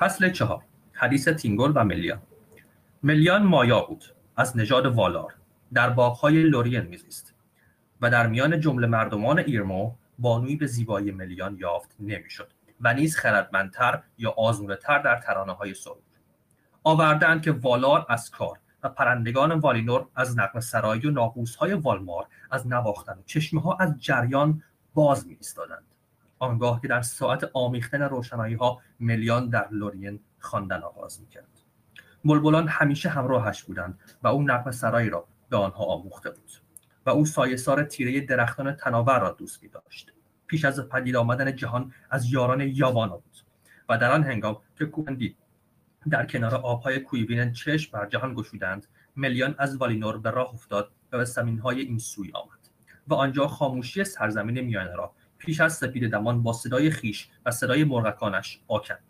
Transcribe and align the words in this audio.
فصل 0.00 0.30
چهار 0.30 0.62
حدیث 0.92 1.28
تین‌گول 1.28 1.72
و 1.74 1.84
ملیان. 1.84 2.22
ملیان 3.02 3.42
مایا 3.42 3.80
بود 3.80 4.04
از 4.36 4.56
نژاد 4.56 4.86
والار 4.86 5.34
در 5.74 5.90
باغهای 5.90 6.42
لورین 6.42 6.80
میزیست 6.80 7.34
و 8.00 8.10
در 8.10 8.26
میان 8.26 8.60
جمله 8.60 8.86
مردمان 8.86 9.38
ایرمو 9.38 9.92
بانوی 10.18 10.56
به 10.56 10.66
زیبایی 10.66 11.10
ملیان 11.10 11.56
یافت 11.56 11.96
نمی‌شد 12.00 12.52
و 12.80 12.94
نیز 12.94 13.16
خردمندتر 13.16 14.02
یا 14.18 14.30
آزمودهتر 14.30 14.98
در 14.98 15.16
ترانه 15.16 15.52
های 15.52 15.74
سرود. 15.74 16.02
آوردند 16.84 17.42
که 17.42 17.52
والار 17.52 18.06
از 18.08 18.30
کار 18.30 18.58
و 18.82 18.88
پرندگان 18.88 19.52
والینور 19.52 20.06
از 20.16 20.38
نغمه 20.38 20.60
سرایی 20.60 21.06
و 21.06 21.10
ناقوس 21.10 21.56
های 21.56 21.72
والمار 21.72 22.26
از 22.50 22.66
نواختن 22.66 23.12
و 23.12 23.22
چشمه 23.26 23.60
ها 23.60 23.76
از 23.80 23.94
جریان 23.98 24.62
باز 24.94 25.26
می 25.26 25.34
آنگاه 26.40 26.80
که 26.80 26.88
در 26.88 27.02
ساعت 27.02 27.50
آمیختن 27.52 28.02
روشنایی 28.02 28.54
ها 28.54 28.80
ملیان 29.00 29.48
در 29.48 29.68
لورین 29.70 30.20
خواندن 30.38 30.82
آغاز 30.82 31.20
می 31.20 31.26
کرد 31.26 31.60
بلبلان 32.24 32.68
همیشه 32.68 33.08
همراهش 33.08 33.62
بودند 33.62 33.98
و 34.22 34.28
او 34.28 34.42
نقم 34.42 34.70
سرایی 34.70 35.10
را 35.10 35.26
به 35.50 35.56
آنها 35.56 35.84
آموخته 35.84 36.30
بود 36.30 36.50
و 37.06 37.10
او 37.10 37.26
سایسار 37.26 37.82
تیره 37.82 38.20
درختان 38.20 38.72
تناور 38.72 39.20
را 39.20 39.30
دوست 39.30 39.62
می 39.62 39.68
داشت. 39.68 40.12
پیش 40.46 40.64
از 40.64 40.88
پدید 40.88 41.16
آمدن 41.16 41.56
جهان 41.56 41.92
از 42.10 42.32
یاران 42.32 42.60
یاوانا 42.60 43.16
بود 43.16 43.36
و 43.88 43.98
در 43.98 44.12
آن 44.12 44.22
هنگام 44.22 44.56
که 44.78 44.86
کوهندی 44.86 45.36
در 46.10 46.26
کنار 46.26 46.54
آبهای 46.54 47.00
کویوین 47.00 47.52
چشم 47.52 47.92
بر 47.92 48.06
جهان 48.06 48.34
گشودند 48.34 48.86
ملیان 49.16 49.54
از 49.58 49.76
والینور 49.76 50.18
به 50.18 50.30
راه 50.30 50.54
افتاد 50.54 50.90
و 51.12 51.18
به 51.18 51.60
های 51.62 51.80
این 51.80 51.98
سوی 51.98 52.32
آمد 52.32 52.58
و 53.08 53.14
آنجا 53.14 53.46
خاموشی 53.48 54.04
سرزمین 54.04 54.60
میانه 54.60 54.94
را 54.94 55.12
پیش 55.40 55.60
از 55.60 55.74
سپید 55.74 56.10
دمان 56.10 56.42
با 56.42 56.52
صدای 56.52 56.90
خیش 56.90 57.28
و 57.46 57.50
صدای 57.50 57.84
مرغکانش 57.84 58.60
آکند 58.68 59.04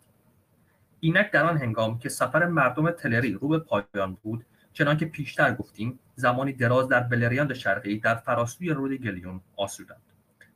اینک 0.99 1.31
در 1.31 1.45
آن 1.45 1.57
هنگام 1.57 1.99
که 1.99 2.09
سفر 2.09 2.45
مردم 2.45 2.91
تلری 2.91 3.33
رو 3.33 3.47
به 3.47 3.59
پایان 3.59 4.17
بود 4.23 4.45
چنانکه 4.73 5.05
پیشتر 5.05 5.53
گفتیم 5.53 5.99
زمانی 6.15 6.53
دراز 6.53 6.87
در 6.87 6.99
بلریاند 6.99 7.53
شرقی 7.53 7.99
در 7.99 8.15
فراسوی 8.15 8.69
رود 8.69 8.93
گلیون 8.93 9.41
آسودند 9.57 10.01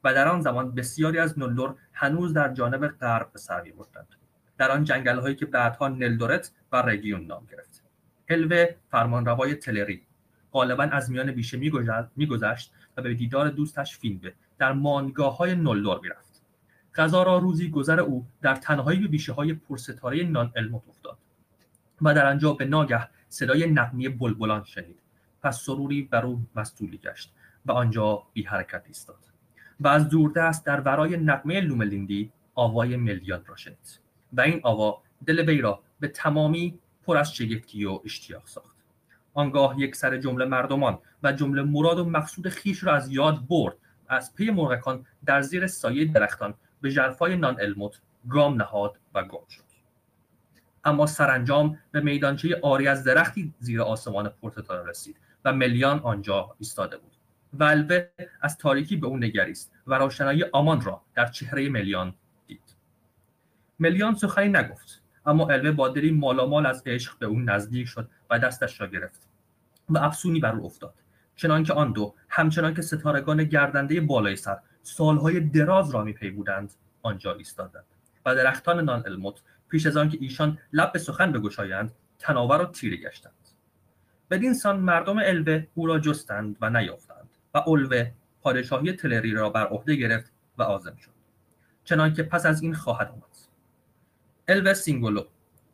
و 0.03 0.13
در 0.13 0.27
آن 0.27 0.41
زمان 0.41 0.75
بسیاری 0.75 1.19
از 1.19 1.39
نلور 1.39 1.75
هنوز 1.93 2.33
در 2.33 2.53
جانب 2.53 2.87
غرب 2.87 3.31
به 3.33 3.39
سر 3.39 3.61
میبردند. 3.61 4.07
در 4.57 4.71
آن 4.71 4.83
جنگل 4.83 5.19
هایی 5.19 5.35
که 5.35 5.45
بعدها 5.45 5.87
نلدورت 5.87 6.51
و 6.71 6.81
رگیون 6.81 7.25
نام 7.25 7.45
گرفت. 7.51 7.83
الوه 8.29 8.75
فرمانروای 8.91 9.55
تلری 9.55 10.01
غالبا 10.51 10.83
از 10.83 11.11
میان 11.11 11.31
بیشه 11.31 11.57
میگذشت 12.15 12.73
و 12.97 13.01
به 13.01 13.13
دیدار 13.13 13.49
دوستش 13.49 13.97
فینوه 13.97 14.33
در 14.57 14.73
مانگاه 14.73 15.37
های 15.37 15.55
نلدور 15.55 15.99
می‌رفت. 15.99 16.41
قضا 16.95 17.23
را 17.23 17.37
روزی 17.37 17.69
گذر 17.69 17.99
او 17.99 18.25
در 18.41 18.55
تنهایی 18.55 18.99
به 18.99 19.07
بیشه 19.07 19.33
های 19.33 19.53
پرستاره 19.53 20.23
نان 20.23 20.51
الموت 20.55 20.83
افتاد 20.89 21.17
و 22.01 22.13
در 22.13 22.25
آنجا 22.25 22.53
به 22.53 22.65
ناگه 22.65 23.07
صدای 23.29 23.71
نغمه‌ی 23.71 24.09
بلبلان 24.09 24.63
شنید. 24.63 24.99
پس 25.45 25.61
سحری 25.61 26.01
بر 26.01 26.25
او 26.25 26.45
مستولی 26.55 26.97
گشت 26.97 27.33
و 27.65 27.71
آنجا 27.71 28.23
بی 28.33 28.43
حرکت 28.43 28.83
ایستاد 28.87 29.19
و 29.79 29.87
از 29.87 30.09
دوردست 30.09 30.65
در 30.65 30.81
ورای 30.81 31.17
نغمه 31.17 31.61
لوملیندی 31.61 32.31
آوای 32.55 32.95
ملیان 32.97 33.45
را 33.45 33.55
شنید 33.55 33.99
و 34.33 34.41
این 34.41 34.59
آوا 34.63 35.01
دل 35.25 35.49
وی 35.49 35.61
را 35.61 35.79
به 35.99 36.07
تمامی 36.07 36.79
پر 37.03 37.17
از 37.17 37.33
شگفتی 37.33 37.85
و 37.85 37.99
اشتیاق 38.05 38.47
ساخت. 38.47 38.75
آنگاه 39.33 39.79
یک 39.79 39.95
سر 39.95 40.17
جمله 40.17 40.45
مردمان 40.45 40.99
و 41.23 41.31
جمله 41.31 41.61
مراد 41.61 41.99
و 41.99 42.05
مقصود 42.05 42.49
خیش 42.49 42.83
را 42.83 42.95
از 42.95 43.11
یاد 43.11 43.47
برد 43.47 43.75
از 44.07 44.35
پی 44.35 44.51
مرغکان 44.51 45.05
در 45.25 45.41
زیر 45.41 45.67
سایه 45.67 46.05
درختان 46.05 46.53
به 46.81 46.91
جرفای 46.91 47.37
نان 47.37 47.61
الموت 47.61 48.01
گام 48.29 48.55
نهاد 48.55 48.99
و 49.13 49.23
گم 49.23 49.47
شد. 49.49 49.63
اما 50.83 51.05
سرانجام 51.05 51.79
به 51.91 52.01
میدانچه 52.01 52.59
آری 52.63 52.87
از 52.87 53.03
درختی 53.03 53.53
زیر 53.59 53.81
آسمان 53.81 54.29
پرتتال 54.41 54.87
رسید 54.87 55.17
و 55.45 55.53
ملیان 55.53 55.99
آنجا 55.99 56.55
ایستاده 56.59 56.97
بود. 56.97 57.11
و 57.53 57.63
الوه 57.63 58.07
از 58.41 58.57
تاریکی 58.57 58.95
به 58.95 59.07
او 59.07 59.17
نگریست 59.17 59.71
و 59.87 59.93
روشنایی 59.93 60.43
آمان 60.43 60.81
را 60.81 61.01
در 61.15 61.25
چهره 61.25 61.69
ملیان 61.69 62.13
دید. 62.47 62.75
ملیان 63.79 64.15
سخنی 64.15 64.49
نگفت 64.49 65.01
اما 65.25 65.47
الوه 65.49 65.71
با 65.71 65.89
دلی 65.89 66.11
مالامال 66.11 66.65
از 66.65 66.83
عشق 66.85 67.17
به 67.19 67.25
او 67.25 67.39
نزدیک 67.39 67.87
شد 67.87 68.09
و 68.29 68.39
دستش 68.39 68.81
را 68.81 68.87
گرفت 68.87 69.27
و 69.89 69.97
افسونی 69.97 70.39
بر 70.39 70.55
او 70.55 70.65
افتاد. 70.65 70.93
چنانکه 71.35 71.73
آن 71.73 71.91
دو 71.91 72.13
همچنان 72.29 72.73
که 72.73 72.81
ستارگان 72.81 73.43
گردنده 73.43 74.01
بالای 74.01 74.35
سر 74.35 74.57
سالهای 74.83 75.39
دراز 75.39 75.91
را 75.91 76.03
می‌پیمودند 76.03 76.73
آنجا 77.01 77.33
ایستادند 77.33 77.85
و 78.25 78.35
درختان 78.35 78.79
نان 78.79 79.03
الموت 79.05 79.41
پیش 79.69 79.85
از 79.85 79.97
آنکه 79.97 80.17
ایشان 80.21 80.57
لب 80.73 80.91
به 80.91 80.99
سخن 80.99 81.31
بگشایند 81.31 81.91
تناور 82.19 82.61
و 82.61 82.65
تیره 82.65 82.97
گشتند. 82.97 83.33
بدین 84.31 84.53
سان 84.53 84.79
مردم 84.79 85.17
الوه 85.17 85.67
او 85.75 85.87
را 85.87 85.99
جستند 85.99 86.57
و 86.61 86.69
نیافتند 86.69 87.29
و 87.53 87.63
اولوه 87.67 88.11
پادشاهی 88.41 88.93
تلری 88.93 89.31
را 89.31 89.49
بر 89.49 89.67
عهده 89.67 89.95
گرفت 89.95 90.31
و 90.57 90.63
عازم 90.63 90.95
شد. 90.95 91.11
چنانکه 91.83 92.23
پس 92.23 92.45
از 92.45 92.61
این 92.61 92.73
خواهد 92.73 93.07
آمد. 93.07 93.23
الوه 94.47 94.73
سینگولو 94.73 95.25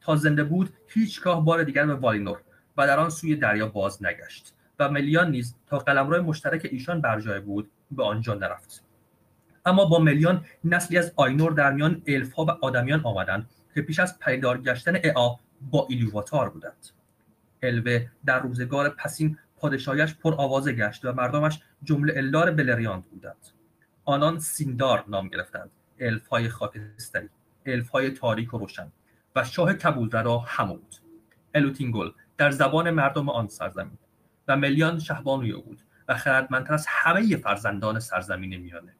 تا 0.02 0.16
زنده 0.16 0.44
بود 0.44 0.74
هیچگاه 0.88 1.46
بار 1.46 1.64
دیگر 1.64 1.86
به 1.86 1.94
والینور 1.94 2.42
و 2.78 2.88
در 2.88 3.00
آن 3.00 3.10
سوی 3.10 3.36
دریا 3.36 3.68
باز 3.68 4.04
نگشت. 4.04 4.54
و 4.80 4.90
ملیان 4.90 5.32
نیز 5.32 5.56
تا 5.68 5.78
قلمرو 5.78 6.24
مشترک 6.24 6.68
ایشان 6.72 7.02
بر 7.02 7.20
جای 7.20 7.40
بود 7.40 7.72
به 7.92 8.04
آنجا 8.04 8.34
نرفت. 8.34 8.84
اما 9.66 9.86
با 9.86 10.00
ملیان 10.00 10.46
نسلی 10.64 10.98
از 10.98 11.14
آینور 11.16 11.52
در 11.52 11.72
میان 11.72 12.02
الفها 12.08 12.46
و 12.46 12.50
آدمیان 12.50 13.02
آمدند 13.04 13.50
که 13.76 13.82
پیش 13.82 14.00
از 14.00 14.20
پدیدار 14.20 14.62
گشتن 14.62 14.96
ائا 14.96 15.36
با 15.62 15.88
ایلوواتار 15.90 16.50
بودند. 16.50 16.88
الوه 17.64 18.08
در 18.26 18.40
روزگار 18.40 18.90
پسین 18.90 19.38
پادشاهیش 19.58 20.14
پر 20.14 20.34
آوازه 20.38 20.74
گشت 20.74 21.06
و 21.06 21.14
مردمش 21.14 21.60
جمله 21.84 22.14
الدار 22.18 22.52
بلریاند 22.52 23.04
بودند. 23.04 23.48
آنان 24.06 24.40
سیندار 24.40 25.04
نام 25.08 25.28
گرفتند 25.28 25.70
الفهای 26.00 26.50
خاکستری 26.50 27.30
الفهای 27.66 28.10
تاریک 28.10 28.54
و 28.54 28.58
روشن 28.58 28.92
و 29.36 29.44
شاه 29.44 29.74
کبودردا 29.74 30.40
هم 30.40 30.96
او 31.56 31.63
الو 31.63 31.77
تینگل 31.77 32.12
در 32.38 32.52
زبان 32.52 32.90
مردم 32.90 33.30
آن 33.30 33.48
سرزمین 33.48 33.98
و 34.48 34.58
ملیان 34.58 35.00
شهبانوی 35.00 35.54
بود 35.54 35.82
و 36.08 36.18
خردمندتر 36.18 36.74
از 36.74 36.86
همه 36.90 37.36
فرزندان 37.36 38.00
سرزمین 38.00 38.58
میانه. 38.58 38.96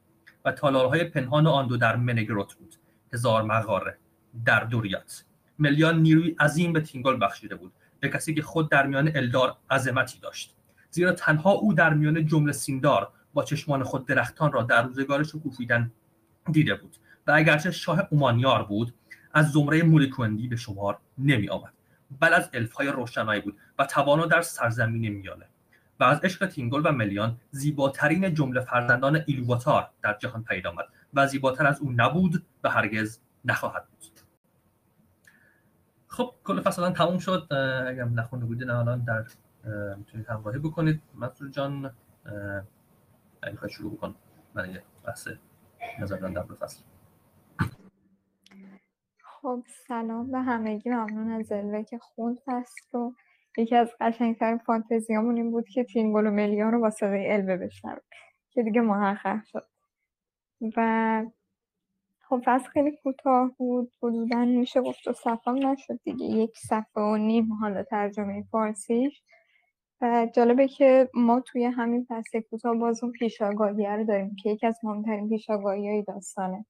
و 0.46 0.52
تالارهای 0.52 1.04
پنهان 1.04 1.48
آن 1.48 1.68
دو 1.68 1.78
در 1.78 1.96
منگروت 1.96 2.54
بود. 2.54 2.76
هزار 3.14 3.44
مغاره 3.44 3.98
در 4.46 4.64
دوریات 4.64 5.24
ملیان 5.60 6.02
نیروی 6.02 6.36
عظیم 6.40 6.74
به 6.74 6.82
تینگل 6.82 7.18
بخشیده 7.22 7.56
بود. 7.56 7.72
به 8.00 8.10
کسی 8.10 8.34
که 8.34 8.42
خود 8.42 8.72
در 8.72 8.88
میان 8.88 9.12
الدار 9.16 9.58
عظمتی 9.72 10.20
داشت. 10.20 10.56
زیرا 10.90 11.12
تنها 11.12 11.52
او 11.52 11.74
در 11.74 11.94
میان 11.94 12.26
جمله 12.26 12.52
سیندار 12.52 13.12
با 13.34 13.44
چشمان 13.44 13.84
خود 13.84 14.08
درختان 14.08 14.52
را 14.52 14.64
در 14.64 14.84
روزگار 14.84 15.24
شکوفیدن 15.24 15.92
دیده 16.52 16.76
بود. 16.76 16.98
و 17.28 17.32
اگرچه 17.32 17.72
شاه 17.72 18.08
اومانیار 18.10 18.64
بود 18.64 18.94
از 19.34 19.52
زمره 19.52 19.84
مولیکوندی 19.84 20.48
به 20.48 20.56
شمار 20.56 20.98
نمی 21.18 21.50
آمد 21.50 21.74
بل 22.20 22.34
از 22.34 22.50
الفهای 22.54 22.88
روشنایی 22.88 23.42
بود 23.42 23.58
و 23.80 23.86
توانا 23.86 24.26
در 24.26 24.42
سرزمین 24.42 25.10
میانه. 25.10 25.46
و 26.00 26.04
از 26.04 26.20
عشق 26.20 26.46
تینگل 26.46 26.82
و 26.86 26.92
ملیان 26.92 27.38
زیباترین 27.52 28.34
جمله 28.34 28.62
فرزندان 28.62 29.24
ایلوواتار 29.26 29.90
در 30.04 30.18
جهان 30.18 30.44
پیدا 30.44 30.70
آمد 30.70 30.86
و 31.14 31.28
زیباتر 31.28 31.68
از 31.68 31.80
او 31.80 31.92
نبود 31.92 32.46
و 32.64 32.70
هرگز 32.70 33.20
نخواهد 33.46 33.88
بود. 33.88 34.20
خب 36.08 36.36
کل 36.44 36.62
فصل 36.62 36.92
تموم 36.92 37.18
شد. 37.18 37.48
اگر 37.88 38.06
نخونده 38.06 38.46
بودین 38.46 38.70
الان 38.70 39.04
در 39.04 39.26
می‌تونید 39.98 40.30
همراهی 40.30 40.60
بکنید. 40.60 41.02
مسئول 41.16 41.52
جان 41.52 41.92
اگه 43.42 43.68
شروع 43.68 43.94
بکن. 43.94 44.16
من 44.56 44.70
یه 44.70 44.84
بحث 45.04 45.28
نظر 46.00 46.18
در 46.18 46.44
فصل. 46.44 46.80
خب 49.42 49.64
سلام 49.88 50.32
به 50.32 50.40
همگی. 50.40 50.90
ممنون 50.90 51.32
از 51.32 51.52
الوه 51.52 51.84
که 51.84 51.98
خوند 51.98 52.38
فصل 52.46 52.82
رو 52.92 53.16
یکی 53.58 53.76
از 53.76 53.92
قشنگترین 54.00 54.58
فانتزیامون 54.58 55.36
این 55.38 55.52
بود 55.52 55.70
که 55.70 55.84
تینگل 55.84 56.28
و 56.28 56.32
ملیان 56.32 56.72
رو 56.72 56.80
با 56.80 56.90
صدای 56.90 57.32
الوه 57.32 57.58
بشنویم 57.58 58.02
که 58.50 58.64
دیگه 58.64 58.82
محقق 58.82 59.44
شد. 59.46 59.66
و 60.78 61.26
خب 62.20 62.42
فصل 62.46 62.70
خیلی 62.70 62.98
کوتاه 63.04 63.52
بود. 63.58 63.92
حدودا 64.04 64.46
میشه 64.46 64.82
گفت 64.82 65.08
و 65.08 65.14
صفحه 65.14 65.54
نشد 65.54 66.00
دیگه. 66.04 66.26
یک 66.26 66.58
صفحه 66.58 67.04
و 67.04 67.18
نیم 67.18 67.54
حالا 67.54 67.84
ترجمه 67.84 68.44
فارسیش. 68.52 69.24
و 70.02 70.28
جالبه 70.36 70.68
که 70.68 71.10
ما 71.14 71.40
توی 71.40 71.66
همین 71.66 72.06
فصل 72.10 72.40
کوتاه 72.40 72.76
باز 72.76 73.04
اون 73.04 73.12
پیشاگاهی 73.12 73.86
رو 73.86 74.04
داریم 74.04 74.36
که 74.44 74.50
یکی 74.50 74.68
از 74.68 74.80
مهمترین 74.84 75.30
پیشاگاهی 75.30 75.90
های 75.90 76.04
داستانه. 76.04 76.66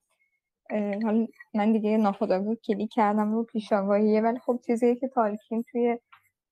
حالا 1.04 1.28
من 1.54 1.72
دیگه 1.72 1.98
ناخداگاه 1.98 2.56
کلی 2.56 2.88
کردم 2.88 3.34
رو 3.34 3.44
پیشاگاهیه 3.44 4.22
ولی 4.22 4.40
خب 4.40 4.60
چیزیه 4.66 4.96
که 4.96 5.08
تالکین 5.08 5.64
توی 5.72 5.98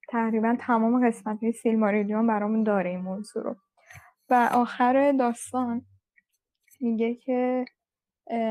تقریبا 0.10 0.58
تمام 0.60 1.08
قسمت 1.08 1.44
های 1.44 1.52
سیلماریلیون 1.52 2.28
برامون 2.28 2.64
داره 2.64 2.90
این 2.90 3.00
موضوع 3.00 3.44
رو. 3.44 3.56
و 4.30 4.50
آخر 4.54 5.12
داستان 5.12 5.86
میگه 6.82 7.16
که 7.16 7.66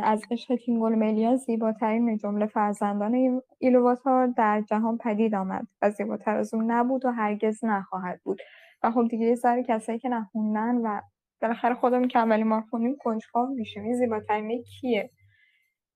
از 0.03 0.23
عشق 0.31 0.57
تینگول 0.57 0.95
ملیا 0.95 1.37
زیباترین 1.37 2.17
جمله 2.17 2.47
فرزندان 2.47 3.43
ایلوواتار 3.59 4.27
در 4.27 4.65
جهان 4.69 4.99
پدید 4.99 5.35
آمد 5.35 5.67
و 5.83 5.91
زیباتر 5.91 6.37
از 6.37 6.55
اون 6.55 6.71
نبود 6.71 7.05
و 7.05 7.11
هرگز 7.11 7.65
نخواهد 7.65 8.21
بود. 8.25 8.39
و 8.83 8.91
خب 8.91 9.09
دیگه 9.09 9.27
یه 9.27 9.65
کسایی 9.69 9.99
که 9.99 10.09
نخوندن 10.09 10.77
و 10.77 11.01
بالاخره 11.43 11.75
خودمون 11.75 12.09
که 12.09 12.19
اولی 12.19 12.43
ما 12.43 12.65
خونیم 12.71 12.97
کنجکاو 13.01 13.47
میشیم. 13.47 13.83
این 13.83 13.95
زیباترین 13.95 14.63
کیه؟ 14.63 15.11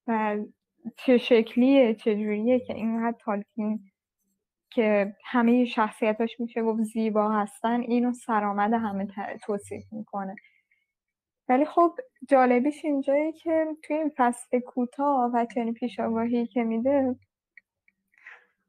و 0.06 0.36
چه 0.96 1.18
شکلیه 1.18 1.94
چجوریه 1.94 2.60
که 2.60 2.74
اینقدر 2.74 3.16
تالکین 3.20 3.80
که 4.70 5.16
همه 5.24 5.64
شخصیتاش 5.64 6.40
میشه 6.40 6.62
گفت 6.62 6.82
زیبا 6.82 7.30
هستن 7.30 7.80
اینو 7.80 8.12
سرآمد 8.12 8.72
همه 8.72 9.06
توصیف 9.46 9.84
می‌کنه 9.92 10.34
ولی 11.48 11.64
خب 11.64 11.94
جالبیش 12.28 12.84
اینجایی 12.84 13.32
که 13.32 13.66
توی 13.82 13.96
این 13.96 14.12
فصل 14.16 14.60
کوتاه 14.60 15.30
و 15.34 15.46
چنین 15.54 15.74
پیشاگاهی 15.74 16.46
که 16.46 16.64
میده 16.64 17.16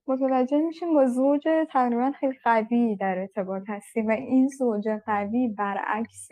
متوجه 0.08 0.58
میشیم 0.58 0.94
با 0.94 1.06
زوج 1.08 1.48
تقریبا 1.72 2.12
خیلی 2.12 2.34
قوی 2.44 2.96
در 2.96 3.20
ارتباط 3.20 3.64
هستیم 3.68 4.08
و 4.08 4.12
این 4.12 4.48
زوج 4.48 4.88
قوی 5.06 5.48
برعکس 5.48 6.30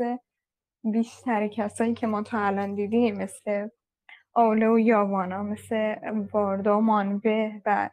بیشتر 0.83 1.48
کسایی 1.48 1.94
که 1.94 2.07
ما 2.07 2.24
تا 2.24 2.39
الان 2.39 2.75
دیدیم 2.75 3.18
مثل 3.18 3.68
آوله 4.33 4.69
و 4.69 4.80
یاوانا 4.80 5.44
مثل 5.44 5.95
واردا 6.33 6.78
و 6.78 6.81
مانبه 6.81 7.62
و 7.66 7.89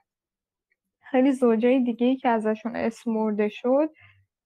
خیلی 1.01 1.33
زوجای 1.33 1.85
دیگه 1.85 2.17
که 2.17 2.29
ازشون 2.29 2.77
اسم 2.77 3.11
مرده 3.11 3.49
شد 3.49 3.91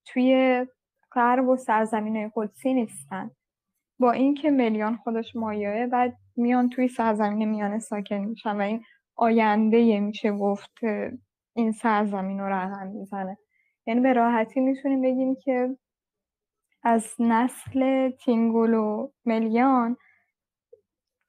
توی 0.04 0.66
غرب 1.12 1.48
و 1.48 1.56
سرزمین 1.56 2.30
قدسی 2.34 2.74
نیستن. 2.74 3.30
با 3.98 4.12
اینکه 4.12 4.50
میلیون 4.50 4.96
خودش 4.96 5.36
مایه 5.36 5.88
بعد 5.92 6.16
میان 6.36 6.68
توی 6.68 6.88
سرزمین 6.88 7.48
میانه 7.48 7.78
ساکن 7.78 8.16
میشن 8.16 8.56
و 8.56 8.60
این 8.60 8.84
آینده 9.16 10.00
میشه 10.00 10.32
گفت 10.32 10.78
این 11.54 11.72
سرزمین 11.72 12.40
رو 12.40 12.46
رقم 12.46 12.86
می‌زنه. 12.86 13.38
یعنی 13.86 14.00
به 14.00 14.12
راحتی 14.12 14.60
می‌تونیم 14.60 15.02
بگیم 15.02 15.34
که 15.34 15.76
از 16.82 17.14
نسل 17.18 18.10
تینگول 18.10 18.74
و 18.74 19.10
ملیان 19.24 19.96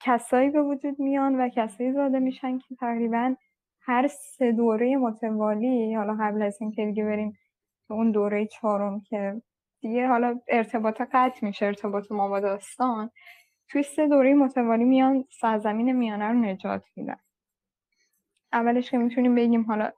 کسایی 0.04 0.50
به 0.50 0.62
وجود 0.62 1.00
میان 1.00 1.40
و 1.40 1.48
کسایی 1.48 1.92
زاده 1.92 2.18
میشن 2.18 2.58
که 2.58 2.74
تقریبا 2.80 3.34
هر 3.80 4.06
سه 4.08 4.52
دوره 4.52 4.96
متوالی 4.96 5.94
حالا 5.94 6.16
قبل 6.20 6.42
از 6.42 6.58
اینکه 6.60 6.86
دیگه 6.86 7.04
بریم 7.04 7.38
به 7.88 7.94
اون 7.94 8.10
دوره 8.10 8.46
چهارم 8.46 9.00
که 9.00 9.42
دیگه 9.80 10.06
حالا 10.08 10.40
ارتباط 10.48 11.02
قطع 11.12 11.46
میشه 11.46 11.66
ارتباط 11.66 12.12
ما 12.12 12.28
با 12.28 12.40
داستان 12.40 13.10
توی 13.68 13.82
سه 13.82 14.08
دوره 14.08 14.34
متوالی 14.34 14.84
میان 14.84 15.24
سرزمین 15.40 15.92
میانه 15.92 16.28
رو 16.28 16.34
نجات 16.34 16.84
میدن. 16.96 17.18
اولش 18.52 18.90
که 18.90 18.98
می‌تونیم 18.98 19.34
بگیم 19.34 19.62
حالا 19.62 19.92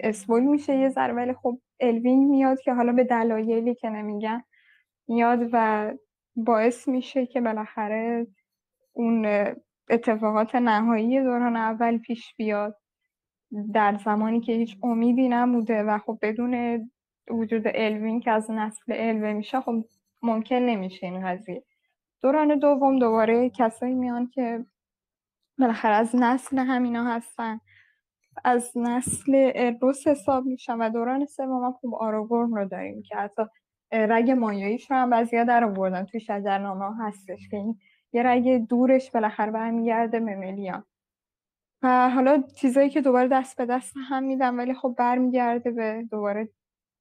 اسبول 0.00 0.42
میشه 0.42 0.76
یه 0.76 0.88
ذره 0.88 1.12
ولی 1.12 1.32
خب 1.32 1.60
الوین 1.80 2.28
میاد 2.28 2.60
که 2.60 2.72
حالا 2.72 2.92
به 2.92 3.04
دلایلی 3.04 3.74
که 3.74 3.90
نمیگن 3.90 4.42
میاد 5.08 5.48
و 5.52 5.92
باعث 6.36 6.88
میشه 6.88 7.26
که 7.26 7.40
بالاخره 7.40 8.26
اون 8.98 9.26
اتفاقات 9.90 10.54
نهایی 10.54 11.20
دوران 11.20 11.56
اول 11.56 11.98
پیش 11.98 12.34
بیاد. 12.36 12.76
در 13.74 13.96
زمانی 14.04 14.40
که 14.40 14.52
هیچ 14.52 14.76
امیدی 14.82 15.28
نبوده 15.28 15.82
و 15.82 15.98
خب 15.98 16.18
بدون 16.22 16.90
وجود 17.30 17.62
الوین 17.66 18.20
که 18.20 18.30
از 18.30 18.50
نسل 18.50 18.92
الوه 18.96 19.32
میشه 19.32 19.60
خب 19.60 19.84
ممکن 20.22 20.56
نمیشه 20.56 21.06
این 21.06 21.26
قضیه. 21.26 21.64
دوران 22.22 22.58
دوم 22.58 22.98
دوباره 22.98 23.50
کسایی 23.50 23.94
میان 23.94 24.26
که 24.26 24.64
بالاخره 25.58 25.94
از 25.94 26.16
نسل 26.16 26.58
همینا 26.58 27.04
هستن. 27.04 27.60
از 28.44 28.72
نسل 28.76 29.52
اربوس 29.54 30.06
حساب 30.06 30.44
میشن 30.44 30.78
و 30.78 30.90
دوران 30.90 31.26
سوم 31.26 31.64
هم 31.64 31.72
خوب 31.72 31.94
آروگورن 31.94 32.54
رو 32.54 32.68
داریم 32.68 33.02
که 33.02 33.16
حتی 33.16 33.42
رگ 33.92 34.30
مایاییش 34.30 34.90
رو 34.90 34.96
هم 34.96 35.10
بعضی‌ها 35.10 35.44
در 35.44 35.64
آوردن. 35.64 36.04
توی 36.04 36.20
شجرنامه 36.20 37.06
هستش 37.06 37.48
که 37.50 37.56
این 37.56 37.78
یه 38.12 38.22
رگ 38.22 38.66
دورش 38.68 39.10
بالاخره 39.10 39.50
برمیگرده 39.50 40.20
به 40.20 40.36
ملیان 40.36 40.84
و 41.82 42.10
حالا 42.10 42.42
چیزایی 42.56 42.90
که 42.90 43.00
دوباره 43.00 43.28
دست 43.28 43.56
به 43.56 43.66
دست 43.66 43.94
هم 44.08 44.24
میدن 44.24 44.54
ولی 44.56 44.74
خب 44.74 44.94
برمیگرده 44.98 45.70
به 45.70 46.06
دوباره 46.10 46.48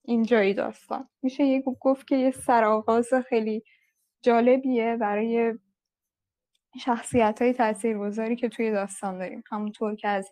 اینجایی 0.05 0.53
داستان. 0.53 1.09
میشه 1.21 1.43
یه 1.43 1.63
گفت 1.81 2.07
که 2.07 2.15
یه 2.15 2.31
سرآغاز 2.31 3.13
خیلی 3.29 3.63
جالبیه 4.21 4.97
برای 4.97 5.53
شخصیت 6.79 7.41
های 7.41 7.53
تاثیرگذاری 7.53 8.35
که 8.35 8.49
توی 8.49 8.71
داستان 8.71 9.17
داریم. 9.17 9.43
همونطور 9.51 9.95
که 9.95 10.07
از 10.07 10.31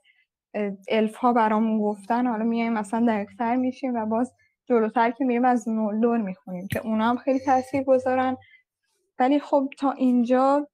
الف 0.90 1.16
ها 1.16 1.34
برامون 1.34 1.82
گفتن 1.82 2.28
حالا 2.28 2.44
میایم 2.44 2.74
مثلا 2.74 3.06
دقیقتر 3.08 3.56
میشیم 3.56 3.96
و 3.96 4.06
باز 4.06 4.34
جلوتر 4.66 5.12
که 5.12 5.26
میریم 5.26 5.46
از 5.46 5.70
نولدور 5.70 6.18
می‌خونیم 6.18 6.68
که 6.68 6.80
اونا 6.80 7.10
هم 7.10 7.18
خیلی 7.18 7.40
تاثیر 7.40 7.84
گذارن 7.84 8.38
ولی 9.20 9.40
خب 9.40 9.70
تا 9.78 9.92
اینجا 9.92 10.68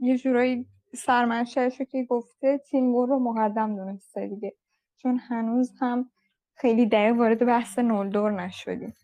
یه 0.00 0.18
جورایی 0.18 0.66
سرمنشهش 0.94 1.82
که 1.82 2.04
گفته 2.04 2.58
تیمور 2.58 3.08
رو 3.08 3.18
مقدم 3.18 3.76
دونسته 3.76 4.26
دیگه. 4.26 4.52
چون 4.96 5.18
هنوز 5.18 5.72
هم 5.80 6.10
خیلی 6.54 6.86
دقیق 6.86 7.16
وارد 7.16 7.46
بحث 7.46 7.78
نولدور 7.78 8.30
نشدیم. 8.30 8.94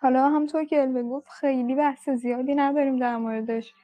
حالا 0.00 0.28
همطور 0.28 0.64
که 0.64 0.80
الوه 0.80 1.02
گفت 1.02 1.28
خیلی 1.28 1.74
بحث 1.74 2.08
زیادی 2.08 2.54
نداریم 2.54 2.96
در 2.98 3.16
موردش. 3.16 3.74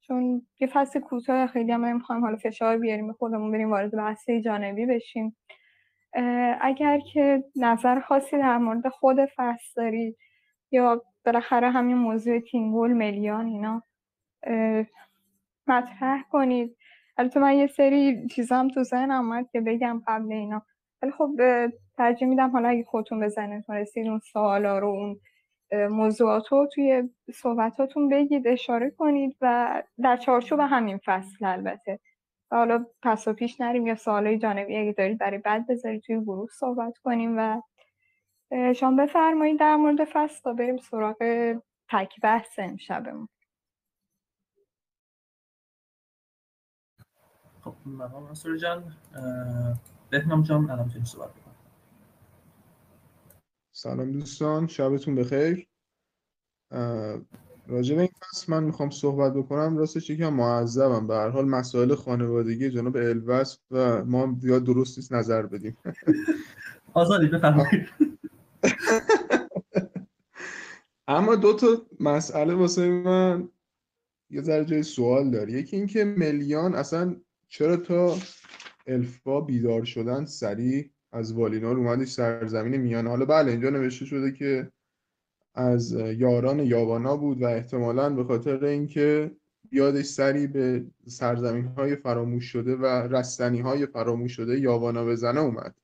چون 0.00 0.46
یه 0.60 0.68
فصل 0.72 1.00
کوتاه 1.00 1.46
خیلی 1.46 1.72
هم 1.72 1.84
نمی‌خوایم 1.84 2.22
حالا 2.22 2.36
فشار 2.36 2.78
بیاریم 2.78 3.12
خودمون 3.12 3.52
بریم 3.52 3.70
وارد 3.70 3.96
بحث 3.96 4.30
جانبی 4.30 4.86
بشیم. 4.86 5.36
اگر 6.60 7.00
که 7.12 7.44
نظر 7.56 8.00
خاصی 8.00 8.38
در 8.38 8.58
مورد 8.58 8.88
خود 8.88 9.16
فصل 9.36 9.72
دارید 9.76 10.16
یا 10.70 11.02
بالاخره 11.28 11.70
همین 11.70 11.96
موضوع 11.96 12.40
تینگول 12.40 12.92
میلیان 12.92 13.46
اینا 13.46 13.82
مطرح 15.66 16.22
کنید. 16.30 16.76
البته 17.16 17.40
من 17.40 17.56
یه 17.56 17.66
سری 17.66 18.28
چیزام 18.28 18.68
تو 18.68 18.82
ذهنم 18.82 19.24
آمد 19.24 19.50
که 19.52 19.60
بگم 19.60 20.02
قبل 20.06 20.32
اینا. 20.32 20.62
ولی 21.02 21.12
خب 21.12 21.30
ترجیح 21.96 22.28
میدم 22.28 22.50
حالا 22.50 22.68
اگه 22.68 22.84
خودتون 22.84 23.20
به 23.20 23.28
ذهنتون 23.28 23.76
رسید 23.76 24.06
اون 24.06 24.18
سوالا 24.18 24.78
رو 24.78 24.88
اون 24.88 25.20
موضوعات 25.90 26.48
رو 26.52 26.68
توی 26.74 27.08
صحبتاتون 27.34 28.08
بگید 28.08 28.48
اشاره 28.48 28.90
کنید 28.90 29.36
و 29.40 29.82
در 30.02 30.16
چارچوب 30.16 30.60
همین 30.60 30.98
فصل 31.04 31.44
البته. 31.44 31.98
و 32.50 32.56
حالا 32.56 32.86
پس 33.02 33.28
و 33.28 33.32
پیش 33.32 33.60
نریم 33.60 33.86
یا 33.86 33.94
سوالای 33.94 34.38
جانبی 34.38 34.76
اگه 34.76 34.92
دارید 34.92 35.18
برای 35.18 35.38
بعد 35.38 35.66
بذارید 35.66 36.02
توی 36.02 36.20
گروه 36.20 36.48
صحبت 36.58 36.98
کنیم 36.98 37.34
و 37.38 37.62
شما 38.76 38.96
بفرمایید 39.04 39.60
در 39.60 39.76
مورد 39.76 40.04
فصل 40.12 40.42
تا 40.42 40.52
بریم 40.52 40.76
سراغ 40.76 41.16
تک 41.90 42.20
بحث 42.22 42.58
امشبمون. 42.58 43.28
خب 47.60 47.74
ممنون 47.86 48.22
منصور 48.22 48.56
جان 48.56 48.96
بهنام 50.10 50.42
جان 50.42 50.70
الان 50.70 50.84
می‌تونی 50.84 51.04
صحبت 51.04 51.30
بکنم 51.30 51.54
سلام 53.74 54.12
دوستان 54.12 54.66
شبتون 54.66 55.14
بخیر. 55.14 55.68
راجع 57.66 57.94
به 57.94 58.00
این 58.00 58.10
فصل 58.20 58.52
من 58.52 58.64
می‌خوام 58.64 58.90
صحبت 58.90 59.32
بکنم. 59.32 59.78
راستش 59.78 60.10
یکم 60.10 60.32
معذبم. 60.32 61.06
به 61.06 61.14
هر 61.14 61.28
حال 61.28 61.48
مسائل 61.48 61.94
خانوادگی 61.94 62.70
جناب 62.70 62.96
الوس 62.96 63.58
و 63.70 64.04
ما 64.04 64.34
زیاد 64.38 64.64
درست 64.64 64.98
نیست 64.98 65.12
نظر 65.12 65.46
بدیم. 65.46 65.76
آزادی 66.94 67.26
بفرمایید. 67.26 68.07
اما 71.08 71.34
دو 71.34 71.52
تا 71.52 71.86
مسئله 72.00 72.54
واسه 72.54 72.88
من 72.88 73.48
یه 74.30 74.42
ذره 74.42 74.64
جای 74.64 74.82
سوال 74.82 75.30
داره. 75.30 75.52
یکی 75.52 75.76
اینکه 75.76 76.04
ملیان 76.04 76.74
اصلا 76.74 77.16
چرا 77.48 77.76
تا 77.76 78.16
الفا 78.86 79.40
بیدار 79.40 79.84
شدن 79.84 80.24
سریع 80.24 80.90
از 81.12 81.32
والینور 81.32 81.76
اومدش 81.76 82.08
سرزمین 82.08 82.76
میانه 82.76 83.10
حالا 83.10 83.24
بله 83.24 83.50
اینجا 83.50 83.70
نوشته 83.70 84.04
شده 84.04 84.32
که 84.32 84.72
از 85.54 85.92
یاران 85.92 86.60
یاوانا 86.60 87.16
بود 87.16 87.42
و 87.42 87.46
احتمالا 87.46 88.10
به 88.10 88.24
خاطر 88.24 88.64
اینکه 88.64 89.30
بیادش 89.70 90.04
سری 90.04 90.46
به 90.46 90.84
سرزمین 91.06 91.64
های 91.64 91.96
فراموش 91.96 92.44
شده 92.44 92.76
و 92.76 92.86
رستنی 92.86 93.60
های 93.60 93.86
فراموش 93.86 94.32
شده 94.32 94.60
یاوانا 94.60 95.04
بزنه 95.04 95.40
اومد. 95.40 95.74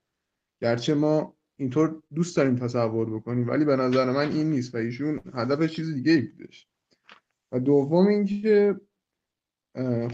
گرچه 0.61 0.95
ما 0.95 1.35
اینطور 1.57 2.03
دوست 2.15 2.37
داریم 2.37 2.57
تصور 2.57 3.17
بکنیم 3.17 3.49
ولی 3.49 3.65
به 3.65 3.77
نظر 3.77 4.11
من 4.11 4.33
این 4.33 4.51
نیست 4.51 4.75
و 4.75 4.79
ایشون 4.79 5.21
هدف 5.35 5.71
چیز 5.71 5.95
دیگه 5.95 6.13
ای 6.13 6.21
بودش. 6.23 6.69
و 7.53 7.61
دوم 7.61 8.07
اینکه 8.07 8.81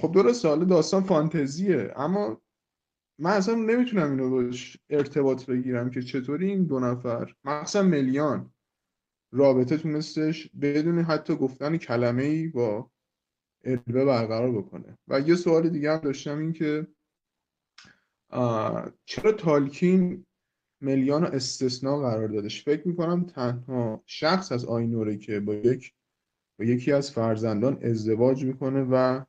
خب 0.00 0.12
درست 0.14 0.44
حالا 0.44 0.64
داستان 0.64 1.02
فانتزیه 1.02 1.92
اما 1.97 2.42
من 3.18 3.30
اصلا 3.30 3.54
نمی‌تونم 3.54 4.11
اینو 4.11 4.30
باش 4.30 4.76
ارتباط 4.90 5.47
بگیرم 5.47 5.90
که 5.90 6.02
چطوری 6.02 6.50
این 6.50 6.64
دو 6.64 6.80
نفر 6.80 7.35
مخصوصا 7.44 7.82
ملیان 7.82 8.52
رابطه 9.32 9.76
تونستش 9.76 10.50
بدون 10.61 10.99
حتی 10.99 11.37
گفتن 11.37 11.76
کلمه 11.76 12.23
ای 12.23 12.49
با 12.49 12.90
البه 13.64 14.04
برقرار 14.04 14.52
بکنه. 14.52 14.99
و 15.09 15.20
یه 15.20 15.35
سوال 15.35 15.68
دیگه 15.68 15.92
هم 15.92 15.99
داشتم 15.99 16.38
این 16.38 16.52
که 16.52 16.87
چرا 19.04 19.32
تالکین 19.32 20.26
ملیان 20.80 21.22
رو 21.22 21.28
استثناء 21.28 22.00
قرار 22.00 22.28
دادش. 22.28 22.64
فکر 22.64 22.88
می‌کنم 22.88 23.25
تنها 23.25 24.02
شخص 24.06 24.52
از 24.52 24.64
آینوره 24.64 25.16
که 25.16 25.40
با 25.40 25.54
یک 25.54 25.94
با 26.58 26.64
یکی 26.64 26.92
از 26.92 27.10
فرزندان 27.10 27.78
ازدواج 27.82 28.44
می‌کنه 28.44 28.82
و 28.90 29.25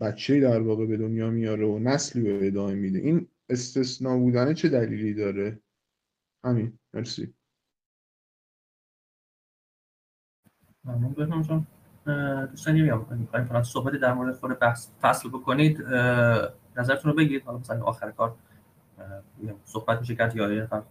بچه 0.00 0.40
در 0.40 0.60
واقع 0.60 0.86
به 0.86 0.96
دنیا 0.96 1.30
میاره 1.30 1.66
و 1.66 1.78
نسلی 1.78 2.22
به 2.22 2.46
ادامه 2.46 2.74
میده. 2.74 2.98
این 2.98 3.28
استثناء 3.48 4.18
بودن 4.18 4.54
چه 4.54 4.68
دلیلی 4.68 5.14
داره؟ 5.14 5.60
همین. 6.44 6.78
مرسی. 6.94 7.34
ممنون 10.84 11.12
بهنام 11.12 11.42
جان. 11.42 11.66
دوستان 12.46 12.74
می‌خوایم 13.18 13.62
صحبت 13.62 13.94
در 13.94 14.12
مورد 14.14 14.34
خود 14.34 14.58
بحث 14.58 14.88
فصل 15.00 15.28
بکنید. 15.28 15.82
نظرتون 16.76 17.10
رو 17.10 17.16
بگید. 17.16 17.42
حالا 17.42 17.58
مثلا 17.58 17.84
آخر 17.84 18.10
کار. 18.10 18.36
صحبت 19.64 20.00
میشه 20.00 20.14
کرد 20.16 20.36
یا 20.36 20.52
یه 20.52 20.62
نفر 20.62 20.82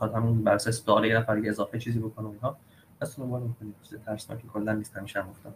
همون 0.00 0.44
بر 0.44 0.54
اساس 0.54 0.84
سوال 0.84 1.04
یه 1.04 1.18
نفر 1.18 1.42
اضافه 1.44 1.78
چیزی 1.78 1.98
بکنه 1.98 2.28
اینها. 2.28 2.58
دستون 3.02 3.24
رو 3.24 3.30
بالا 3.30 3.46
می‌کنید 3.46 3.74
چیز 3.82 3.98
ترسناکی 4.00 4.48
کلا 4.48 4.72
نیست 4.72 4.96
همیشه 4.96 5.22
هم 5.22 5.30
گفتم. 5.30 5.54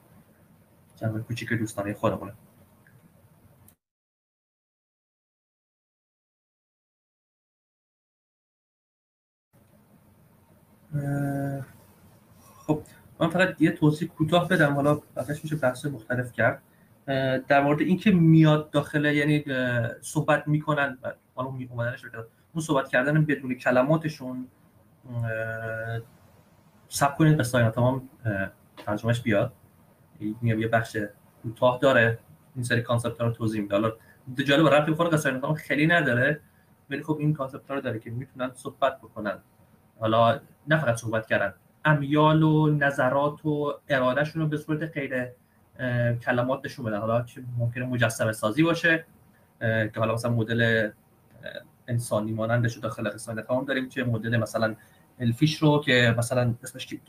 جمع 0.96 1.20
کوچیک 1.20 1.52
دوستانه 1.52 1.94
خودمونه 1.94 2.32
خب 12.66 12.82
من 13.20 13.30
فقط 13.30 13.62
یه 13.62 13.70
توضیح 13.72 14.08
کوتاه 14.08 14.48
بدم. 14.48 14.74
حالا 14.74 15.00
بعدش 15.14 15.44
میشه 15.44 15.56
بحث 15.56 15.86
مختلف 15.86 16.32
کرد. 16.32 16.62
در 17.49 17.62
مورد 17.62 17.80
اینکه 17.80 18.11
میاد 18.11 18.71
داخل 18.71 19.04
یعنی 19.04 19.44
صحبت 20.00 20.49
می‌کنن 20.49 20.99
حالا 21.35 21.49
اومدنش 21.71 22.04
اون 22.54 22.64
صحبت 22.64 22.88
کردن 22.88 23.25
بدون 23.25 23.54
کلماتشون 23.54 24.49
سب 26.88 27.16
کنید 27.16 27.40
قصه 27.40 27.71
تمام 27.71 28.09
ترجمهش 28.76 29.21
بیاد. 29.21 29.52
یه 30.42 30.68
بخش 30.68 30.97
کوتاه 31.42 31.78
داره. 31.82 32.18
این 32.54 32.64
سری 32.64 32.82
کانسپت 32.82 33.21
رو 33.21 33.30
توضیح 33.30 33.62
میده. 33.62 33.75
حالا 33.75 33.92
جالب 34.47 34.68
رفت 34.68 34.90
بخوره 34.90 35.11
قصه 35.11 35.40
تمام 35.40 35.54
خیلی 35.54 35.87
نداره 35.87 36.40
ولی 36.90 37.02
خب 37.02 37.16
این 37.21 37.35
کانسپت 37.35 37.71
رو 37.71 37.80
داره 37.80 37.99
که 37.99 38.11
می‌تونن 38.11 38.50
صحبت 38.54 38.99
بکنن. 38.99 39.38
حالا 40.00 40.40
نه 40.68 40.80
فقط 40.80 40.97
صحبت 40.97 41.26
کردن 41.26 41.54
امیال 41.85 42.42
و 42.42 42.71
نظرات 42.71 43.47
و 43.47 43.75
ارادهشون 43.88 44.42
رو 44.42 44.49
به 44.49 44.56
صورت 44.56 44.92
غیر 44.92 45.28
کلمات 46.23 46.61
نشون 46.64 46.85
بدن. 46.85 46.99
حالا 46.99 47.23
چه 47.23 47.43
ممکنه 47.59 47.87
مجسمه 47.87 48.33
سازی 48.33 48.62
باشه 48.62 49.05
که 49.61 49.93
حالا 49.97 50.14
مثلا 50.14 50.31
مدل 50.31 50.91
انسانی 51.88 52.33
مانندش 52.33 52.75
رو 52.75 52.81
داخل 52.81 53.09
قصه 53.09 53.43
تمام 53.43 53.64
داریم 53.64 53.88
چه 53.88 54.05
مدل 54.05 54.37
مثلا 54.37 54.76
الفیش 55.21 55.62
رو 55.62 55.81
که 55.85 56.14
مثلا 56.19 56.55
اسمش 56.62 56.87
کی 56.87 57.00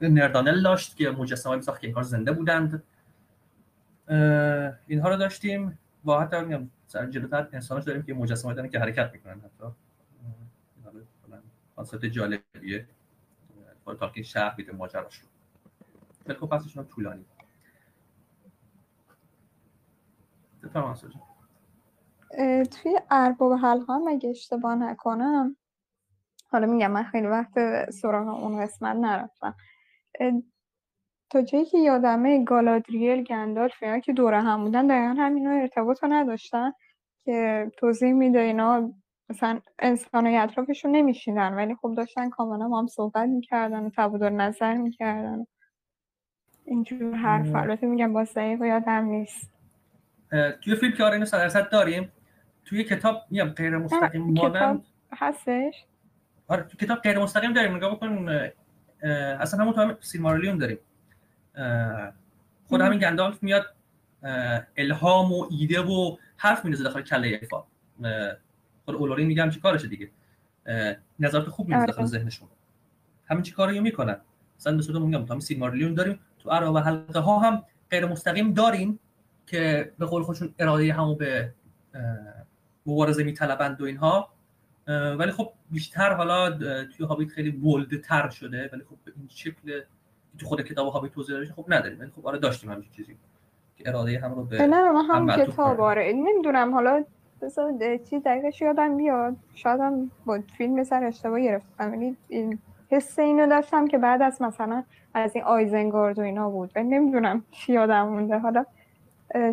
نردانل 0.00 0.62
داشت 0.62 0.96
که 0.96 1.10
مجسمه 1.10 1.56
میساخت 1.56 1.80
که 1.80 1.86
انگار 1.86 2.02
زنده 2.02 2.32
بودند. 2.32 2.82
اینها 4.86 5.08
رو 5.08 5.16
داشتیم. 5.16 5.78
و 6.06 6.12
حتی 6.12 6.40
میگم 6.40 6.68
سر 6.86 7.06
جلوتر 7.06 7.48
انسانش 7.52 7.84
داریم 7.84 8.02
که 8.02 8.14
مجسمه 8.14 8.54
دارن 8.54 8.68
که 8.68 8.78
حرکت 8.78 9.10
می‌کنن 9.12 9.40
حتی. 9.40 9.66
کانسپت 11.76 12.04
جالبیه. 12.04 12.86
تا 14.00 14.08
که 14.08 14.22
شهر 14.22 14.54
بیده 14.54 14.72
ماجراش 14.72 15.18
رو. 15.18 16.34
خب 16.34 16.46
پسشون 16.46 16.86
طولانی. 16.86 17.24
توی 22.64 23.00
ارباب 23.10 23.52
حلقه 23.52 23.92
هم 23.92 24.08
اگه 24.08 24.30
اشتباه 24.30 24.74
نکنم؟ 24.74 25.56
حالا 26.50 26.66
میگم 26.66 26.90
من 26.90 27.02
خیلی 27.02 27.26
وقت 27.26 27.90
سراغ 27.90 28.42
اون 28.42 28.62
قسمت 28.62 28.96
نرفتم. 28.96 29.54
تا 31.30 31.42
جایی 31.42 31.64
که 31.64 31.78
یادمه 31.78 32.44
گالادریل 32.44 33.24
گندالف 33.24 33.82
اینا 33.82 33.98
که 33.98 34.12
دوره 34.12 34.40
هم 34.40 34.64
بودن 34.64 34.86
دقیقا 34.86 35.14
همینا 35.18 35.50
ارتباط 35.50 36.02
رو 36.02 36.12
نداشتن 36.12 36.72
که 37.24 37.70
توضیح 37.76 38.12
میده 38.12 38.38
اینا 38.38 38.92
مثلا 39.28 39.60
انسان 39.78 40.26
اطرافشون 40.26 40.90
نمیشیدن 40.90 41.54
ولی 41.54 41.74
خب 41.74 41.94
داشتن 41.96 42.30
کاملا 42.30 42.78
هم 42.78 42.86
صحبت 42.86 43.28
می‌کردن 43.28 43.86
و 43.86 43.90
تبادل 43.96 44.32
نظر 44.32 44.74
می‌کردن. 44.74 45.46
اینجور 46.64 47.14
حرف. 47.14 47.54
البته 47.54 47.86
میگم 47.86 48.12
با 48.12 48.24
ضعیف 48.24 48.60
یادم 48.60 49.04
نیست. 49.04 49.51
توی 50.32 50.74
فیلم 50.76 50.92
که 50.92 51.04
آره 51.04 51.14
اینو 51.14 51.26
درصد 51.32 51.68
توی 52.64 52.84
کتاب 52.84 53.22
میگم 53.30 53.48
غیر 53.48 53.78
مستقیم 53.78 54.22
مانند 54.22 54.84
هستش. 55.12 55.84
آره 56.48 56.62
تو 56.62 56.76
کتاب 56.76 56.98
غیر 56.98 57.18
مستقیم 57.18 57.52
داریم 57.52 57.76
نگاه 57.76 57.96
بکن 57.96 58.28
اصلا 59.40 59.60
همون 59.60 59.74
تو 59.74 59.80
هم 59.80 59.96
سیلماریلیون 60.00 60.58
داریم. 60.58 60.78
خود 62.64 62.80
همین 62.80 62.98
گندالف 62.98 63.42
میاد 63.42 63.74
الهام 64.76 65.32
و 65.32 65.46
ایده 65.50 65.80
و 65.80 66.16
حرف 66.36 66.64
میندازه 66.64 66.84
داخل 66.84 67.02
کله 67.02 67.28
ایفا. 67.28 67.64
خود 68.84 68.94
اولورین 68.94 69.26
میگم 69.26 69.50
چی 69.50 69.60
کارشه 69.60 69.88
دیگه. 69.88 70.10
نظرات 71.18 71.48
خوب 71.48 71.68
میاد 71.68 71.86
داخل 71.86 71.98
آره. 71.98 72.06
ذهنشون. 72.06 72.48
همین 73.26 73.42
چی 73.42 73.52
کاریو 73.52 73.82
می‌کنن. 73.82 74.20
مثلا 74.58 74.76
به 74.76 74.82
صورت 74.82 75.02
میگم 75.02 75.24
تو 75.24 75.32
همین 75.32 75.40
سیلماریلیون 75.40 75.94
داریم 75.94 76.20
تو 76.38 76.50
ارا 76.50 76.72
و 76.72 76.78
حلقه 76.78 77.20
ها 77.20 77.38
هم 77.38 77.64
غیر 77.90 78.06
مستقیم 78.06 78.52
داریم 78.54 79.00
که 79.46 79.92
به 79.98 80.06
قول 80.06 80.22
خودشون 80.22 80.54
اراده 80.58 80.92
همو 80.92 81.14
به 81.14 81.52
مبارزه 82.86 83.24
میطلبند 83.24 83.80
و 83.80 83.84
اینها. 83.84 84.28
ولی 84.88 85.30
خب 85.30 85.52
بیشتر 85.70 86.12
حالا 86.12 86.50
توی 86.84 87.06
هابیت 87.06 87.28
خیلی 87.28 87.50
بولد 87.50 88.00
تر 88.00 88.28
شده. 88.28 88.70
ولی 88.72 88.82
خب 88.82 88.96
به 89.04 89.12
این 89.16 89.28
شکل 89.28 89.80
تو 90.38 90.46
خود 90.46 90.62
کتاب 90.62 90.92
هابیت 90.92 91.12
توضیح 91.12 91.34
داره 91.34 91.52
خب 91.52 91.64
نداریم. 91.68 92.00
ولی 92.00 92.10
خب 92.10 92.26
آره 92.26 92.38
داشتیم 92.38 92.70
همین 92.70 92.84
چیزی 92.96 93.16
که 93.76 93.88
اراده 93.88 94.18
هم 94.18 94.34
رو 94.34 94.44
به 94.44 94.66
نه 94.66 94.92
من 94.92 95.04
هم 95.04 95.44
کتاب 95.44 95.80
آره. 95.80 96.12
نمی‌دونم. 96.12 96.74
حالا 96.74 97.04
بذار 97.42 97.96
چی 97.96 98.20
دقیقش 98.20 98.60
یادم 98.60 98.96
بیاد. 98.96 99.36
شاید 99.54 99.80
هم 99.80 100.10
با 100.26 100.40
فیلم 100.58 100.84
سر 100.84 101.04
اشتباه 101.04 101.40
گرفتم. 101.40 101.92
ولی 101.92 102.16
این 102.28 102.58
حس 102.90 103.18
اینو 103.18 103.48
داشتم 103.48 103.88
که 103.88 103.98
بعد 103.98 104.22
از 104.22 104.42
مثلا 104.42 104.84
از 105.14 105.34
این 105.34 105.44
آیزنگارد 105.44 106.18
و 106.18 106.22
اینا 106.22 106.50
بود. 106.50 106.72
و 106.76 106.82
نمی‌دونم 106.82 107.44
چی 107.50 107.72
یادم 107.72 108.08
مونده. 108.08 108.38
حالا 108.38 108.64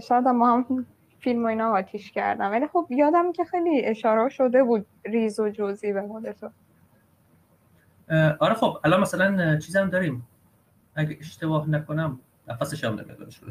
شاید 0.08 0.28
ما 0.28 0.54
هم 0.54 0.86
فیلم 1.20 1.44
و 1.44 1.48
اینا 1.48 1.72
آتیش 1.72 2.12
کردم. 2.12 2.52
ولی 2.52 2.68
خب 2.68 2.88
یادم 2.90 3.32
که 3.32 3.44
خیلی 3.44 3.86
اشاره 3.86 4.30
شده 4.30 4.64
بود 4.64 4.86
ریز 5.06 5.40
و 5.40 5.50
جزئی 5.50 5.94
به 5.94 6.02
مورد 6.02 6.32
تو. 6.32 6.50
آره 8.40 8.54
خب 8.54 8.78
الان 8.84 9.02
مثلا 9.02 9.58
چیزم 9.58 9.90
داریم. 9.90 10.28
اگه 10.96 11.18
اشتباه 11.20 11.70
نکنم 11.70 12.20
نفسش 12.48 12.84
هم 12.84 12.94
نمیاد 12.94 13.18
برش 13.18 13.42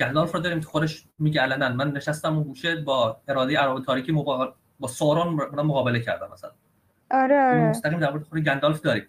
گندالف 0.00 0.34
رو 0.34 0.40
داریم 0.40 0.60
که 0.60 0.66
خودش 0.66 1.06
میگه 1.18 1.40
علنا. 1.40 1.68
من 1.68 1.90
نشستم 1.90 2.34
اون 2.34 2.42
گوشه 2.42 2.76
با 2.76 3.20
اراده 3.28 3.58
عرب 3.58 3.84
تاریکی 3.84 4.12
مقابل 4.12 4.52
با 4.80 4.88
سورون 4.88 5.28
مقابله 5.62 6.00
کردم 6.00 6.28
مثلا. 6.32 6.50
آره 7.10 7.40
آره. 7.40 7.68
مستقیم 7.68 7.98
در 7.98 8.10
مورد 8.10 8.22
خود 8.22 8.38
گندالف 8.38 8.80
داریم. 8.80 9.06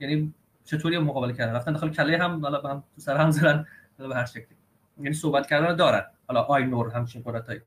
یعنی 0.00 0.34
چطوری 0.64 0.98
مقابله 0.98 1.32
کردن؟ 1.32 1.54
رفتن 1.54 1.72
داخل 1.72 1.90
کله 1.90 2.18
هم 2.18 2.40
حالا 2.40 2.60
به 2.60 2.68
هم 2.68 2.84
تو 2.94 3.00
سر 3.00 3.16
هم 3.16 3.30
زدن 3.30 3.66
به 3.98 4.14
هر 4.14 4.24
شکلی. 4.24 4.55
یعنی 4.98 5.12
صحبت 5.12 5.46
کردن 5.46 5.76
دارن. 5.76 6.06
حالا 6.28 6.42
آی 6.42 6.64
نور 6.64 6.88
همچین 6.88 7.22
قدرتایی 7.24 7.60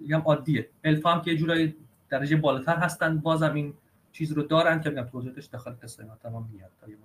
میگم 0.00 0.20
عادیه. 0.20 0.68
الف 0.84 1.06
هم 1.06 1.22
که 1.22 1.30
یه 1.30 1.36
جورایی 1.36 1.76
درجه 2.08 2.36
بالاتر 2.36 2.76
هستن 2.76 3.18
بازم 3.18 3.54
این 3.54 3.74
چیز 4.12 4.32
رو 4.32 4.42
دارن 4.42 4.80
که 4.80 4.90
میگم 4.90 5.02
توضیحش 5.02 5.44
داخل 5.44 5.70
قصه 5.82 6.04
ما 6.04 6.16
تمام 6.22 6.48
میاد 6.52 6.70
تا 6.80 6.88
یه 6.88 6.96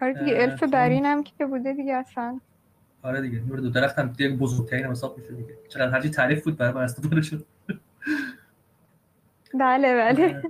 آره 0.00 0.14
دیگه 0.14 0.42
الف 0.42 0.62
برین 0.62 1.06
هم 1.06 1.22
که 1.22 1.46
بوده 1.46 1.72
دیگه 1.72 1.94
اصلا. 1.94 2.40
آره 3.02 3.20
دیگه 3.20 3.40
نور 3.40 3.58
دو 3.60 3.70
درخت 3.70 3.98
هم 3.98 4.08
دیگه 4.08 4.36
بزرگترین 4.36 4.86
حساب 4.86 5.18
میشه 5.18 5.32
دیگه. 5.32 5.58
چقدر 5.68 5.90
هرچی 5.90 6.10
تعریف 6.10 6.44
بود 6.44 6.56
برای 6.56 6.72
من 6.72 6.82
استفاده 6.82 7.22
شد. 7.22 7.46
بله 9.60 9.94
بله. 9.94 10.42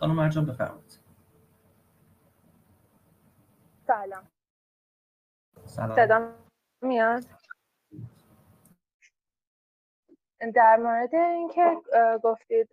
خانم 0.00 0.14
مرجان 0.14 0.46
بفرمایید. 0.46 0.98
سلام. 3.86 4.29
میاد؟ 6.82 7.24
در 10.54 10.76
مورد 10.76 11.14
اینکه 11.14 11.76
گفتید 12.22 12.68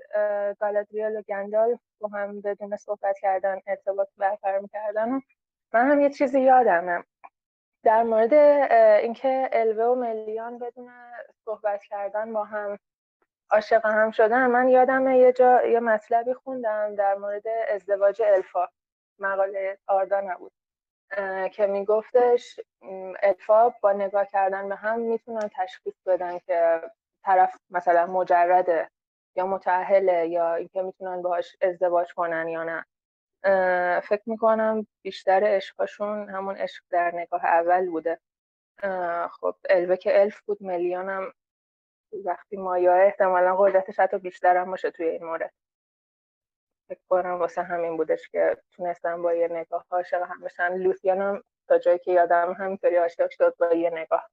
گالادریال 0.60 1.16
و 1.16 1.22
گندال 1.22 1.80
با 2.00 2.08
هم 2.08 2.42
بدون 2.42 2.76
صحبت 2.76 3.20
کردن 3.20 3.62
ارتباط 3.68 4.08
برقرار 4.18 4.60
می‌کردن 4.60 5.22
من 5.74 5.92
هم 5.92 6.02
یه 6.02 6.10
چیزی 6.10 6.42
یادمه. 6.42 7.04
در 7.84 8.04
مورد 8.04 8.34
اینکه 9.04 9.50
الوه 9.54 9.86
و 9.86 9.96
ملیان 9.96 10.60
بدون 10.60 10.92
صحبت 11.46 11.84
کردن 11.84 12.34
با 12.34 12.44
هم 12.44 12.80
عاشق 13.52 13.86
هم 13.86 14.12
شدن 14.12 14.48
من 14.48 14.70
یادمه 14.70 15.18
یه 15.18 15.32
جا 15.34 15.66
یه 15.66 15.80
مطلبی 15.80 16.34
خوندم 16.34 16.96
در 16.96 17.16
مورد 17.16 17.44
ازدواج 17.70 18.22
الفا. 18.22 18.68
مقاله 19.20 19.78
آردا 19.88 20.22
نبود. 20.22 20.52
که 21.52 21.68
میگفتش 21.68 22.60
الفا 23.24 23.70
با 23.70 23.94
نگاه 23.94 24.26
کردن 24.26 24.70
به 24.70 24.76
هم 24.76 25.00
می‌تونن 25.00 25.50
تشخیص 25.56 25.96
بدن 26.06 26.40
که 26.40 26.82
طرف 27.24 27.58
مثلا 27.70 28.06
مجرده 28.06 28.90
یا 29.36 29.48
متعهله 29.48 30.28
یا 30.28 30.56
اینکه 30.56 30.82
می‌تونن 30.82 31.22
باهاش 31.22 31.56
ازدواج 31.62 32.14
کنن 32.14 32.48
یا 32.48 32.64
نه. 32.64 32.86
فکر 34.02 34.22
می‌کنم 34.26 34.88
بیشتر 35.02 35.44
عشقشون 35.46 36.30
همون 36.30 36.56
عشق 36.56 36.84
در 36.90 37.12
نگاه 37.16 37.46
اول 37.46 37.90
بوده. 37.90 38.20
خب 39.32 39.56
الوه 39.70 39.96
که 39.96 40.22
الف 40.22 40.42
بود 40.42 40.62
میلیونم 40.62 41.32
وقتی 42.26 42.58
مایا 42.58 42.94
احتمالا 42.96 43.56
قدرتش 43.56 44.00
حتی 44.00 44.18
بیشتر 44.18 44.58
هم 44.58 44.72
باشه 44.72 44.92
توی 44.92 45.06
این 45.10 45.24
مورد. 45.26 45.54
فکر 46.88 47.00
کنم 47.10 47.40
واسه 47.40 47.64
همین 47.64 47.98
بودش 47.98 48.30
که 48.30 48.58
تونستم 48.72 49.22
با 49.22 49.34
یه 49.34 49.48
نگاه 49.52 49.86
عاشق 49.92 50.22
هم 50.22 50.42
بشن 50.42 50.74
لوسیان 50.78 51.22
هم 51.22 51.44
تا 51.68 51.78
جایی 51.80 52.00
که 52.00 52.12
یادم 52.12 52.56
همینطوری 52.60 52.96
عاشق 52.96 53.30
شد 53.30 53.56
با 53.60 53.74
یه 53.74 53.90
نگاه. 53.94 54.30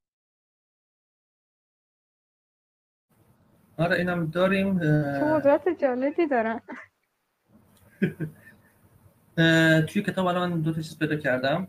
آره 3.79 3.97
اینم 3.97 4.27
داریم. 4.27 4.81
چه 4.81 5.25
قدرت 5.35 5.69
جالبی 5.69 6.27
دارن 6.27 6.61
توی 9.89 10.03
کتاب 10.03 10.27
الان 10.27 10.61
دو 10.61 10.73
تا 10.73 10.81
چیز 10.81 10.99
پیدا 10.99 11.17
کردم. 11.17 11.69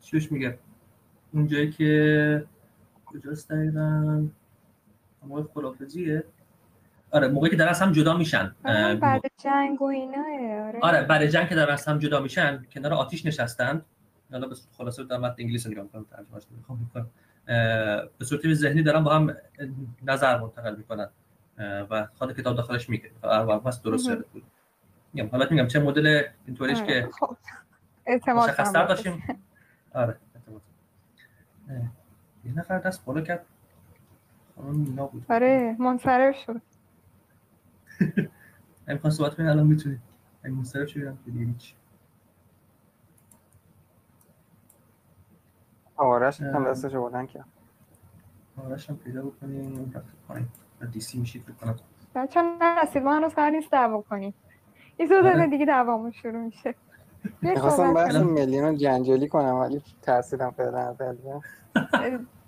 چیش 0.00 0.32
میگه؟ 0.32 0.58
اونجایی 1.32 1.70
که 1.70 2.46
کجاست 3.06 3.50
دقیقا؟ 3.50 4.28
موقع 5.22 5.42
خلافزیه. 5.54 6.24
آره 7.14 7.28
موقعی 7.28 7.50
که 7.50 7.56
در 7.56 7.68
از 7.68 7.80
هم 7.80 7.92
جدا 7.92 8.16
میشن 8.16 8.54
بعد 9.00 9.22
جنگ 9.44 9.82
و 9.82 9.84
اینا 9.84 10.24
آره. 10.68 10.78
آره 10.82 11.02
بعد 11.02 11.26
جنگ 11.26 11.48
که 11.48 11.54
در 11.54 11.70
از 11.70 11.86
هم 11.86 11.98
جدا 11.98 12.20
میشن 12.20 12.64
کنار 12.72 12.92
آتیش 12.92 13.26
نشستند 13.26 13.84
حالا 14.32 14.48
به 14.48 14.54
خلاصه 14.78 15.04
در 15.04 15.16
متن 15.16 15.34
انگلیسی 15.38 15.70
نگاه 15.70 15.84
می‌کنم 15.84 16.04
ترجمهش 16.10 16.42
می‌خوام 16.50 16.90
به 18.18 18.24
صورت 18.24 18.54
ذهنی 18.54 18.82
دارن 18.82 19.04
با 19.04 19.14
هم 19.14 19.36
نظر 20.02 20.38
منتقل 20.38 20.76
می‌کنن 20.76 21.08
و 21.90 22.08
خود 22.14 22.36
کتاب 22.36 22.56
داخلش 22.56 22.88
میگه. 22.88 23.10
بس 23.66 23.82
درست 23.82 24.06
شده. 24.06 24.24
بود 24.32 24.42
میگم 25.12 25.28
حالا 25.28 25.46
میگم 25.50 25.66
چه 25.66 25.80
مدل 25.80 26.22
اینطوریش 26.46 26.82
که 26.82 27.08
خب. 27.20 27.36
اعتماد 28.06 28.50
مشخص‌تر 28.50 28.86
داشتیم. 28.86 29.24
آره 29.94 30.16
اعتماد. 30.34 30.62
یه 32.44 32.58
نفر 32.58 32.78
دست 32.78 33.04
بالا 33.04 33.20
کرد. 33.20 33.44
آره 35.28 35.76
منصرف 35.78 36.36
شد. 36.46 36.60
امکان 38.88 39.10
صحبت 39.10 39.34
کنید 39.34 39.48
الان 39.48 39.66
می‌تونید 39.66 40.00
اگه 40.42 40.54
منصرف 40.54 40.88
شدیدم 40.88 41.18
که 41.24 41.30
دیگه 41.30 41.46
هیچ. 41.46 41.74
آرش 45.96 46.40
هم 46.40 46.64
دستشو 46.64 47.10
بلند 47.10 47.28
کرد 47.28 47.44
آرش 48.56 48.90
هم 48.90 48.96
پیدا 48.96 49.22
بکنیم 49.22 49.92
رفت 49.94 50.06
پایین. 50.28 50.48
دی 50.92 51.00
سی 51.00 51.18
میشید 51.18 51.42
فکر 51.42 51.52
کنم. 51.52 51.76
بچه 52.14 52.40
هم 52.40 52.56
نرسید 52.60 53.02
ما 53.02 53.16
هنوز 53.16 53.34
قرار 53.34 53.50
نیست 53.50 53.72
دعوا 53.72 54.02
کنیم. 54.02 54.34
این 54.96 55.08
دو 55.08 55.22
دقیقه 55.22 55.46
دیگه 55.46 55.66
دعوامون 55.66 56.10
شروع 56.10 56.44
میشه. 56.44 56.74
می‌خواستم 57.42 57.94
بحث 57.94 58.14
میلیون 58.14 58.64
رو 58.64 58.76
جنجالی 58.76 59.28
کنم 59.28 59.54
ولی 59.54 59.82
ترسیدم 60.02 60.50
فعلا 60.50 60.78
از 60.78 60.96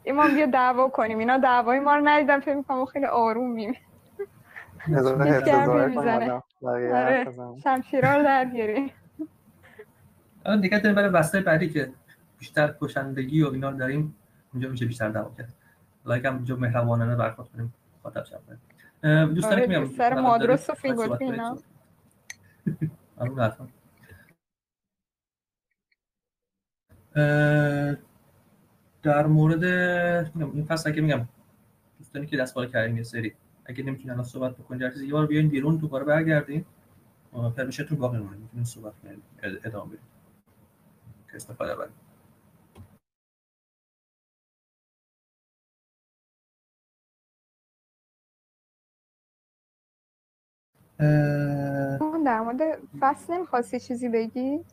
ایمان 0.05 0.35
بیا 0.35 0.47
دعوا 0.47 0.89
کنیم. 0.89 1.19
اینا 1.19 1.39
دعوای 1.39 1.81
ما 1.81 1.97
رو 1.97 2.03
ندیدم 2.05 2.41
فکر 2.41 2.55
می‌کنم 2.55 2.85
خیلی 2.85 3.07
آرومیم. 3.07 3.71
آره 3.71 3.96
شمشیرها 7.65 8.17
رو 8.17 8.23
در 8.23 8.45
بیاریم 8.45 8.91
الان 10.45 10.61
دیگه 10.61 10.79
داریم 10.79 10.97
برای 10.97 11.11
بسته 11.11 11.41
بعدی 11.41 11.71
که 11.71 11.93
بیشتر 12.39 12.75
کشندگی 12.81 13.43
و 13.43 13.49
اینا 13.49 13.71
داریم 13.71 14.17
اونجا 14.53 14.69
میشه 14.69 14.87
بیشتر 14.87 15.09
دعوا 15.09 15.31
کرد. 15.39 15.55
لایک 16.05 16.25
هم 16.25 16.35
اونجا 16.35 16.57
مهربانانه 16.57 17.17
برخورد 17.17 17.49
کنیم. 17.49 17.75
خاطر 18.03 18.25
شب 18.25 18.41
دوست 19.35 19.51
دارم 19.51 19.69
میگم 19.69 19.87
سر 19.97 20.21
مادرس 20.21 20.71
و 20.71 20.75
حرفا 23.19 23.69
در 29.03 29.27
مورد 29.27 29.65
این 30.35 30.65
فصل 30.69 30.91
اگه 30.91 31.03
میگم 31.03 31.29
دوستانی 31.99 32.27
که 32.27 32.37
دست 32.37 32.55
بالا 32.55 32.69
کردیم 32.69 32.97
یه 32.97 33.03
سری 33.03 33.35
اگه 33.69 33.85
نمی‌تونین 33.85 34.11
الان 34.11 34.25
صحبت 34.25 34.57
بکنید 34.57 34.81
در 34.81 34.97
یه 34.97 35.13
بار 35.13 35.27
بیاین 35.27 35.49
بیرون 35.49 35.77
دوباره 35.77 36.05
برگردین 36.05 36.65
پرمیشنتون 37.57 37.99
باقی 37.99 38.19
مونه 38.19 38.37
می‌تونین 38.37 38.65
صحبت 38.65 38.93
کنید 39.03 39.23
ادامه 39.65 39.87
بدید 39.91 40.01
که 41.31 41.37
استفاده 41.37 41.77
برید 41.77 41.95
در 52.27 52.41
مورد 52.41 52.61
فصل 53.01 53.35
نمی‌خواستی 53.35 53.81
چیزی 53.81 54.09
بگی؟ 54.09 54.65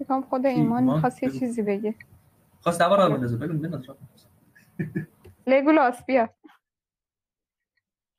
بکنم 0.00 0.22
خود 0.22 0.46
ایمان 0.46 0.84
می‌خواست 0.84 1.22
یه 1.22 1.30
چیزی 1.30 1.62
بگه. 1.62 1.94
خواست 2.60 2.78
دوا 2.78 3.06
رو 3.06 3.14
بندازه 3.14 3.36
بگو 3.36 3.52
بنداز 3.58 3.86
لگولاس 5.46 6.04
بیا. 6.04 6.28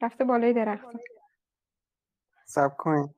رفته 0.01 0.23
بالای 0.23 0.53
درخت. 0.53 0.85
سب 2.45 2.77
کنین. 2.77 3.09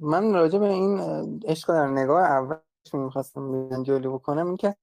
من 0.00 0.34
راجع 0.34 0.58
به 0.58 0.68
این 0.68 0.98
عشق 1.46 1.72
در 1.72 1.86
نگاه 1.86 2.22
اولش 2.22 2.60
می‌خواستم 2.92 3.82
جلو 3.82 4.18
بکنم 4.18 4.46
این 4.46 4.56
که 4.56 4.76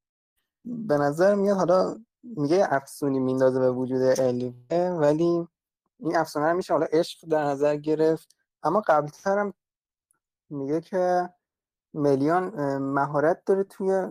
به 0.66 0.98
نظر 0.98 1.36
میاد 1.36 1.58
حالا 1.58 2.00
میگه 2.24 2.68
افسونی 2.70 3.20
میندازه 3.20 3.60
به 3.60 3.72
وجود 3.72 4.02
الوه 4.02 4.90
ولی 5.00 5.48
این 6.00 6.16
افسانه 6.16 6.50
رو 6.50 6.58
میشه 6.58 6.74
حالا 6.74 6.86
عشق 6.92 7.28
در 7.30 7.44
نظر 7.44 7.76
گرفت. 7.76 8.36
اما 8.64 8.82
قبلتر 8.88 9.38
هم 9.38 9.54
میگه 10.50 10.82
که 10.82 11.30
میلیون 11.94 12.44
مهارت 12.78 13.46
داره 13.46 13.64
توی 13.64 14.08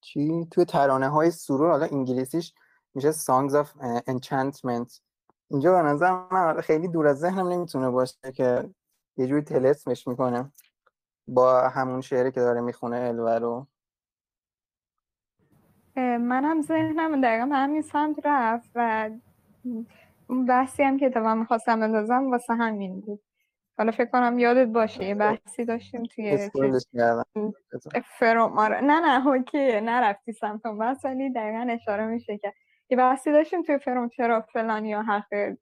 چی؟ 0.00 0.46
توی 0.50 0.64
ترانه 0.64 1.08
های 1.08 1.30
سرور 1.30 1.70
حالا 1.70 1.86
انگلیسیش 1.86 2.54
میشه 2.94 3.12
Songs 3.12 3.52
of 3.52 3.66
Enchantment. 4.08 5.00
اینجا 5.50 5.72
به 5.72 5.88
نظر 5.88 6.10
من 6.32 6.60
خیلی 6.60 6.88
دور 6.88 7.06
از 7.06 7.18
ذهنم 7.18 7.48
نمی‌تونه 7.48 7.90
باشه 7.90 8.32
که 8.34 8.70
یه 9.16 9.26
جوری 9.26 9.42
تلسمش 9.42 10.08
می‌کنه. 10.08 10.52
با 11.28 11.68
همون 11.68 12.00
شعری 12.00 12.32
که 12.32 12.40
داره 12.40 12.60
می‌خونه 12.60 12.96
الوه 12.96 13.38
رو 13.38 13.66
منم 15.96 16.62
ذهنم 16.62 17.20
دقیقا 17.20 17.46
به 17.46 17.56
همین 17.56 17.82
سمت 17.82 18.16
رفت 18.24 18.70
و 18.74 19.10
بحثی 20.48 20.82
هم 20.82 20.98
که 20.98 21.10
تا 21.10 21.34
می‌خواستم 21.34 21.80
بندازم 21.80 22.30
واسه 22.30 22.54
همین 22.54 23.00
بود. 23.00 23.20
حالا 23.78 23.92
فکر 23.92 24.10
کنم 24.10 24.38
یادت 24.38 24.68
باشه 24.68 25.04
یه 25.04 25.14
بحثی 25.14 25.64
داشتیم 25.64 26.02
توی 26.02 26.50
فرم 28.18 28.58
آره. 28.58 28.80
نه 28.80 29.00
نه 29.00 29.26
اوکی 29.26 29.80
نرفتی 29.80 30.32
سمت 30.32 30.66
اون 30.66 30.78
بحث 30.78 31.04
ولی 31.04 31.32
دقیقا 31.32 31.66
اشاره 31.70 32.06
میشه 32.06 32.38
که 32.38 32.52
یه 32.90 32.96
بحثی 32.96 33.32
داشتیم 33.32 33.62
توی 33.62 33.78
فرم 33.78 34.08
چرا 34.08 34.40
فلانی 34.40 34.88
یا 34.88 35.02
حق 35.02 35.56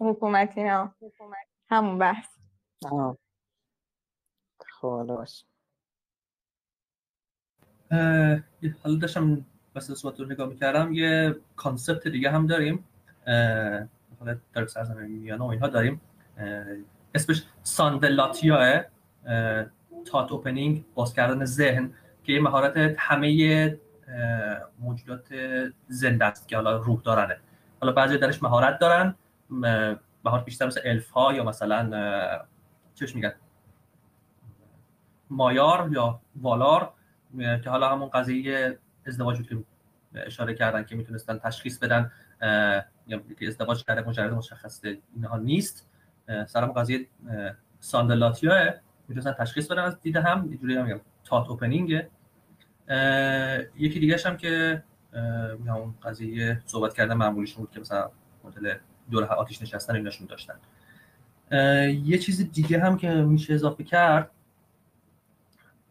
حکومتی 0.00 0.62
نه 0.62 0.94
همون 1.68 1.98
بحث. 1.98 2.26
خب 4.66 5.04
باش. 5.08 5.44
حالا 8.82 8.96
داشتم 9.00 9.46
بحث 9.74 9.90
صحبت 9.90 10.20
رو 10.20 10.26
نگاه 10.26 10.48
می‌کردم 10.48 10.92
یه 10.92 11.36
concept 11.56 12.08
دیگه 12.08 12.30
هم 12.30 12.46
داریم. 12.46 12.84
حالا 14.20 14.38
در 14.54 14.66
سرزمین 14.66 15.18
میانه 15.18 15.44
و 15.44 15.46
اینها 15.46 15.68
داریم. 15.68 16.00
اسمش 17.14 17.46
سانوه‌لاتیا 17.62 18.84
thought 20.04 20.32
opening 20.32 20.84
باز 20.94 21.14
کردن 21.14 21.44
ذهن 21.44 21.94
که 22.24 22.32
یه 22.32 22.40
مهارت 22.40 22.96
همه 22.98 23.78
موجودات 24.78 25.28
زنده 25.88 26.24
است 26.24 26.48
که 26.48 26.56
حالا 26.56 26.76
روح 26.76 27.00
دارن. 27.02 27.36
حالا 27.80 27.92
بعضی 27.92 28.18
درش 28.18 28.42
مهارت 28.42 28.78
دارن 28.78 29.14
مهارت 30.24 30.44
بیشتر 30.44 30.66
مثل 30.66 30.80
الف 30.84 31.10
ها 31.10 31.32
یا 31.32 31.44
مثلا 31.44 32.44
چش 32.94 33.14
میگن؟ 33.14 33.32
مایار 35.30 35.88
یا 35.92 36.20
والار 36.36 36.92
که 37.38 37.70
حالا 37.70 37.88
همون 37.88 38.08
قضیه 38.08 38.78
ازدواج 39.06 39.48
که 39.48 39.56
اشاره 40.14 40.54
کردن 40.54 40.84
که 40.84 40.96
می‌تونستن 40.96 41.38
تشخیص 41.38 41.78
بدن 41.78 42.12
یا 43.06 43.20
ازدواج 43.48 43.84
کرده 43.84 44.08
مجرد 44.08 44.32
مشخص 44.32 44.84
اینها 45.14 45.36
نیست. 45.36 45.88
سرم 46.46 46.72
قضیه 46.72 47.06
ساندلاتیا 47.80 48.74
می‌تونستن 49.08 49.32
تشخیص 49.32 49.70
بدن 49.70 49.82
از 49.82 50.00
دیده 50.00 50.20
هم. 50.20 50.48
اینجوری 50.48 50.76
هم 50.76 50.84
میگم 50.84 51.00
تات 51.24 51.48
اوپنینگ 51.48 52.02
یکی 53.76 54.00
دیگه 54.00 54.16
هم 54.26 54.36
که 54.36 54.82
اون 55.66 55.94
قضیه 56.02 56.62
صحبت 56.66 56.94
کردن 56.94 57.14
معمولیشون 57.14 57.60
بود 57.60 57.70
که 57.70 57.80
مثلا 57.80 58.10
مدل 58.44 58.74
دور 59.10 59.24
آتیش 59.24 59.62
نشستن 59.62 59.94
ایناشون 59.94 60.26
داشتن. 60.26 60.54
یه 62.04 62.18
چیز 62.18 62.52
دیگه 62.52 62.80
هم 62.80 62.96
که 62.96 63.10
میشه 63.10 63.54
اضافه 63.54 63.84
کرد 63.84 64.30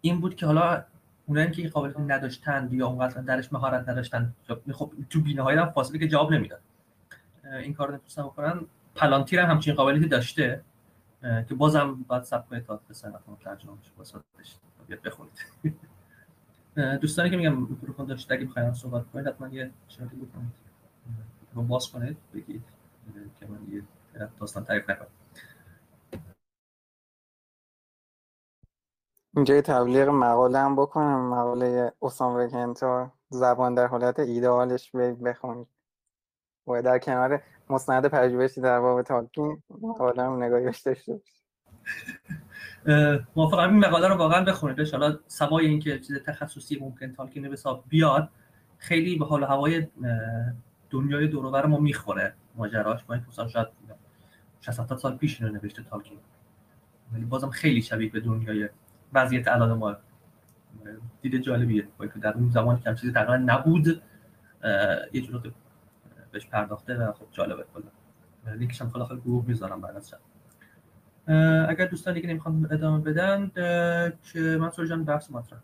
این 0.01 0.21
بود 0.21 0.35
که 0.35 0.45
حالا 0.45 0.83
اونایی 1.25 1.51
که 1.51 1.69
قابلیت 1.69 1.99
نداشتن 1.99 2.69
یا 2.71 2.87
اونقدر 2.87 3.21
درش 3.21 3.53
مهارت 3.53 3.89
نداشتن 3.89 4.33
خب 4.71 4.91
تو 5.09 5.21
بینه‌های 5.21 5.57
هم 5.57 5.69
فاصله 5.69 5.99
که 5.99 6.07
جواب 6.07 6.33
نمی‌داد 6.33 6.61
این 7.43 7.73
کار 7.73 7.89
نمی‌تونستن 7.89 8.23
بکنن. 8.23 8.61
پلانتیر 8.95 9.39
هم 9.39 9.49
همچین 9.49 9.75
قابلیتی 9.75 10.07
داشته 10.07 10.61
که 11.21 11.55
بازم 11.57 12.05
باید 12.07 12.23
سب 12.23 12.49
کنید 12.49 12.65
تا 12.65 12.79
به 12.87 12.93
سنتون 12.93 13.37
ترجمه 13.43 13.71
بشه. 14.39 14.55
بخونید. 15.05 15.45
دوستانی 17.01 17.29
که 17.29 17.37
میگم 17.37 17.55
میکروفون 17.55 18.05
داشته 18.05 18.33
اگه 18.33 18.45
بخواید 18.45 18.73
صحبت 18.73 19.11
کنید 19.13 19.27
حتما 19.27 19.47
یه 19.47 19.71
اشاره 19.87 20.07
بکنید. 20.07 20.53
رو 21.53 21.63
باز 21.63 21.91
کنید 21.91 22.17
بگید 22.33 22.63
که 23.39 23.45
من 23.45 23.59
یه 23.73 23.83
داستان 24.39 24.63
تعریف 24.63 24.89
نکنم. 24.89 25.07
اینجا 29.35 29.61
تبلیغ 29.61 30.09
مقاله 30.09 30.59
هم 30.59 30.75
بکنم. 30.75 31.29
مقاله 31.29 31.93
اسام 32.01 32.35
وکنتا 32.35 33.11
زبان 33.29 33.75
در 33.75 33.87
حالت 33.87 34.19
ایدئالش 34.19 34.91
بخونید. 34.95 35.67
و 36.67 36.81
در 36.81 36.99
کنار 36.99 37.43
مستند 37.69 38.07
پژوهشی 38.07 38.61
در 38.61 38.79
باب 38.79 39.01
تالکین 39.01 39.63
مقاله 39.81 40.23
هم 40.23 40.43
نگاهی 40.43 40.65
داشته 40.65 40.97
موافقم 43.35 43.69
این 43.69 43.85
مقاله 43.85 44.07
رو 44.07 44.15
واقعا 44.15 44.43
بخونید. 44.43 44.79
حالا 44.79 45.19
سوای 45.27 45.65
اینکه 45.65 45.99
چیز 45.99 46.17
تخصصی 46.17 46.79
ممکن 46.79 47.13
تالکین 47.13 47.43
به 47.43 47.49
حساب 47.49 47.83
بیاد 47.89 48.29
خیلی 48.77 49.15
به 49.15 49.25
حال 49.25 49.43
هوای 49.43 49.87
دنیای 50.89 51.27
دور 51.27 51.65
ما 51.65 51.79
می‌خوره. 51.79 52.33
ماجراش 52.55 53.03
با 53.03 53.13
این 53.13 53.25
مثلا 53.29 53.47
شاید 53.47 53.67
60 54.61 54.95
سال 54.95 55.17
پیش 55.17 55.41
اینو 55.41 55.53
نوشته 55.53 55.83
تالکین. 55.83 56.17
ولی 57.13 57.25
بازم 57.25 57.49
خیلی 57.49 57.81
شبیه 57.81 58.11
به 58.11 58.19
دنیای 58.19 58.69
وضعیت 59.13 59.47
الان 59.47 59.77
ما. 59.77 59.95
دید 61.21 61.37
جالبیه. 61.41 61.87
که 61.99 62.19
در 62.19 62.33
اون 62.33 62.49
زمان 62.49 62.79
کم 62.79 62.95
چیزی 62.95 63.13
تقریبا 63.13 63.37
نبود 63.37 63.87
یه 65.13 65.21
جور 65.21 65.53
بهش 66.31 66.47
پرداخته 66.47 66.95
و 66.95 67.11
خب 67.11 67.25
جالبه. 67.31 67.65
کلا 67.73 68.55
لینکش 68.55 68.81
هم 68.81 68.89
خلاف 68.89 69.11
گروه 69.11 69.45
می‌ذارم 69.47 69.81
بعد 69.81 69.95
از 69.95 70.15
اگر 71.69 71.85
دوستان 71.85 72.13
دیگه 72.13 72.29
نمی‌خوان 72.29 72.67
ادامه 72.71 73.03
بدن 73.03 73.51
که 74.33 74.39
منصور 74.39 74.85
جان 74.85 75.05
بحث 75.05 75.31
مطرح 75.31 75.59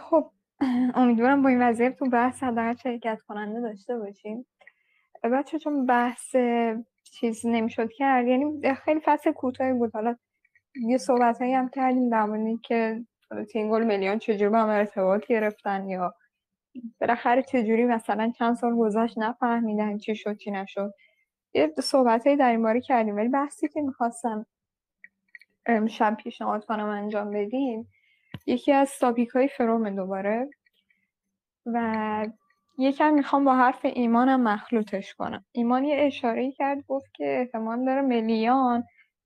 خب 0.00 0.30
امیدوارم 0.94 1.42
با 1.42 1.48
این 1.48 1.62
وضعیت 1.62 1.96
تو 1.96 2.04
بحث 2.10 2.42
حداقل 2.42 2.74
شرکت 2.74 3.18
کننده 3.28 3.60
داشته 3.60 3.98
باشیم. 3.98 4.46
بچه 5.24 5.58
چون 5.58 5.86
بحث 5.86 6.36
چیز 7.04 7.46
نمی‌شد 7.46 7.88
کرد 7.90 8.26
یعنی 8.26 8.74
خیلی 8.74 9.00
فصل 9.04 9.32
کوتاهی 9.32 9.72
بود. 9.72 9.90
حالا 9.94 10.16
یه 10.74 10.98
صحبت 10.98 11.40
هایی 11.40 11.54
هم 11.54 11.68
کردیم 11.68 12.10
در 12.10 12.24
مورد 12.24 12.60
که 12.60 13.04
تینگل 13.50 13.84
میلیون 13.84 14.18
چجوری 14.18 14.48
با 14.48 14.58
هم 14.58 14.68
ارتباط 14.68 15.26
گرفتن 15.26 15.88
یا 15.88 16.14
بالاخره 17.00 17.42
چجوری 17.42 17.84
مثلا 17.84 18.32
چند 18.38 18.56
سال 18.56 18.76
گذشت 18.76 19.18
نفهمیدن 19.18 19.98
چی 19.98 20.16
شد 20.16 20.36
چی 20.36 20.50
نشد. 20.50 20.94
یه 21.54 21.72
صحبت 21.80 22.28
در 22.28 22.50
این 22.50 22.62
باره 22.62 22.80
کردیم 22.80 23.16
ولی 23.16 23.28
بحثی 23.28 23.68
که 23.68 23.80
می‌خواستم 23.80 24.46
شب 25.88 26.16
پیشنهاد 26.16 26.64
کنم 26.64 26.88
انجام 26.88 27.30
بدیم 27.30 27.88
یکی 28.46 28.72
از 28.72 28.98
تاپیک 28.98 29.28
های 29.28 29.48
فروم 29.48 29.90
دوباره 29.90 30.50
و 31.66 32.26
یکم 32.78 33.14
می‌خوام 33.14 33.44
با 33.44 33.54
حرف 33.54 33.84
ایمانم 33.84 34.42
مخلوطش 34.42 35.14
کنم. 35.14 35.44
ایمان 35.52 35.84
یه 35.84 35.96
اشاره 36.06 36.52
کرد 36.52 36.84
گفت 36.88 37.14
که 37.14 37.38
احتمال 37.40 37.84
داره 37.84 38.00
میلیان 38.00 38.84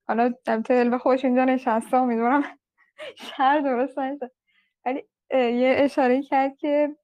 حالا 0.08 0.34
البته 0.46 0.84
به 0.90 0.98
خوش 0.98 1.24
اینجا 1.24 1.44
نشسته 1.44 1.96
امیدوارم 1.96 2.42
شهر 3.16 3.60
درست 3.60 3.98
نشه. 3.98 4.30
ولی 4.84 5.02
یه 5.30 5.74
اشاره 5.78 6.22
کرد 6.22 6.56
که 6.56 6.96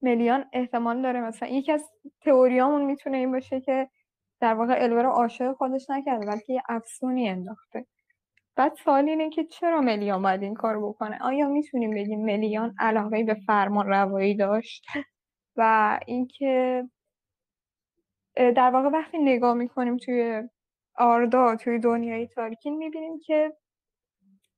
میلیان 0.00 0.44
احتمال 0.52 1.02
داره. 1.02 1.20
مثلا 1.20 1.48
یکی 1.48 1.72
از 1.72 1.90
تئوریامون 2.20 2.84
می‌تونه 2.84 3.16
این 3.16 3.32
باشه 3.32 3.60
که 3.60 3.88
در 4.40 4.54
واقع 4.54 4.82
الوه 4.82 5.02
رو 5.02 5.10
عاشق 5.10 5.52
خودش 5.52 5.90
نکرده 5.90 6.26
بلکه 6.26 6.52
یه 6.52 6.62
افسونی 6.68 7.28
انداخته. 7.28 7.86
بعد 8.56 8.74
سوال 8.74 9.08
اینه 9.08 9.30
که 9.30 9.44
چرا 9.44 9.80
ملیان 9.80 10.22
باید 10.22 10.42
این 10.42 10.54
کار 10.54 10.86
بکنه؟ 10.86 11.18
آیا 11.22 11.48
می‌تونیم 11.48 11.90
بگیم 11.90 12.24
ملیان 12.24 12.74
علاقه 12.78 13.24
به 13.24 13.36
فرمان 13.46 13.86
روایی 13.86 14.36
داشت؟ 14.36 14.86
و 15.56 16.00
اینکه 16.06 16.84
در 18.36 18.70
واقع 18.70 18.88
وقتی 18.88 19.18
نگاه 19.18 19.54
می‌کنیم 19.54 19.96
توی 19.96 20.42
آردا 20.96 21.56
توی 21.56 21.78
دنیای 21.78 22.26
تارکین 22.26 22.76
می‌بینیم 22.76 23.18
که 23.26 23.52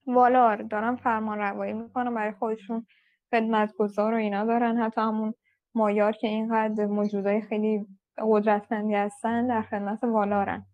والار 0.07 0.63
دارن 0.63 0.97
فرمان 0.97 1.39
روایی 1.39 1.73
می‌کنن 1.73 2.15
برای 2.15 2.33
خودشون 2.33 2.87
خدمتگزار 3.31 4.15
و 4.15 4.17
اینا 4.17 4.45
دارن. 4.45 4.77
حتی 4.77 5.01
همون 5.01 5.35
مایار 5.75 6.13
که 6.13 6.29
اینقدر 6.29 6.87
موجودای 6.87 7.41
خیلی 7.41 7.87
قدرتمندی 8.23 8.95
هستن 8.95 9.47
در 9.47 9.63
خدمت 9.63 10.05
والارن. 10.05 10.67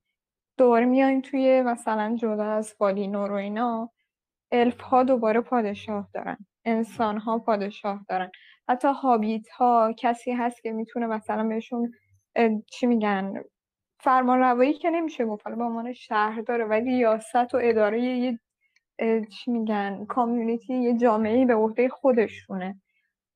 دوباره 0.59 0.85
میایم 0.85 1.20
توی 1.20 1.62
مثلا 1.62 2.16
جدا 2.16 2.44
از 2.44 2.72
فالینور 2.72 3.33
و 3.33 3.35
اینا 3.35 3.90
الف 4.52 4.81
ها 4.81 5.02
دوباره 5.02 5.40
پادشاه 5.40 6.09
دارن 6.14 6.37
انسان 6.64 7.18
ها 7.18 7.38
پادشاه 7.38 8.05
دارن. 8.09 8.31
حتی 8.68 8.88
هابیت 8.88 9.48
ها 9.48 9.94
کسی 9.98 10.33
هست 10.33 10.62
که 10.62 10.72
می‌تونه 10.72 11.07
مثلا 11.07 11.44
بهشون 11.48 11.92
چی 12.72 12.87
میگن 12.87 13.35
فرمان 14.00 14.38
روایی 14.38 14.72
که 14.72 14.90
نمیشه 14.90 15.24
گفت 15.24 15.44
به 15.44 15.64
عنوان 15.64 15.92
شهر 15.92 16.40
داره 16.40 16.64
ولی 16.64 16.90
ریاست 16.90 17.55
و 17.55 17.59
اداره 17.62 18.02
یه 18.02 18.38
چی 19.31 19.50
میگن 19.50 20.05
کامیونیتی 20.05 20.74
یه 20.74 20.96
جامعه 20.96 21.46
به 21.46 21.55
عهده 21.55 21.88
خودشونه. 21.88 22.81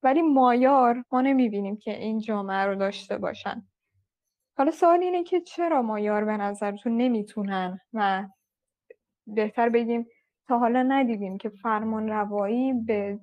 ولی 0.03 0.23
مایار 0.23 1.05
ما 1.13 1.21
نمی‌بینیم 1.21 1.77
که 1.77 1.99
این 1.99 2.19
جامعه 2.19 2.65
رو 2.65 2.75
داشته 2.75 3.19
باشن. 3.19 3.63
حالا 4.57 4.71
سوال 4.71 5.01
اینه 5.01 5.25
که 5.25 5.41
چرا 5.41 5.83
مایار 5.83 6.25
به 6.25 6.37
نظرتون 6.37 6.97
نمی‌تونن 6.97 7.81
و 7.93 8.29
بهتر 9.27 9.69
بگیم 9.69 10.07
تا 10.49 10.59
حالا 10.59 10.83
ندیدیم 10.83 11.39
که 11.39 11.49
فرمان 11.49 12.09
روایی 12.09 12.73
به 12.73 13.21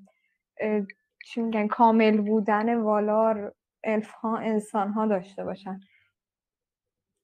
چی 1.26 1.42
میگن 1.42 1.68
کامل 1.68 2.22
بودن 2.22 2.76
والار 2.76 3.54
الف 3.84 4.12
ها 4.12 4.38
انسان 4.38 4.90
ها 4.90 5.08
داشته 5.08 5.44
باشن. 5.44 5.80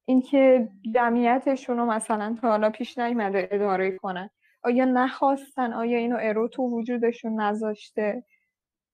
اینکه 0.06 0.70
جمعیتشون 0.94 1.78
رو 1.78 1.86
مثلا 1.86 2.38
تا 2.42 2.50
حالا 2.50 2.70
پیش 2.70 2.98
نیمده 2.98 3.50
اداره 3.52 3.98
کنن. 3.98 4.30
آیا 4.64 4.86
نخواستن؟ 4.86 5.74
آیا 5.74 5.98
اینو 5.98 6.18
ارو 6.22 6.48
تو 6.48 6.64
وجودشون 6.64 7.42
نذاشته؟ 7.42 8.24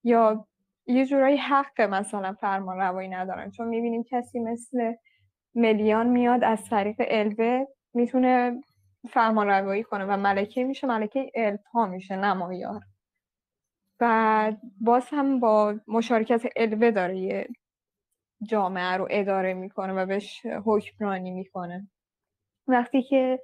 یا 0.04 0.48
یه 0.86 1.06
جورایی 1.06 1.36
حق 1.36 1.80
مثلا 1.80 2.32
فرمان 2.32 2.76
روایی 2.78 3.08
ندارن. 3.08 3.50
چون 3.50 3.68
می‌بینیم 3.68 4.04
کسی 4.04 4.38
مثل 4.40 4.94
ملیان 5.54 6.06
میاد 6.06 6.44
از 6.44 6.64
طریق 6.68 6.96
الوه 7.00 7.64
می‌تونه 7.94 8.62
فرمان 9.10 9.46
روایی 9.46 9.82
کنه 9.82 10.04
و 10.04 10.16
ملکه 10.16 10.64
میشه 10.64 10.86
ملکه 10.86 11.30
الفا 11.34 11.86
میشه 11.86 12.16
نمایار 12.16 12.80
و 14.00 14.52
باز 14.80 15.08
هم 15.10 15.40
با 15.40 15.74
مشارکت 15.88 16.42
الوه 16.56 16.90
داره 16.90 17.18
یه 17.18 17.48
جامعه 18.48 18.96
رو 18.96 19.08
اداره 19.10 19.54
می‌کنه 19.54 19.92
و 19.92 20.06
بهش 20.06 20.46
حکمرانی 20.64 21.30
می‌کنه. 21.30 21.88
وقتی 22.68 23.02
که 23.02 23.40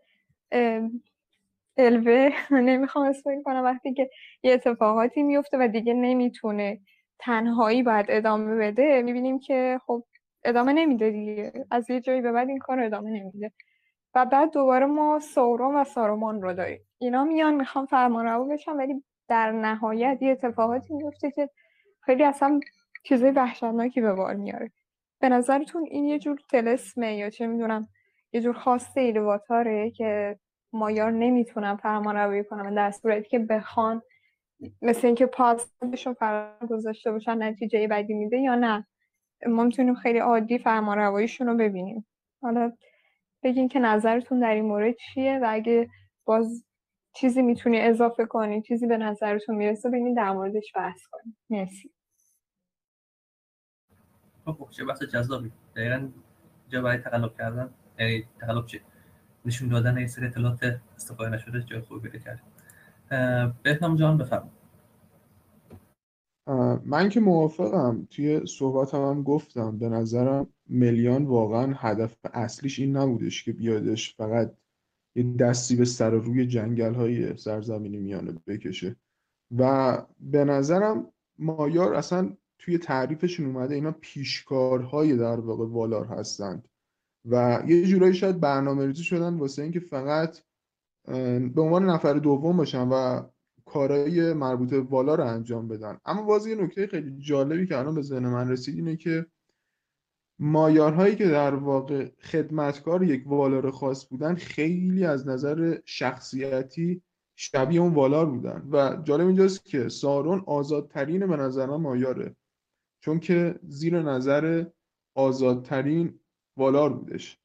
الوه 1.76 2.30
نمی‌خوام 2.50 3.06
اسم 3.08 3.42
کنم 3.42 3.64
وقتی 3.64 3.94
که 3.94 4.10
یه 4.42 4.52
اتفاقاتی 4.52 5.22
میفته 5.22 5.58
و 5.60 5.68
دیگه 5.68 5.94
نمی‌تونه 5.94 6.80
تنهایی 7.24 7.82
باید 7.82 8.06
ادامه 8.08 8.56
بده 8.56 9.02
می‌بینیم 9.02 9.38
که 9.38 9.80
خب 9.86 10.04
ادامه 10.44 10.72
نمیده 10.72 11.10
دیگه. 11.10 11.52
از 11.70 11.90
یه 11.90 12.00
جایی 12.00 12.20
به 12.20 12.32
بعد 12.32 12.48
این 12.48 12.58
کار 12.58 12.80
ادامه 12.80 13.10
نمیده. 13.10 13.52
و 14.14 14.26
بعد 14.26 14.52
دوباره 14.52 14.86
ما 14.86 15.18
سورون 15.18 15.74
و 15.76 15.84
سارومان 15.84 16.42
رو 16.42 16.52
داریم. 16.52 16.80
اینا 16.98 17.24
میان 17.24 17.54
می‌خوام 17.54 17.86
فرمانروا 17.86 18.44
بشن 18.44 18.72
ولی 18.72 19.04
در 19.28 19.52
نهایت 19.52 20.18
یه 20.22 20.32
اتفاقاتی 20.32 20.94
میفته 20.94 21.30
که 21.30 21.50
خیلی 22.00 22.24
اصلا 22.24 22.60
چیزای 23.04 23.30
وحشتناکی 23.30 24.00
به 24.00 24.12
بار 24.12 24.34
میاره. 24.34 24.70
به 25.20 25.28
نظرتون 25.28 25.86
این 25.90 26.04
یه 26.04 26.18
جور 26.18 26.38
تلسمه 26.50 27.16
یا 27.16 27.30
چه 27.30 27.46
می‌دونم 27.46 27.88
یه 28.32 28.40
جور 28.40 28.54
خاصه 28.54 29.00
ایلواتاره 29.00 29.90
که 29.90 30.38
مایار 30.72 31.10
نمی‌تونن 31.10 31.76
فرمان 31.76 32.16
روی 32.16 32.44
کنن 32.44 32.74
در 32.74 32.90
صورتی 32.90 33.28
که 33.28 33.38
بخوان 33.38 34.02
مثل 34.82 35.06
اینکه 35.06 35.26
پاسشون 35.26 36.14
فرمان 36.14 36.66
گذاشته 36.70 37.12
باشن 37.12 37.42
نتیجه 37.42 37.88
بدی 37.88 38.14
میده 38.14 38.36
یا 38.36 38.54
نه. 38.54 38.86
ما 39.46 39.64
می‌تونیم 39.64 39.94
خیلی 39.94 40.18
عادی 40.18 40.58
فرمان 40.58 40.98
رواییشون 40.98 41.46
رو 41.46 41.56
ببینیم. 41.56 42.06
حالا 42.42 42.72
بگین 43.42 43.68
که 43.68 43.78
نظرتون 43.78 44.40
در 44.40 44.54
این 44.54 44.64
مورد 44.64 44.94
چیه 44.96 45.38
و 45.42 45.46
اگه 45.48 45.90
باز 46.24 46.64
چیزی 47.14 47.42
می‌تونی 47.42 47.80
اضافه 47.80 48.26
کنی 48.26 48.62
چیزی 48.62 48.86
به 48.86 48.96
نظرتون 48.96 49.54
می‌رسه 49.56 49.88
ببینید 49.88 50.16
در 50.16 50.32
موردش 50.32 50.72
بحث 50.74 51.00
کنیم. 51.12 51.36
مرسی. 51.50 51.90
خب 54.44 54.68
چه 54.70 54.84
بحث 54.84 55.02
جذابی. 55.02 55.52
دقیقا 55.76 56.08
جا 56.68 56.82
برای 56.82 56.98
تقلب 56.98 57.34
کردن. 57.38 57.74
یعنی 57.98 58.24
تقلب 58.40 58.66
چه 58.66 58.80
نشون 59.44 59.68
دادن 59.68 59.98
این 59.98 60.06
سری 60.06 60.26
اطلاعات 60.26 60.80
استفاده 60.96 61.30
نشده 61.30 61.62
جای 61.62 61.80
خوبی 61.80 62.08
پیدا 62.08 62.24
کردیم. 62.24 62.44
بهنام 63.62 63.96
جان 63.96 64.18
بفرمایید. 64.18 64.62
من 66.84 67.08
که 67.08 67.20
موافقم. 67.20 68.08
توی 68.10 68.46
صحبت 68.46 68.94
هم, 68.94 69.22
گفتم 69.22 69.78
به 69.78 69.88
نظرم 69.88 70.46
میلیان 70.66 71.24
واقعا 71.24 71.74
هدف 71.76 72.16
اصلیش 72.32 72.78
این 72.78 72.96
نبودش 72.96 73.44
که 73.44 73.52
بیادش 73.52 74.14
فقط 74.16 74.54
یه 75.14 75.36
دستی 75.36 75.76
به 75.76 75.84
سر 75.84 76.10
روی 76.10 76.46
جنگل 76.46 76.94
های 76.94 77.36
سرزمینی 77.36 77.96
میانه 77.96 78.32
بکشه. 78.46 78.96
و 79.58 79.98
به 80.20 80.44
نظرم 80.44 81.12
مایار 81.38 81.94
اصلا 81.94 82.36
توی 82.58 82.78
تعریفشون 82.78 83.46
اومده 83.46 83.74
اینا 83.74 83.92
پیشکارهای 84.00 85.16
در 85.16 85.40
واقع 85.40 85.66
والار 85.66 86.06
هستند. 86.06 86.68
و 87.24 87.62
یه 87.66 87.84
جورایی 87.84 88.14
شاید 88.14 88.40
برنامه 88.40 88.86
ریزی 88.86 89.04
شدن 89.04 89.34
واسه 89.34 89.62
اینکه 89.62 89.80
فقط 89.80 90.38
به 91.54 91.62
عنوان 91.62 91.90
نفر 91.90 92.14
دوم 92.14 92.56
باشن 92.56 92.88
و 92.88 93.22
کارهای 93.64 94.32
مربوط 94.32 94.72
والا 94.90 95.14
رو 95.14 95.24
انجام 95.26 95.68
بدن. 95.68 95.98
اما 96.04 96.22
باز 96.22 96.46
یه 96.46 96.54
نکته 96.54 96.86
خیلی 96.86 97.18
جالبی 97.18 97.66
که 97.66 97.78
الان 97.78 97.94
به 97.94 98.02
ذهن 98.02 98.28
من 98.28 98.50
رسید 98.50 98.74
اینه 98.74 98.96
که 98.96 99.26
مایارهایی 100.38 101.16
که 101.16 101.28
در 101.28 101.54
واقع 101.54 102.08
خدمتکار 102.20 103.02
یک 103.02 103.22
والار 103.26 103.70
خاص 103.70 104.06
بودن 104.08 104.34
خیلی 104.34 105.04
از 105.04 105.28
نظر 105.28 105.78
شخصیتی 105.84 107.02
شبیه 107.36 107.80
اون 107.80 107.94
والار 107.94 108.26
بودن. 108.26 108.68
و 108.72 109.02
جالب 109.04 109.26
اینجاست 109.26 109.64
که 109.64 109.88
سارون 109.88 110.42
آزادترین 110.46 111.26
به 111.26 111.36
نظر 111.36 111.66
من 111.66 111.76
مایاره. 111.76 112.36
چون 113.00 113.20
که 113.20 113.58
زیر 113.68 114.02
نظر 114.02 114.64
آزادترین 115.14 116.20
والار 116.56 116.92
بودش. 116.92 117.41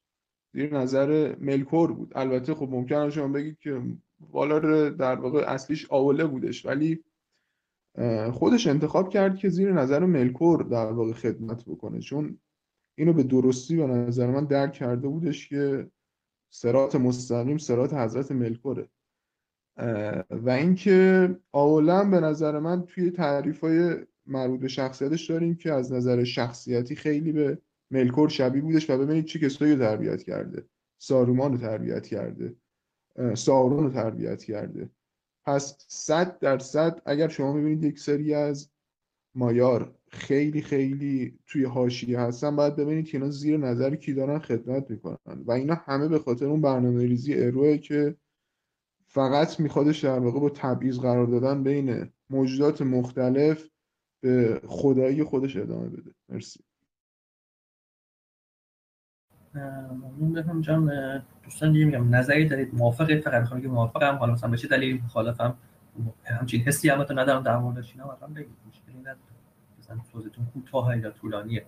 زیر 0.52 0.78
نظر 0.78 1.36
ملکور 1.40 1.92
بود. 1.92 2.12
البته 2.14 2.54
خب 2.54 2.68
ممکنه 2.70 3.10
شما 3.10 3.28
بگید 3.28 3.58
که 3.58 3.82
والار 4.20 4.90
در 4.90 5.14
واقع 5.14 5.44
اصلیش 5.46 5.86
آوله 5.90 6.24
بودش 6.24 6.66
ولی 6.66 7.04
خودش 8.32 8.66
انتخاب 8.66 9.08
کرد 9.08 9.36
که 9.36 9.48
زیر 9.48 9.72
نظر 9.72 10.04
ملکور 10.04 10.62
در 10.62 10.92
واقع 10.92 11.12
خدمت 11.12 11.64
بکنه. 11.64 12.00
چون 12.00 12.38
اینو 12.98 13.12
به 13.12 13.22
درستی 13.22 13.76
به 13.76 13.86
نظر 13.86 14.30
من 14.30 14.44
درک 14.44 14.72
کرده 14.72 15.08
بودش 15.08 15.48
که 15.48 15.90
سرات 16.50 16.96
مستقیم 16.96 17.58
سرات 17.58 17.94
حضرت 17.94 18.32
ملکوره. 18.32 18.88
و 20.30 20.50
اینکه 20.50 21.28
اولا 21.50 22.04
به 22.10 22.20
نظر 22.20 22.58
من 22.58 22.82
توی 22.86 23.10
تعریف 23.10 23.60
های 23.60 23.96
مربوط 24.26 24.60
به 24.60 24.68
شخصیتش 24.68 25.30
داریم 25.30 25.54
که 25.54 25.72
از 25.72 25.92
نظر 25.92 26.24
شخصیتی 26.24 26.96
خیلی 26.96 27.32
به 27.32 27.58
ملکور 27.90 28.28
شبیه 28.28 28.62
بودش 28.62 28.90
و 28.90 28.98
ببینید 28.98 29.24
چه 29.24 29.38
کسایی 29.38 29.72
رو 29.72 29.78
تربیت 29.78 30.22
کرده. 30.22 30.64
سارومان 30.98 31.52
رو 31.52 31.58
تربیت 31.58 32.06
کرده. 32.06 32.54
سارون 33.34 33.84
رو 33.84 33.90
تربیت 33.90 34.44
کرده. 34.44 34.90
پس 35.44 35.76
صد 35.88 36.38
درصد 36.38 37.02
اگر 37.06 37.28
شما 37.28 37.52
ببینید 37.52 37.84
یک 37.84 37.98
سری 37.98 38.34
از 38.34 38.70
مایار 39.34 39.94
خیلی 40.08 40.62
خیلی 40.62 41.38
توی 41.46 41.64
حاشیه 41.64 42.20
هستن 42.20 42.56
باید 42.56 42.76
ببینید 42.76 43.08
که 43.08 43.18
اینا 43.18 43.30
زیر 43.30 43.56
نظر 43.56 43.96
کی 43.96 44.14
دارن 44.14 44.38
خدمت 44.38 44.90
می‌کنن. 44.90 45.42
و 45.46 45.52
اینا 45.52 45.74
همه 45.74 46.08
به 46.08 46.18
خاطر 46.18 46.46
اون 46.46 46.60
برنامه 46.60 47.06
ریزی 47.06 47.34
اروه 47.34 47.78
که 47.78 48.16
فقط 49.06 49.60
میخوادش 49.60 50.04
در 50.04 50.18
واقع 50.18 50.40
با 50.40 50.50
تبعیض 50.50 50.98
قرار 50.98 51.26
دادن 51.26 51.62
بین 51.62 52.10
موجودات 52.30 52.82
مختلف 52.82 53.68
به 54.20 54.60
خدایی 54.66 55.24
خودش 55.24 55.56
ادامه 55.56 55.88
بده. 55.88 56.10
مرسی. 56.28 56.60
ممنون 59.54 60.32
بهم 60.32 60.60
جان. 60.60 60.90
دوستان 61.44 61.72
دیگه 61.72 61.84
میگم 61.84 62.14
نظری 62.14 62.48
دارید؟ 62.48 62.74
موافقه 62.74 63.20
فقط 63.20 63.40
می‌خوام 63.40 63.60
که 63.60 63.68
موافقم. 63.68 64.16
حالا 64.16 64.32
مثلا 64.32 64.50
به 64.50 64.56
چه 64.56 64.68
دلیل 64.68 65.02
مخالفم؟ 65.04 65.54
همچین 66.24 66.60
حسی 66.60 66.88
هم 66.88 67.00
ندارم 67.00 67.42
در 67.42 67.56
موردش 67.56 67.92
اینا. 67.92 68.12
مثلا 68.12 68.28
بگید. 68.28 68.56
مشکلی 68.68 69.00
نداره 69.00 69.18
مثلا 69.78 69.96
توضیحتون 70.12 70.46
کوتاه 70.46 70.98
یا 70.98 71.10
طولانیه. 71.10 71.66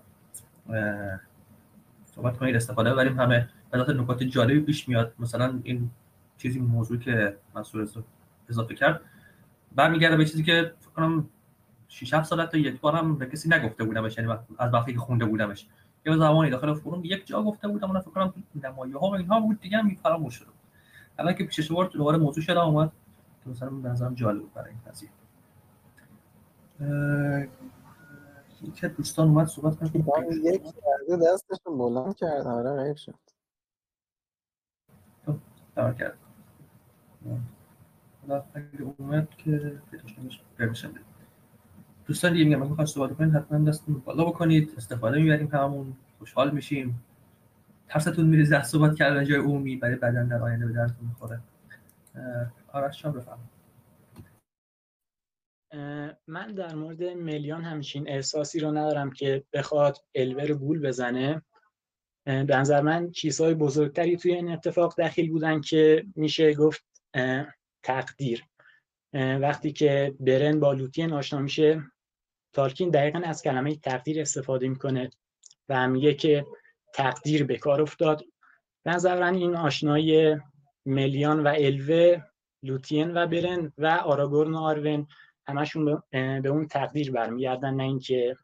صحبت 2.04 2.36
کنید 2.36 2.56
استفاده 2.56 2.92
ببریم. 2.92 3.20
همه 3.20 3.48
البته 3.72 3.92
نکات 3.92 4.22
جالبی 4.22 4.60
پیش 4.60 4.88
میاد. 4.88 5.14
مثلا 5.18 5.60
این 5.62 5.90
چیزی 6.38 6.60
موضوع 6.60 6.98
که 6.98 7.36
مسئول 7.54 7.88
اضافه 8.48 8.74
کرد. 8.74 9.00
برمیگرده 9.74 10.16
به 10.16 10.24
چیزی 10.24 10.42
که 10.42 10.72
فکر 10.80 10.90
کنم 10.90 11.28
6 11.88 12.14
7 12.14 12.24
سال 12.26 12.46
تا 12.46 12.58
یک 12.58 12.80
بارم 12.80 13.18
به 13.18 13.26
کسی 13.26 13.48
نگفته 13.48 13.84
بودمش. 13.84 14.18
یعنی 14.18 14.32
از 14.58 14.74
وقتی 14.74 14.92
که 14.92 14.98
خونده 14.98 15.24
بودمش. 15.24 15.66
یه 16.06 16.16
زمانی 16.16 16.50
داخل 16.50 16.74
فروم 16.74 17.00
یک 17.04 17.26
جا 17.26 17.42
گفته 17.42 17.68
بودم 17.68 17.90
اون 17.90 18.00
فکر 18.00 18.10
کنم 18.10 18.34
نمایه 18.64 18.98
ها 18.98 19.10
و 19.10 19.14
اینها 19.14 19.40
بود 19.40 19.60
دیگه 19.60 19.78
هم 19.78 19.94
فراموش 19.94 20.34
شده 20.34 20.48
الان 21.18 21.34
که 21.34 21.44
پیش 21.44 21.72
بار 21.72 21.88
دوباره 21.88 22.18
موضوع 22.18 22.42
شده 22.44 22.60
اومد 22.60 22.92
که 23.44 23.50
مثلا 23.50 23.70
به 23.70 23.88
نظرم 23.88 24.14
جالب 24.14 24.40
بود 24.40 24.54
برای 24.54 24.70
این 24.70 24.80
قضیه. 24.86 25.08
یک 28.62 28.84
دوستان 28.84 29.28
اومد 29.28 29.46
صحبت 29.46 29.92
که 29.92 29.98
یک 30.42 30.62
کرده 30.62 31.32
دستشون 31.32 31.78
بلند 31.78 32.16
کرد 32.16 32.46
آره 32.46 32.84
غیب 32.84 32.96
شد. 32.96 33.14
دمار 35.76 35.94
کرد. 35.94 36.18
اگه 38.54 38.94
اومد 38.98 39.28
که 39.30 39.80
پیداش 39.90 40.18
نمیشه. 40.18 40.40
دوستان 42.10 42.32
دیگه 42.32 42.44
میگم 42.44 42.72
اگه 42.72 42.86
صحبت 42.86 43.16
کنید 43.16 43.34
حتما 43.34 43.70
دستتون 43.70 43.98
بالا 43.98 44.24
بکنید 44.24 44.74
استفاده 44.76 45.18
می‌بریم 45.18 45.46
هممون 45.46 45.96
خوشحال 46.18 46.50
میشیم. 46.50 47.04
ترستون 47.88 48.26
میریزه 48.26 48.56
از 48.56 48.68
صحبت 48.68 48.96
کردن 48.96 49.24
جای 49.24 49.38
عمومی 49.38 49.76
برای 49.76 49.96
بدن 49.96 50.28
در 50.28 50.42
آینده 50.42 50.66
به 50.66 50.72
درتون 50.72 51.08
می‌خوره. 51.08 51.40
آرش 52.72 53.02
جان 53.02 53.12
بفرمایید. 53.12 53.50
من 56.26 56.54
در 56.54 56.74
مورد 56.74 57.02
میلیان 57.02 57.62
همچین 57.62 58.08
احساسی 58.08 58.60
رو 58.60 58.70
ندارم 58.70 59.10
که 59.10 59.44
بخواد 59.52 59.98
الور 60.14 60.52
گول 60.52 60.80
بزنه. 60.80 61.42
به 62.24 62.56
نظر 62.56 62.80
من 62.80 63.10
چیزهای 63.10 63.54
بزرگتری 63.54 64.16
توی 64.16 64.34
این 64.34 64.52
اتفاق 64.52 65.00
دخیل 65.00 65.30
بودن 65.30 65.60
که 65.60 66.06
میشه 66.16 66.54
گفت 66.54 66.84
تقدیر. 67.82 68.44
وقتی 69.14 69.72
که 69.72 70.14
برن 70.20 70.60
با 70.60 70.72
لوتین 70.72 71.12
آشنا 71.12 71.40
میشه 71.40 71.82
تالکین 72.52 72.90
دقیقا 72.90 73.20
از 73.24 73.42
کلمه 73.42 73.76
تقدیر 73.76 74.20
استفاده 74.20 74.68
می‌کنه 74.68 75.10
و 75.68 75.88
میگه 75.88 76.14
که 76.14 76.46
تقدیر 76.94 77.44
به 77.44 77.58
کار 77.58 77.82
افتاد. 77.82 78.24
به 78.84 78.90
نظر 78.90 79.22
این 79.22 79.56
آشنایی 79.56 80.36
ملیان 80.86 81.42
و 81.42 81.54
الوه 81.58 82.22
لوتین 82.62 83.16
و 83.16 83.26
برن 83.26 83.72
و 83.78 83.86
آراگورن 83.86 84.54
و 84.54 84.58
آرون 84.58 85.06
همشون 85.46 86.02
به 86.12 86.48
اون 86.48 86.68
تقدیر 86.68 87.12
برمیگردن 87.12 87.74
نه 87.74 87.82
اینکه 87.82 88.36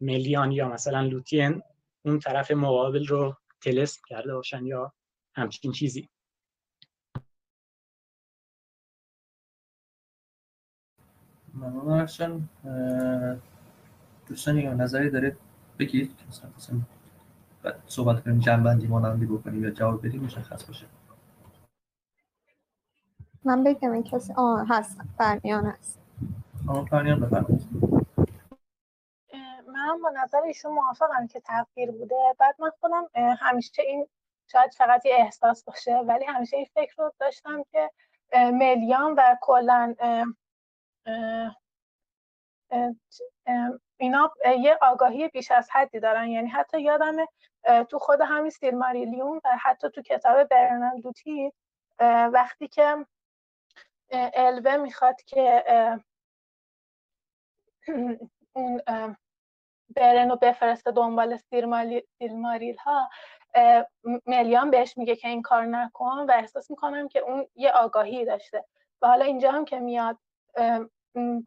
ملیان 0.00 0.52
یا 0.52 0.68
مثلا 0.68 1.00
لوتین 1.00 1.62
اون 2.04 2.18
طرف 2.18 2.50
مقابل 2.50 3.06
رو 3.06 3.36
تلسم 3.62 4.00
کرده 4.08 4.34
باشن 4.34 4.66
یا 4.66 4.92
همچین 5.34 5.72
چیزی. 5.72 6.08
ممنون 11.56 12.00
ارشان 12.00 12.48
دوستان 14.26 14.56
یا 14.58 14.74
نظری 14.74 15.10
دارید 15.10 15.36
بگید؟ 15.78 16.16
که 16.16 16.24
مثلا 16.28 16.50
صحبت 17.86 18.24
کنیم 18.24 18.38
جنبندی 18.38 18.86
مانندی 18.86 19.26
بکنیم 19.26 19.64
یا 19.64 19.70
جواب 19.70 20.06
بدیم 20.06 20.22
مشخص 20.22 20.64
باشه. 20.64 20.86
من 23.44 23.64
بگم 23.64 23.92
این 23.92 24.02
کسی 24.02 24.32
آه 24.36 24.66
هست. 24.68 25.00
فرمیان 25.18 25.66
هست. 25.66 26.00
آه 26.68 26.86
فرمیان 26.86 27.20
بفرمایید. 27.20 27.68
من 29.66 30.02
با 30.02 30.12
نظر 30.22 30.38
ایشون 30.38 30.72
موافقم 30.72 31.26
که 31.26 31.40
تغییر 31.40 31.90
بوده. 31.90 32.16
بعد 32.38 32.54
من 32.58 32.70
خودم 32.80 33.08
همیشه 33.14 33.82
این 33.82 34.06
شاید 34.46 34.74
فقط 34.78 35.06
یه 35.06 35.14
احساس 35.18 35.64
باشه 35.64 35.96
ولی 35.96 36.24
همیشه 36.24 36.56
این 36.56 36.66
فکر 36.74 36.94
رو 36.98 37.12
داشتم 37.20 37.64
که 37.72 37.90
میلیان 38.52 39.14
و 39.14 39.36
کلا 39.40 39.94
اینا 44.00 44.32
یه 44.58 44.78
آگاهی 44.82 45.28
بیش 45.28 45.50
از 45.50 45.70
حدی 45.72 46.00
دارن. 46.00 46.28
یعنی 46.28 46.48
حتی 46.48 46.80
یادم 46.82 47.16
تو 47.88 47.98
خود 47.98 48.20
همین 48.20 48.50
سیلماریلیون 48.50 49.40
و 49.44 49.56
حتی 49.60 49.90
تو 49.90 50.02
کتاب 50.02 50.44
برنال 50.48 51.00
دوتی 51.00 51.52
وقتی 52.32 52.68
که 52.68 53.06
الوه 54.34 54.76
می‌خواد 54.76 55.22
که 55.22 55.64
اون 58.56 58.80
برن 59.96 60.30
رو 60.30 60.36
بفرسته 60.36 60.90
دنبال 60.90 61.36
سیلماریل 62.18 62.76
ها 62.76 63.10
ملیان 64.26 64.70
بهش 64.70 64.98
میگه 64.98 65.16
که 65.16 65.28
این 65.28 65.42
کار 65.42 65.66
نکن 65.66 66.26
و 66.28 66.32
احساس 66.34 66.70
می‌کنم 66.70 67.08
که 67.08 67.18
اون 67.18 67.46
یه 67.54 67.72
آگاهی 67.72 68.24
داشته. 68.24 68.64
و 69.02 69.06
حالا 69.06 69.24
اینجا 69.24 69.52
هم 69.52 69.64
که 69.64 69.80
میاد 69.80 70.18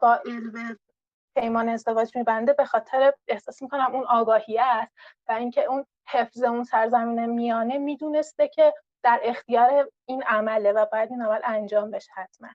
با 0.00 0.14
الوه 0.14 0.76
پیمان 1.36 1.68
ازدواج 1.68 2.16
میبنده 2.16 2.52
به 2.52 2.64
خاطر 2.64 3.12
احساس 3.28 3.62
می‌کنم 3.62 3.94
اون 3.94 4.04
آگاهی 4.08 4.58
است 4.58 4.92
و 5.28 5.32
اینکه 5.32 5.64
اون 5.64 5.84
حفظ 6.08 6.42
اون 6.42 6.64
سرزمین 6.64 7.26
میانه 7.26 7.78
می‌دونسته 7.78 8.48
که 8.48 8.74
در 9.02 9.20
اختیار 9.22 9.90
این 10.06 10.22
عمله 10.22 10.72
و 10.72 10.86
باید 10.92 11.10
این 11.10 11.22
عمل 11.22 11.40
انجام 11.44 11.90
بشه 11.90 12.12
حتما. 12.14 12.48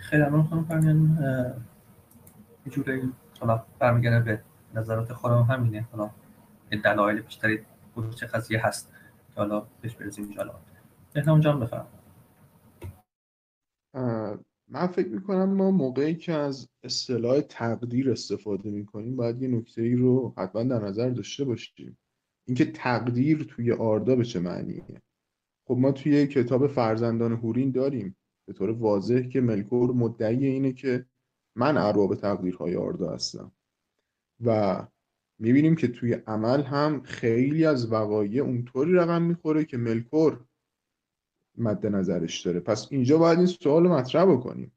خیلی 0.00 0.22
ممنون 0.22 0.46
خانم 0.46 0.64
فرمیان 0.64 1.18
یه 2.66 2.72
جوری 2.72 3.12
حالا 3.40 3.64
برمیگرده 3.78 4.20
به 4.20 4.42
نظرات 4.80 5.12
خودم 5.12 5.42
همینه. 5.42 5.88
حالا 5.92 6.10
دلایل 6.84 7.20
بیشتری 7.20 7.66
چه 8.16 8.26
قضیه 8.26 8.66
هست 8.66 8.92
که 9.34 9.40
حالا 9.40 9.66
بهش 9.80 9.94
برسیم 9.94 10.24
انشاءالله. 10.24 10.54
بهنام 11.12 11.40
جان 11.40 11.68
من 14.68 14.86
فکر 14.86 15.08
می‌کنم 15.08 15.54
ما 15.54 15.70
موقعی 15.70 16.14
که 16.14 16.32
از 16.32 16.68
اصطلاح 16.82 17.40
تقدیر 17.40 18.10
استفاده 18.10 18.70
می‌کنیم 18.70 19.16
باید 19.16 19.42
یه 19.42 19.48
نکته 19.48 19.82
ای 19.82 19.94
رو 19.94 20.34
حتما 20.36 20.62
در 20.62 20.84
نظر 20.84 21.10
داشته 21.10 21.44
باشیم. 21.44 21.98
اینکه 22.48 22.64
تقدیر 22.64 23.44
توی 23.44 23.72
آردا 23.72 24.16
به 24.16 24.24
چه 24.24 24.40
معنیه؟ 24.40 25.02
خب 25.68 25.76
ما 25.78 25.92
توی 25.92 26.26
کتاب 26.26 26.66
فرزندان 26.66 27.32
هورین 27.32 27.70
داریم. 27.70 28.16
به 28.48 28.52
طور 28.52 28.70
واضح 28.70 29.22
که 29.22 29.40
ملکور 29.40 29.92
مدعی 29.92 30.46
اینه 30.46 30.72
که 30.72 31.06
من 31.56 31.76
ارباب 31.76 32.14
تقدیرهای 32.14 32.76
آردا 32.76 33.10
هستم. 33.10 33.52
و 34.44 34.86
می‌بینیم 35.38 35.76
که 35.76 35.88
توی 35.88 36.12
عمل 36.12 36.62
هم 36.62 37.02
خیلی 37.02 37.64
از 37.64 37.92
وقایع 37.92 38.42
اونطوری 38.42 38.92
رقم 38.92 39.22
می‌خوره 39.22 39.64
که 39.64 39.76
ملکور 39.76 40.44
مد 41.60 41.86
نظرش 41.86 42.46
داره. 42.46 42.60
پس 42.60 42.88
اینجا 42.90 43.18
باید 43.18 43.38
این 43.38 43.46
سوال 43.46 43.88
مطرح 43.88 44.24
بکنیم 44.24 44.72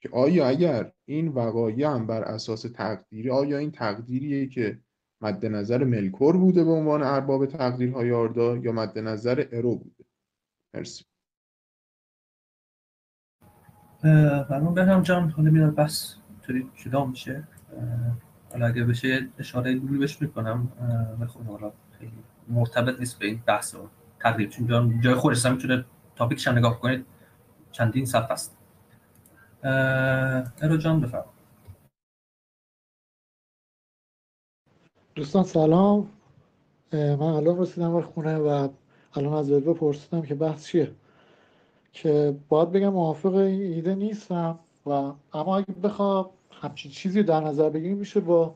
که 0.00 0.08
آیا 0.12 0.48
اگر 0.48 0.92
این 1.04 1.28
وقایع 1.28 1.88
هم 1.88 2.06
بر 2.06 2.22
اساس 2.22 2.62
تقدیری 2.62 3.30
آیا 3.30 3.58
این 3.58 3.70
تقدیریه 3.70 4.46
که 4.46 4.80
مد 5.20 5.46
نظر 5.46 5.84
ملکور 5.84 6.36
بوده 6.36 6.64
به 6.64 6.70
عنوان 6.70 7.02
ارباب 7.02 7.46
تقدیرهای 7.46 8.12
آردا 8.12 8.56
یا 8.56 8.72
مد 8.72 8.98
نظر 8.98 9.46
ارو 9.52 9.76
بوده؟ 9.76 10.04
مرسی. 10.74 11.04
فرمون 14.48 14.74
بهرام 14.74 15.02
جان 15.02 15.30
حالا 15.30 15.50
میاد 15.50 15.74
بس 15.74 16.16
طوری 16.42 16.70
جدا 16.76 17.04
میشه. 17.04 17.48
حالا 18.52 18.66
اگه 18.66 18.84
بشه 18.84 19.28
اشاره 19.38 19.74
گولی 19.74 19.98
بهش 19.98 20.22
می‌کنم. 20.22 20.72
بخون 21.20 21.46
حالا 21.46 21.72
خیلی 21.98 22.12
مرتبط 22.48 23.00
نیست 23.00 23.18
به 23.18 23.26
این 23.26 23.42
بحث 23.46 23.74
و 23.74 23.88
تقریب 24.20 24.50
چون 24.50 25.00
جای 25.00 25.14
خودش 25.14 25.46
هم 25.46 25.52
می‌تونه 25.52 25.84
تاپیکش 26.16 26.48
هم 26.48 26.58
نگاه 26.58 26.80
کنید 26.80 27.06
چندین 27.72 28.04
صفحه 28.04 28.32
است. 28.32 28.56
ارو 30.62 30.76
جان 30.76 31.00
بفرم 31.00 31.24
دوستان 35.14 35.44
سلام. 35.44 36.08
من 36.92 37.22
الان 37.22 37.58
رسیدم 37.58 37.92
بر 37.92 38.00
خونه 38.00 38.36
و 38.36 38.68
الان 39.14 39.34
از 39.34 39.50
ویلبه 39.50 39.74
پرسیدم 39.74 40.22
که 40.22 40.34
بحث 40.34 40.66
چیه. 40.66 40.94
که 41.92 42.36
باید 42.48 42.72
بگم 42.72 42.88
موافق 42.88 43.34
ایده 43.34 43.94
نیستم 43.94 44.58
و 44.86 44.90
اما 45.32 45.56
اگه 45.56 45.74
بخوام 45.82 46.30
همچین 46.50 46.90
چیزی 46.90 47.22
در 47.22 47.40
نظر 47.40 47.70
بگیریم 47.70 47.96
میشه 47.96 48.20
با 48.20 48.54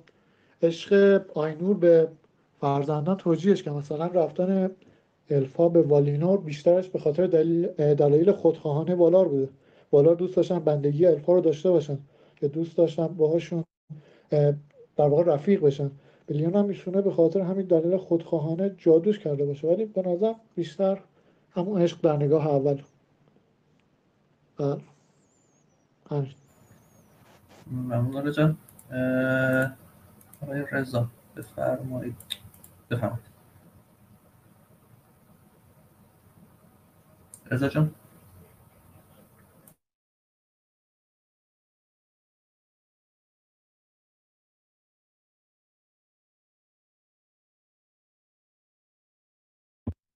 عشق 0.63 1.23
آینور 1.35 1.77
به 1.77 2.09
فرزندان 2.61 3.17
توجیهش 3.17 3.63
که 3.63 3.71
مثلا 3.71 4.07
رفتن 4.07 4.71
الفا 5.31 5.69
به 5.69 5.83
والینور 5.83 6.39
بیشترش 6.39 6.89
به 6.89 6.99
خاطر 6.99 7.27
دلیل 7.27 7.67
دلایل 7.95 8.33
خودخواهانه 8.33 8.95
والار 8.95 9.29
بوده. 9.29 9.49
والار 9.93 10.15
دوست 10.15 10.37
داشتن 10.37 10.59
بندگی 10.59 11.07
الفا 11.07 11.35
رو 11.35 11.41
داشته 11.41 11.71
باشن. 11.71 11.99
که 12.37 12.49
دوست 12.49 12.77
داشتن 12.77 13.07
باهاشون 13.07 13.65
در 14.97 15.09
واقع 15.09 15.23
رفیق 15.23 15.61
بشن. 15.61 15.91
بلیون 16.27 16.55
هم 16.55 16.65
میشونه 16.65 17.03
به 17.03 17.13
خاطر 17.13 17.41
همین 17.41 17.67
دلیل 17.67 17.97
خودخواهانه 17.97 18.75
جادوش 18.79 19.19
کرده 19.19 19.45
باشه. 19.45 19.69
ولی 19.69 19.85
به 19.85 20.03
نظر 20.03 20.33
بیشتر 20.55 21.01
همون 21.51 21.83
عشق 21.83 22.01
در 22.01 22.17
نگاه 22.17 22.47
اول. 22.47 22.83
بله. 24.59 24.81
ممنون 27.67 28.33
جان. 28.33 28.57
آقای 30.43 30.65
رضا 30.73 31.07
بفرمایید. 31.37 32.15
بفرمایید. 32.91 33.36
رضا 37.51 37.69
جان. 37.69 37.95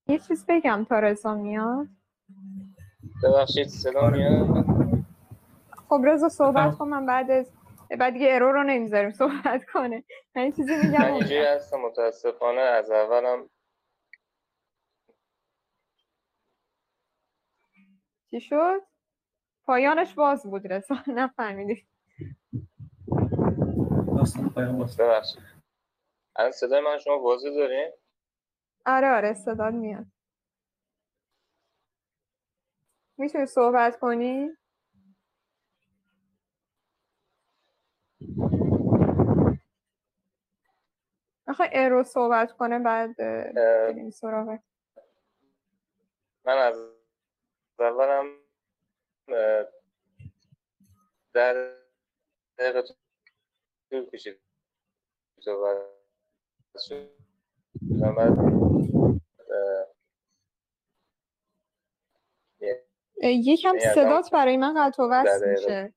یه 0.09 0.19
چیز 0.19 0.47
بگم 0.49 0.87
تا 0.89 0.99
رضا 0.99 1.35
میاد. 1.35 1.87
ببخشید 3.25 3.69
صدا 3.69 4.11
میاد؟ 4.11 4.65
خب 5.89 6.03
رضا 6.05 6.29
صحبت 6.29 6.79
کن 6.79 6.89
من 6.89 7.07
بعد 7.07 7.31
از 7.31 7.53
بعد 7.99 8.13
دیگه 8.13 8.29
ارور 8.35 8.53
رو 8.53 8.63
نمی‌ذاریم 8.63 9.11
صحبت 9.11 9.65
کنه. 9.73 10.05
من 10.37 10.53
چیزی 10.53 10.77
میگم. 10.77 10.99
من 10.99 11.13
اینجوری 11.13 11.45
هستم 11.45 11.77
متاسفانه 11.77 12.61
از 12.61 12.91
اولم 12.91 13.51
چی 18.31 18.41
شد؟ 18.41 18.83
پایانش 19.65 20.15
باز 20.15 20.43
بود 20.43 20.73
رضا 20.73 20.95
نفهمیدی. 21.07 21.87
ببخشید. 24.99 25.43
الان 26.37 26.53
صدای 26.53 26.81
من 26.81 26.99
شما 26.99 27.19
واضح 27.19 27.49
دارین؟ 27.51 27.93
آره 28.87 29.09
آره 29.17 29.35
صدات 29.35 29.75
میاد. 29.75 30.07
می‌تونی 33.19 33.47
صحبت 33.47 33.99
کنی؟ 33.99 34.51
آخه 41.49 41.71
ارو 41.73 42.03
صحبت 42.03 42.53
کنه 42.53 42.79
بعد 42.79 43.17
بریم 43.17 44.11
سراغ. 44.11 44.59
من 46.45 46.59
از 46.59 47.00
اولم 47.81 48.27
اه، 49.29 49.67
در 51.33 51.75
دقیقه 52.59 52.83
طول 53.91 54.11
کشید 54.11 54.41
صحبت 55.41 55.77
یکم 63.23 63.77
یعنی 63.77 63.95
صدات 63.95 64.31
برای 64.31 64.57
من 64.57 64.75
قطع 64.77 65.03
و 65.03 65.09
وصل. 65.11 65.51
میشه 65.51 65.95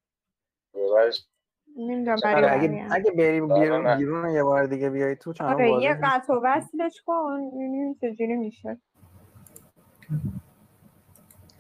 نمی‌دونم 1.78 2.18
آره، 2.26 2.42
برای 2.42 2.50
اگه. 2.50 2.88
اگه 2.92 3.12
بری 3.12 3.42
آره، 3.42 3.62
بیرون. 3.62 3.98
بیرون 3.98 4.30
یه 4.30 4.44
بار 4.44 4.66
دیگه 4.66 4.90
بیای 4.90 5.16
تو 5.16 5.34
چون 5.34 5.48
آره 5.48 5.72
یه. 5.72 6.00
قطع 6.04 6.34
و 6.34 6.40
وصلش 6.44 7.02
کن 7.06 7.52
ببینیم 7.52 7.94
چجوری 8.02 8.36
میشه 8.36 8.82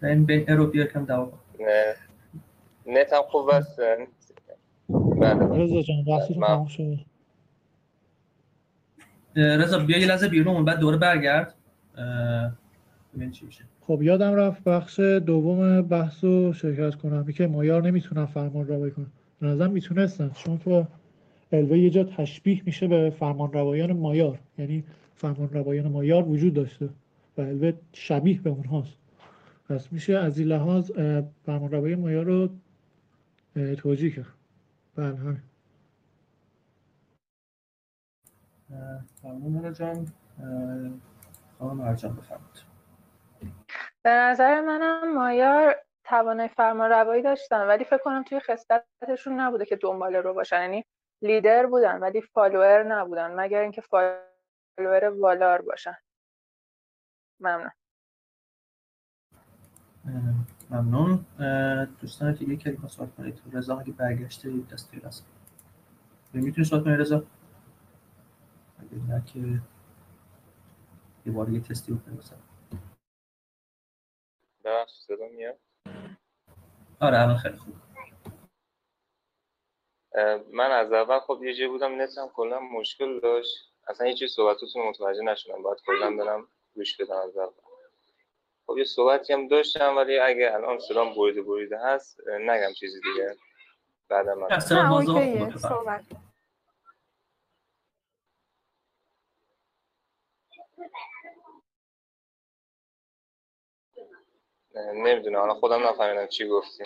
این 0.03 0.25
بین 0.25 0.45
ارو 0.47 0.67
بیا 0.67 0.85
کم 0.85 1.05
دعوا. 1.05 1.31
نه. 1.59 1.95
نت 2.87 3.13
هم 3.13 3.21
خوب 3.27 3.51
بس 3.51 3.79
بله 4.89 5.63
رضا 5.63 5.81
جان 5.81 6.05
تمام 6.35 6.67
شده. 6.67 6.99
اه، 9.35 9.57
رضا 9.57 9.79
بیا 9.79 9.97
یه 9.97 10.07
لحظه 10.07 10.27
بیرون 10.27 10.65
بعد 10.65 10.79
دوره 10.79 10.97
برگرد. 10.97 11.53
ببین 13.15 13.31
چی 13.31 13.45
میشه. 13.45 13.63
خب 13.81 14.01
یادم 14.01 14.33
رفت 14.33 14.63
بخش 14.63 14.99
دوم 14.99 15.81
بحث 15.81 16.23
رو 16.23 16.53
شرکت 16.53 16.95
کنم. 16.95 17.25
که 17.25 17.47
مایار 17.47 17.83
نمی‌تونن 17.83 18.25
فرمان 18.25 18.67
روایی 18.67 18.91
کنن. 18.91 19.07
به 19.39 19.47
نظر 19.47 19.67
می‌تونستن. 19.67 20.31
چون 20.35 20.57
تو 20.57 20.85
الوه 21.51 21.77
یه 21.79 21.89
جا 21.89 22.03
تشبیه 22.03 22.61
میشه 22.65 22.87
به 22.87 23.09
فرمان 23.09 23.53
روایان 23.53 23.93
مایار. 23.93 24.39
یعنی 24.57 24.83
فرمان 25.15 25.49
روایان 25.49 25.87
مایار 25.87 26.23
وجود 26.23 26.53
داشته 26.53 26.89
و 27.37 27.41
الوه 27.41 27.73
شبیه 27.93 28.41
به 28.41 28.49
اونهاست. 28.49 28.97
پس 29.69 29.93
میشه 29.93 30.17
از 30.17 30.39
این 30.39 30.47
لحاظ 30.47 30.91
فرمان 31.45 31.71
روایی 31.71 31.95
مایار 31.95 32.25
رو 32.25 32.49
توجیه 33.75 34.15
کرد. 34.15 34.33
بله 34.95 35.17
همین. 35.17 35.43
ممنون 39.23 39.73
جان. 39.73 40.07
خانم 41.59 41.93
بفرمایید. 41.93 42.73
به 44.03 44.09
نظر 44.09 44.61
منم 44.61 45.13
مایار 45.13 45.75
توانای 46.03 46.47
فرمان 46.47 46.89
روایی 46.89 47.21
داشتن 47.21 47.67
ولی 47.67 47.83
فکر 47.83 47.97
کنم 47.97 48.23
توی 48.23 48.39
خصلتشون 48.39 49.39
نبوده 49.39 49.65
که 49.65 49.75
دنبال 49.75 50.15
رو 50.15 50.33
باشن. 50.33 50.61
یعنی 50.61 50.85
لیدر 51.21 51.65
بودن 51.65 51.99
ولی 51.99 52.21
follower 52.21 52.83
نبودن 52.83 53.39
مگر 53.39 53.61
اینکه 53.61 53.81
follower 53.81 55.05
والار 55.19 55.61
باشن. 55.61 55.97
ممنون. 57.39 57.71
ممنون. 60.69 61.25
دوستان 62.01 62.33
دیگه 62.33 62.55
که 62.55 62.71
می‌خواد 62.71 62.91
صحبت 62.91 63.15
کنید. 63.15 63.41
رضا 63.53 63.79
اگه 63.79 63.93
برگشته 63.93 64.49
دستی 64.71 64.99
راست 64.99 65.27
می‌تونی 66.33 66.65
صحبت 66.65 66.83
کنی 66.83 66.97
رضا؟ 66.97 67.23
اگه 68.79 68.95
نه 69.09 69.23
که 69.25 69.61
یه 71.25 71.31
بار 71.31 71.49
یه 71.49 71.59
تستی 71.59 71.93
بکنیم 71.93 72.17
مثلا. 72.17 72.37
ببخشید 74.63 75.03
صدا 75.07 75.27
میاد؟ 75.27 75.59
آره 76.99 77.19
الان 77.19 77.37
خیلی 77.37 77.57
خوب. 77.57 77.75
من 80.53 80.71
از 80.71 80.91
اول 80.91 81.19
خب 81.19 81.43
یه 81.43 81.53
جایی 81.53 81.69
بودم 81.69 82.01
نتم 82.01 82.27
کلا 82.33 82.59
مشکل 82.59 83.19
داشت. 83.19 83.73
اصلا 83.87 84.07
هیچی 84.07 84.27
صحبتاتون 84.27 84.81
رو 84.81 84.89
متوجه 84.89 85.23
نشدم. 85.23 85.63
باید 85.63 85.77
کلا 85.85 86.17
برم 86.17 86.47
گوش 86.75 87.01
بدم 87.01 87.15
از 87.15 87.37
اول. 87.37 87.62
خب 88.67 88.77
یه 88.77 88.83
صحبتی 88.83 89.33
هم 89.33 89.47
داشتم 89.47 89.97
ولی 89.97 90.19
اگه 90.19 90.51
الان 90.53 90.79
صدام 90.79 91.13
بریده 91.15 91.41
بریده 91.41 91.79
هست 91.79 92.19
نگم 92.41 92.73
چیزی 92.73 93.01
دیگه. 93.01 93.35
بعدا 94.09 94.35
من. 94.35 94.59
صحبت 94.59 96.05
نمی‌دونم 104.95 105.39
حالا 105.39 105.53
خودم 105.53 105.87
نفهمیدم 105.87 106.27
چی 106.27 106.47
گفتی 106.47 106.83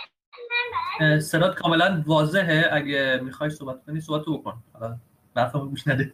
صدات 1.20 1.56
کاملا 1.56 2.04
واضحه. 2.08 2.70
اگه 2.72 3.20
می‌خوای 3.24 3.50
صحبت 3.50 3.86
کنی 3.86 4.02
صحبت 4.02 4.22
بکن. 4.22 4.64
حالا 4.74 4.98
گوش 5.70 5.88
نده. 5.88 6.14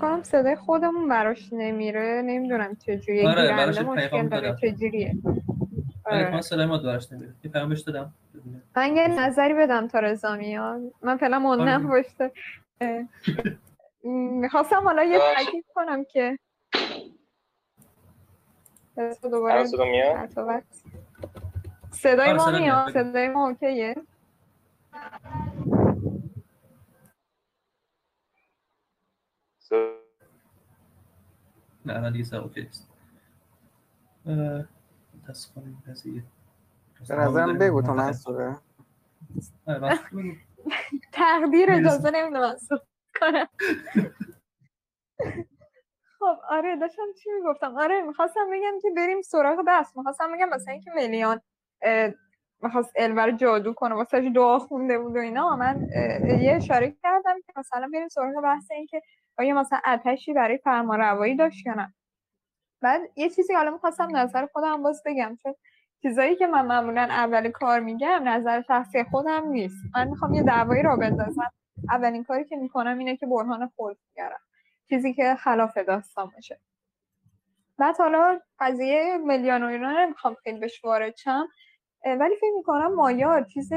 کنم 0.00 0.22
صدای 0.22 0.56
خودمون 0.56 1.08
براش 1.08 1.48
نمیره 1.52 2.22
نمی‌دونم 2.26 2.76
چجوریه 2.76 3.28
آره، 3.28 3.48
براش 3.48 3.78
پیغام 3.78 4.28
دادم. 4.28 4.56
چجوریه 4.56 5.14
آره. 6.06 6.30
کلا 6.30 6.40
صدای 6.40 6.66
ما 6.66 6.76
دارش 6.76 7.12
نمیره 7.12 7.32
یه 7.44 7.50
پیامش 7.50 7.80
دادم. 7.80 8.14
من 8.76 8.96
یه 8.96 9.08
نظری 9.08 9.54
بدم 9.54 9.88
تا 9.88 9.98
رضا 9.98 10.36
میاد 10.36 10.80
من 11.02 11.16
فعلا 11.16 11.38
موندم 11.38 11.90
آره. 11.90 12.02
پشت 12.02 12.16
می‌خواستم 14.40 14.82
حالا 14.84 15.04
یه 15.04 15.18
باشه. 15.18 15.44
تاکید 15.44 15.64
کنم 15.74 16.04
که 16.04 16.38
دوباره 19.22 19.64
صدا 19.64 19.84
میاد 19.84 20.28
صدای 21.90 22.28
آره، 22.30 22.36
ما 22.36 22.50
میاد. 22.58 22.90
صدای 22.92 23.28
ما 23.28 23.48
اوکیه 23.48 23.94
نه 29.72 29.94
الان 31.96 32.12
دیگه 32.12 32.24
صدا 32.24 32.42
اوکی 32.42 32.60
است 32.60 32.88
اه، 34.26 34.64
دست 35.28 35.54
کنیم 35.54 35.82
قضیه 35.88 36.22
به 37.08 37.16
نظرم 37.16 37.58
بگو 37.58 37.82
تو 37.82 37.94
منصوره. 37.94 38.58
آره،. 39.66 39.98
تقدیر. 41.12 41.72
اجازه 41.72 42.10
نمیده 42.10 42.40
من 42.40 42.56
صحبت 42.56 42.82
کنم 43.20 43.48
خب 46.18 46.38
آره 46.48 46.76
داشتم 46.76 47.02
چی 47.22 47.30
می‌گفتم؟ 47.30 47.78
آره 47.78 48.00
می‌خواستم 48.00 48.50
بگم 48.52 48.78
که 48.82 48.88
بریم 48.96 49.22
سراغ 49.22 49.62
بحث. 49.66 49.96
می‌خواستم 49.96 50.32
بگم 50.32 50.48
مثلا 50.48 50.72
اینکه 50.72 50.90
میلیان 50.90 51.40
اه، 51.82 52.10
می‌خواست 52.62 52.92
الور 52.96 53.30
جادو 53.30 53.72
کنه 53.72 53.94
واسه 53.94 54.30
دعا 54.30 54.58
خونده 54.58 54.98
بود 54.98 55.16
و 55.16 55.18
اینا 55.18 55.56
من 55.56 55.88
یه 56.40 56.52
اشاره 56.56 56.90
کردم 57.02 57.40
که 57.46 57.52
مثلا 57.56 57.90
بریم 57.92 58.08
سراغ 58.08 58.42
بحث 58.42 58.70
اینکه 58.70 59.02
آیا 59.38 59.54
مثلا 59.54 59.80
آتشی 59.84 60.32
برای 60.32 60.58
فرمانروایی 60.58 61.36
داشت 61.36 61.66
یا 61.66 61.74
نه؟ 61.74 61.94
بعد 62.80 63.00
یه 63.16 63.30
چیزی 63.30 63.54
حالا 63.54 63.70
می‌خواستم 63.70 64.16
نظر 64.16 64.46
خودم 64.46 64.82
باز 64.82 65.02
بگم 65.06 65.38
چون 65.42 65.54
چیزایی 66.02 66.36
که 66.36 66.46
من 66.46 66.66
معمولا 66.66 67.02
اول 67.02 67.50
کار 67.50 67.80
میگم 67.80 68.20
نظر 68.24 68.62
شخصی 68.62 69.04
خودم 69.04 69.48
نیست. 69.48 69.84
من 69.94 70.08
می‌خوام 70.08 70.34
یه 70.34 70.42
دعوایی 70.42 70.82
را 70.82 70.96
بندازم. 70.96 71.52
اولین 71.90 72.24
کاری 72.24 72.44
که 72.44 72.56
می‌کنم 72.56 72.98
اینه 72.98 73.16
که 73.16 73.26
برهان 73.26 73.72
خود 73.76 73.98
میگرم 74.08 74.40
چیزی 74.88 75.14
که 75.14 75.34
خلاف 75.34 75.78
داستان 75.78 76.30
باشه. 76.34 76.60
بعد 77.78 77.96
حالا 77.98 78.40
قضیه 78.60 79.18
میلیون 79.26 79.62
و 79.62 79.66
اینا 79.66 79.92
نمی‌خوام 79.92 80.34
خیلی 80.34 80.58
بهش 80.58 80.84
وارد 80.84 81.14
اه، 82.04 82.14
ولی 82.14 82.36
فکر 82.36 82.52
می‌کنم 82.56 82.94
مایار 82.94 83.42
چیز 83.42 83.72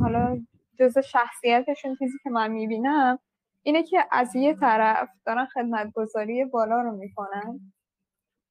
حالا 0.00 0.40
جز 0.78 0.98
شخصیتشون 0.98 1.96
چیزی 1.96 2.18
که 2.22 2.30
من 2.30 2.50
می‌بینم 2.50 3.18
اینه 3.62 3.82
که 3.82 4.04
از 4.10 4.36
یه 4.36 4.54
طرف 4.54 5.08
دارن 5.26 5.46
خدمتگذاری 5.46 6.44
بالا 6.44 6.80
رو 6.80 6.96
می‌کنن. 6.96 7.60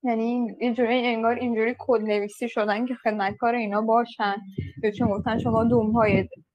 یعنی 0.03 0.57
یه 0.61 0.73
جوری 0.73 1.07
انگار 1.07 1.35
اینجوری 1.35 1.75
کد 1.79 2.01
نویسی 2.01 2.49
شدن 2.49 2.85
که 2.85 2.95
خدمتکار 2.95 3.55
اینا 3.55 3.81
باشن. 3.81 4.35
یا 4.83 4.91
چون 4.91 5.07
گفتن 5.07 5.37
شما 5.37 5.63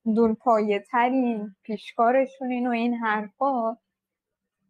دون 0.04 0.34
پایه 0.34 0.84
ترین 0.90 1.54
پیشکارشونین 1.62 2.66
و 2.66 2.70
این 2.70 2.94
حرفا. 2.94 3.76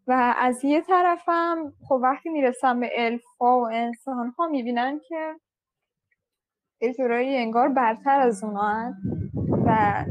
و 0.07 0.35
از 0.39 0.65
یه 0.65 0.81
طرفم 0.81 1.73
خب 1.89 2.01
وقتی 2.03 2.29
می‌رسن 2.29 2.81
به 2.81 2.91
الفا 2.95 3.61
و 3.61 3.69
انسان 3.73 4.35
ها 4.39 4.49
می‌بینن 4.49 5.01
که 5.09 5.35
یه 6.81 6.95
جورایی 6.95 7.37
انگار 7.37 7.69
برتر 7.69 8.21
از 8.21 8.45
اونا 8.45 8.95
و 9.67 10.05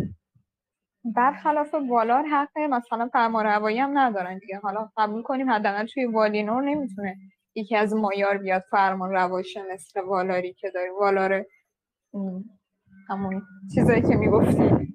برخلاف 1.06 1.76
والار 1.89 2.26
حق 2.26 2.58
مثلا 2.60 3.10
فرمانروایی 3.14 3.80
هم 3.80 3.97
ندارن 3.97 4.38
دیگه. 4.38 4.60
حالا 4.60 4.89
قبول 4.97 5.22
کنیم 5.22 5.49
حداقل 5.51 5.86
توی 5.86 6.06
والینور 6.06 6.62
نمی‌تونه 6.62 7.18
یکی 7.56 7.76
از 7.76 7.93
مایار 7.93 8.38
بیاد 8.38 8.64
فرمان 8.72 9.12
رواشه 9.12 9.62
مثل 9.74 10.01
والاری 10.01 10.54
که 10.54 10.70
داری 10.70 10.89
والار 10.89 11.45
همون 13.10 13.41
چیزایی 13.76 14.01
که 14.01 14.16
می‌گفتی 14.16 14.93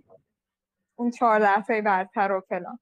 اون 0.96 1.10
چهارده 1.10 1.62
تای 1.62 1.82
برتر 1.82 2.32
و 2.32 2.40
فلان. 2.40 2.78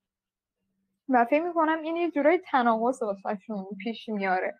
و 1.08 1.24
فکر 1.24 1.42
می‌کنم 1.42 1.78
این 1.82 1.96
یه 1.96 2.10
جورای 2.10 2.40
تناقض 2.50 3.02
واسهشون 3.02 3.66
پیش 3.82 4.08
میاره. 4.08 4.54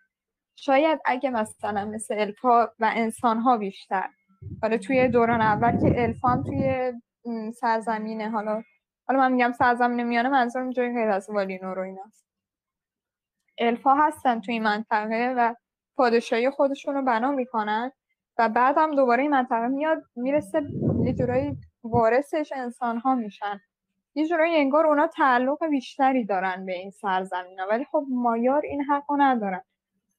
شاید 0.55 0.99
اگه 1.05 1.29
مثلا 1.29 1.85
مثل 1.85 2.15
الفا 2.19 2.65
و 2.79 2.91
انسان 2.95 3.37
ها 3.37 3.57
بیشتر. 3.57 4.09
حالا 4.61 4.77
توی 4.77 5.07
دوران 5.07 5.41
اول 5.41 5.71
که 5.71 6.03
الفا 6.03 6.43
توی 6.45 6.93
سرزمینه. 7.51 8.29
حالا 8.29 8.63
حالا 9.07 9.19
من 9.19 9.31
میگم 9.31 9.51
سرزمین 9.51 10.07
میانه 10.07 10.29
منظورم 10.29 10.69
جای 10.69 10.93
غیر 10.93 11.09
از 11.09 11.29
والینور 11.29 11.79
و 11.79 11.81
ایناست. 11.81 12.25
الفا 13.57 13.93
هستن 13.93 14.41
توی 14.41 14.59
منطقه 14.59 15.33
و 15.37 15.55
پادشاهی 15.95 16.49
خودشون 16.49 16.95
رو 16.95 17.01
بنا 17.01 17.31
می‌کنن 17.31 17.91
و 18.37 18.49
بعد 18.49 18.77
هم 18.77 18.95
دوباره 18.95 19.21
این 19.21 19.31
منطقه 19.31 19.67
میاد 19.67 20.03
می‌رسه 20.15 20.61
یه 21.03 21.13
جورایی 21.13 21.57
وارثش 21.83 22.51
انسان 22.55 22.97
ها 22.97 23.15
میشن. 23.15 23.59
یه 24.15 24.27
جورایی 24.27 24.55
انگار 24.55 24.87
اونا 24.87 25.07
تعلق 25.07 25.65
بیشتری 25.65 26.25
دارن 26.25 26.65
به 26.65 26.73
این 26.73 26.91
سرزمین 26.91 27.59
ولی 27.69 27.85
خب 27.85 28.05
مایار 28.09 28.61
این 28.61 28.83
حق 28.83 29.03
رو 29.09 29.17
ندارن. 29.17 29.61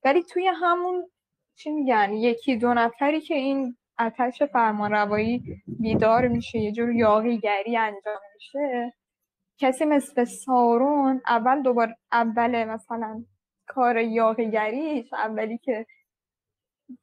ولی 0.04 0.22
توی 0.22 0.46
همون 0.46 1.10
چی 1.54 1.70
میگن 1.70 2.12
یکی 2.12 2.56
دو 2.56 2.74
نفری 2.74 3.20
که 3.20 3.34
این 3.34 3.76
آتش 3.98 4.42
فرمانروایی 4.42 5.62
بیدار 5.80 6.28
میشه 6.28 6.58
یه 6.58 6.72
جور 6.72 6.92
یاغیگری 6.92 7.76
انجام 7.76 8.20
میشه. 8.34 8.94
کسی 9.58 9.84
مثل 9.84 10.24
سارون 10.24 11.22
اول 11.26 11.62
دوبار 11.62 11.94
اول 12.12 12.64
مثلا 12.64 13.24
کار 13.66 13.98
یاغیگریش 13.98 15.12
اولی 15.12 15.58
که 15.58 15.86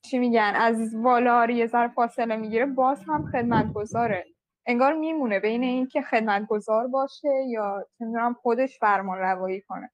چی 0.01 0.19
میگن 0.19 0.53
از 0.55 0.95
والار 0.95 1.49
یه 1.49 1.67
ذره 1.67 1.87
فاصله 1.87 2.35
می‌گیره 2.35 2.65
باز 2.65 3.03
هم 3.07 3.25
خدمتگذاره 3.31 4.25
انگار 4.65 4.93
میمونه 4.93 5.39
بین 5.39 5.63
این 5.63 5.87
که 5.87 6.01
خدمتگذار 6.01 6.87
باشه 6.87 7.29
یا 7.47 7.87
نمی‌دونم 7.99 8.33
خودش 8.33 8.79
فرمان 8.79 9.17
روایی 9.17 9.61
کنه. 9.61 9.89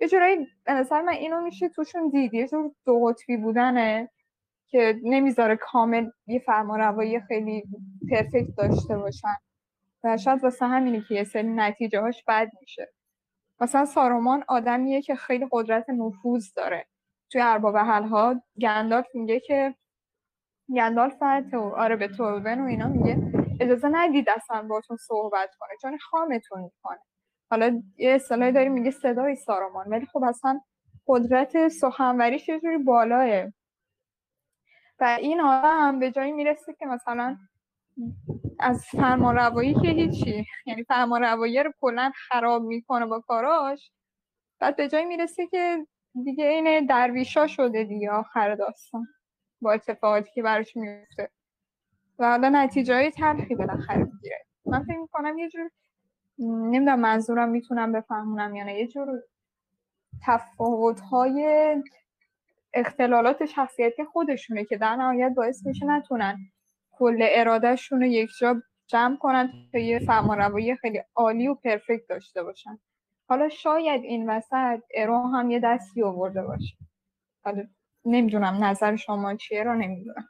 یه 0.00 0.08
جورایی 0.08 0.36
به 0.64 0.86
من 0.90 1.08
اینو 1.08 1.40
میشه 1.40 1.68
توشون 1.68 2.08
دید 2.08 2.34
یه 2.34 2.48
جور 2.48 2.70
دو 2.86 3.04
قطبی 3.06 3.36
بودنه. 3.36 4.10
که 4.72 5.00
نمی‌ذاره 5.02 5.56
کامل 5.56 6.10
یه 6.26 6.38
فرمان 6.38 6.80
روایی 6.80 7.20
خیلی 7.20 7.64
پرفکت 8.10 8.56
داشته 8.56 8.98
باشن. 8.98 9.34
و 10.04 10.16
شاید 10.16 10.44
واسه 10.44 10.66
همینه 10.66 11.04
که 11.08 11.14
یه 11.14 11.24
سری 11.24 11.48
نتیجه 11.48 12.00
هاش 12.00 12.24
بد 12.28 12.50
میشه. 12.60 12.92
مثلا 13.60 13.84
سارومان 13.84 14.44
آدمیه 14.48 15.02
که 15.02 15.14
خیلی 15.14 15.46
قدرت 15.52 15.90
نفوذ 15.90 16.52
داره. 16.56 16.86
توی 17.30 17.40
ارباب 17.40 17.76
ها 17.76 18.42
گندالف 18.60 19.06
میگه 19.14 19.40
که 19.40 19.74
گندالف 20.76 21.14
تو 21.50 21.60
آره 21.76 21.96
به 21.96 22.08
توبن 22.08 22.60
و 22.60 22.66
اینا 22.66 22.88
میگه 22.88 23.32
اجازه 23.60 23.88
ندید 23.88 24.28
اصلا 24.30 24.62
باتون 24.62 24.96
صحبت 24.96 25.50
کنه 25.60 25.70
چون 25.82 25.98
خامتون 25.98 26.62
می‌کنه. 26.62 26.98
حالا 27.50 27.82
یه 27.98 28.10
اصطلاحی 28.10 28.52
داریم 28.52 28.72
میگه 28.72 28.90
صدای 28.90 29.36
سارومان 29.36 29.88
ولی 29.88 30.06
خب 30.06 30.24
اصلا 30.24 30.60
قدرت 31.06 31.68
سخنوریش 31.68 32.48
یه 32.48 32.60
جوری 32.60 32.78
بالاه 32.78 33.52
و 35.00 35.18
این 35.20 35.40
آدم 35.40 35.98
به 35.98 36.10
جایی 36.10 36.32
می‌رسه 36.32 36.74
که 36.78 36.86
مثلا 36.86 37.36
از 38.60 38.86
فرمانروایی 38.86 39.74
که 39.74 39.88
هیچی. 39.88 40.46
یعنی 40.66 40.84
فرمانروایی 40.84 41.62
رو 41.62 41.72
کلا 41.80 42.12
خراب 42.14 42.62
می‌کنه 42.62 43.06
با 43.06 43.20
کاراش. 43.20 43.92
بعد 44.60 44.76
به 44.76 44.88
جایی 44.88 45.04
می‌رسه 45.04 45.46
که 45.46 45.86
دیگه 46.24 46.44
این 46.44 46.86
درویشا 46.86 47.46
شده 47.46 47.84
دیگه 47.84 48.10
آخر 48.10 48.54
داستان. 48.54 49.06
با 49.60 49.72
اتفاقاتی 49.72 50.30
که 50.34 50.42
براش 50.42 50.76
میفته 50.76 51.30
و 52.18 52.30
حالا 52.30 52.48
نتیجه 52.48 52.94
های 52.94 53.10
تلخی 53.10 53.54
بالاخره 53.54 54.04
می‌گیره. 54.04 54.46
من 54.66 54.84
فکر 54.84 54.98
می‌کنم 54.98 55.38
یه 55.38 55.48
جور 55.48 55.70
نمی‌دونم 56.38 57.00
منظورم 57.00 57.48
می‌تونم 57.48 57.92
بفهمونم 57.92 58.54
یا 58.54 58.64
نه. 58.64 58.74
یه 58.74 58.86
جور 58.88 59.08
تفاوت 60.26 61.00
های 61.00 61.76
اختلالات 62.74 63.44
شخصیتی 63.44 64.04
خودشونه 64.04 64.64
که 64.64 64.76
در 64.76 64.96
نهایت 64.96 65.32
باعث 65.36 65.66
میشه 65.66 65.86
نتونن 65.86 66.38
کل 66.90 67.26
ارادهشون 67.30 68.00
رو 68.00 68.06
یک 68.06 68.30
جا 68.38 68.62
جمع 68.86 69.16
کنن 69.16 69.52
تا 69.72 69.78
یه 69.78 69.98
فرمانروایی 69.98 70.76
خیلی 70.76 71.02
عالی 71.14 71.48
و 71.48 71.54
پرفکت 71.54 72.08
داشته 72.08 72.42
باشن. 72.42 72.78
حالا 73.28 73.48
شاید 73.48 74.02
این 74.04 74.30
وسط 74.30 74.80
ارو 74.94 75.26
هم 75.26 75.50
یه 75.50 75.60
دستی 75.64 76.02
آورده 76.02 76.42
باشه. 76.42 76.76
حالا 77.44 77.64
نمی‌دونم 78.04 78.64
نظر 78.64 78.96
شما 78.96 79.36
چیه 79.36 79.62
رو 79.62 79.74
نمی‌دونم. 79.74 80.28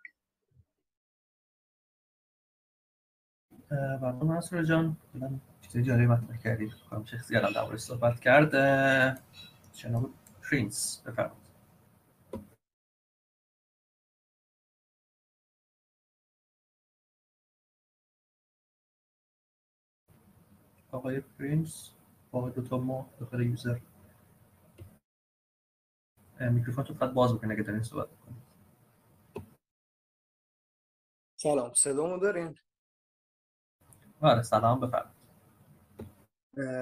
ممنون 3.71 4.27
منصور 4.27 4.63
جان 4.63 4.97
من 5.15 5.41
چیز 5.61 5.87
جالبی 5.87 6.07
مطرح 6.07 6.37
کردی. 6.37 6.71
خواهم 6.71 7.05
شخصی 7.05 7.37
الان 7.37 7.53
در 7.53 7.77
صحبت 7.77 8.21
کرد 8.21 8.51
جناب 9.73 10.11
پرینس 10.51 11.03
بفرمایید. 11.07 11.42
آقای 20.93 21.21
پرینس 21.21 21.93
با 22.31 22.49
دو 22.49 22.63
تا 22.63 22.79
ما 22.79 23.11
داخل 23.21 23.41
user. 23.41 23.79
میکروفون 26.41 26.85
تو 26.85 26.95
فقط 26.95 27.11
باز 27.11 27.35
بکنید 27.35 27.53
اگه 27.53 27.63
دارین 27.63 27.83
صحبت 27.83 28.09
بکنید 28.09 28.43
سلام. 31.41 31.75
صدامو 31.75 32.19
دارین؟ 32.19 32.59
آره 34.21 34.43
سلام 34.43 34.81
بفرمایید. 34.81 35.23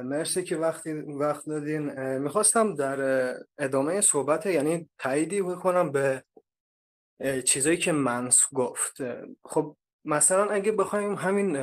مرسی 0.04 0.44
که 0.44 0.56
وقتی 0.56 0.92
وقت 0.92 1.46
دادین. 1.46 2.18
می‌خواستم 2.18 2.74
در 2.74 3.00
ادامه 3.58 4.00
صحبت 4.00 4.46
یعنی 4.46 4.90
تاییدی 4.98 5.42
بکنم 5.42 5.92
به 5.92 6.24
چیزایی 7.46 7.76
که 7.76 7.92
منس 7.92 8.54
گفت. 8.54 8.96
خب 9.44 9.76
مثلا 10.04 10.50
اگه 10.50 10.72
بخوایم 10.72 11.14
همین 11.14 11.56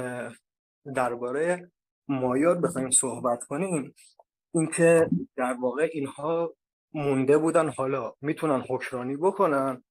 درباره 0.96 1.72
مایار 2.08 2.58
بخوایم 2.58 2.90
صحبت 2.90 3.44
کنیم 3.44 3.96
اینکه 4.54 5.10
در 5.36 5.54
واقع 5.54 5.90
اینها 5.94 6.54
مونده 6.94 7.38
بودن 7.38 7.70
حالا 7.70 8.14
می‌تونن 8.22 8.64
حکرانی 8.70 9.16
بکنن 9.18 9.84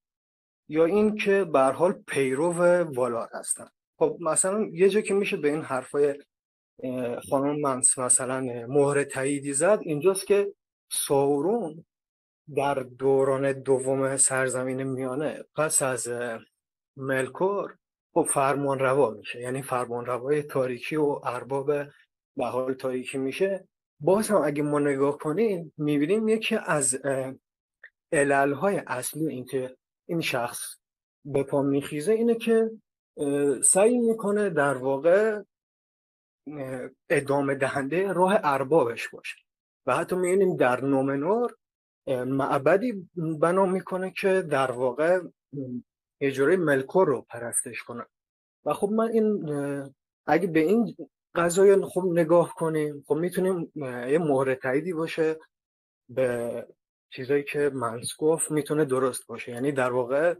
یا 0.68 0.84
اینکه 0.84 1.44
به 1.44 1.60
حال 1.60 1.92
پیرو 1.92 2.52
والار 2.84 3.28
هستن. 3.32 3.68
خب 3.98 4.18
مثلا 4.20 4.68
یه 4.72 4.88
جا 4.88 5.00
که 5.00 5.14
میشه 5.14 5.36
به 5.36 5.48
این 5.48 5.62
حرفای 5.62 6.14
خانم 7.30 7.60
منس 7.60 7.98
مثلا 7.98 8.40
مهر 8.68 9.04
تاییدی 9.04 9.52
زد 9.52 9.78
اینجاست 9.82 10.26
که 10.26 10.52
ساورون 10.90 11.84
در 12.56 12.74
دوران 12.74 13.52
دوم 13.52 14.16
سرزمین 14.16 14.82
میانه 14.82 15.44
پس 15.56 15.82
از 15.82 16.08
ملکور 16.96 17.76
خب 18.14 18.26
فرمان 18.30 18.78
روا 18.78 19.10
میشه. 19.10 19.40
یعنی 19.40 19.62
فرمان 19.62 20.06
روای 20.06 20.42
تاریکی 20.42 20.96
و 20.96 21.20
ارباب 21.24 21.72
به 22.36 22.46
حال 22.46 22.74
تاریکی 22.74 23.18
میشه. 23.18 23.68
باز 24.00 24.28
هم 24.28 24.42
اگه 24.42 24.62
ما 24.62 24.78
نگاه 24.78 25.18
کنیم 25.18 25.72
می‌بینیم 25.76 26.28
یکی 26.28 26.56
از 26.56 26.98
علل 28.12 28.54
اصلی 28.86 29.28
اینکه 29.28 29.76
این 30.08 30.20
شخص 30.20 30.76
به 31.24 31.42
پا 31.42 31.62
میخیزه 31.62 32.12
اینه 32.12 32.34
که 32.34 32.70
سعی 33.64 33.98
می‌کنه 33.98 34.50
در 34.50 34.76
واقع 34.76 35.42
ادامه 37.10 37.54
دهنده 37.54 38.12
راه 38.12 38.40
اربابش 38.44 39.08
باشه. 39.08 39.36
و 39.86 39.96
حتی 39.96 40.16
می‌بینیم 40.16 40.56
در 40.56 40.80
نومنور 40.84 41.56
معبدی 42.08 43.10
بنا 43.40 43.66
می‌کنه 43.66 44.10
که 44.10 44.42
در 44.42 44.70
واقع 44.70 45.20
اجاره 46.20 46.56
ملکور 46.56 47.08
رو 47.08 47.26
پرستش 47.28 47.82
کنه. 47.82 48.06
و 48.64 48.72
خب 48.72 48.88
من 48.88 49.08
این 49.08 49.46
اگه 50.26 50.46
به 50.46 50.60
این 50.60 50.96
قضایی 51.36 51.76
خوب 51.82 52.18
نگاه 52.18 52.54
کنیم. 52.54 53.04
خب 53.06 53.14
می‌تونیم 53.14 53.72
یه 54.08 54.18
مهر 54.18 54.54
تاییدی 54.54 54.92
باشه 54.92 55.38
به 56.08 56.66
چیزایی 57.10 57.44
که 57.44 57.70
منس 57.74 58.16
گفت 58.18 58.50
می‌تونه 58.50 58.84
درست 58.84 59.26
باشه. 59.26 59.52
یعنی 59.52 59.72
در 59.72 59.92
واقع 59.92 60.34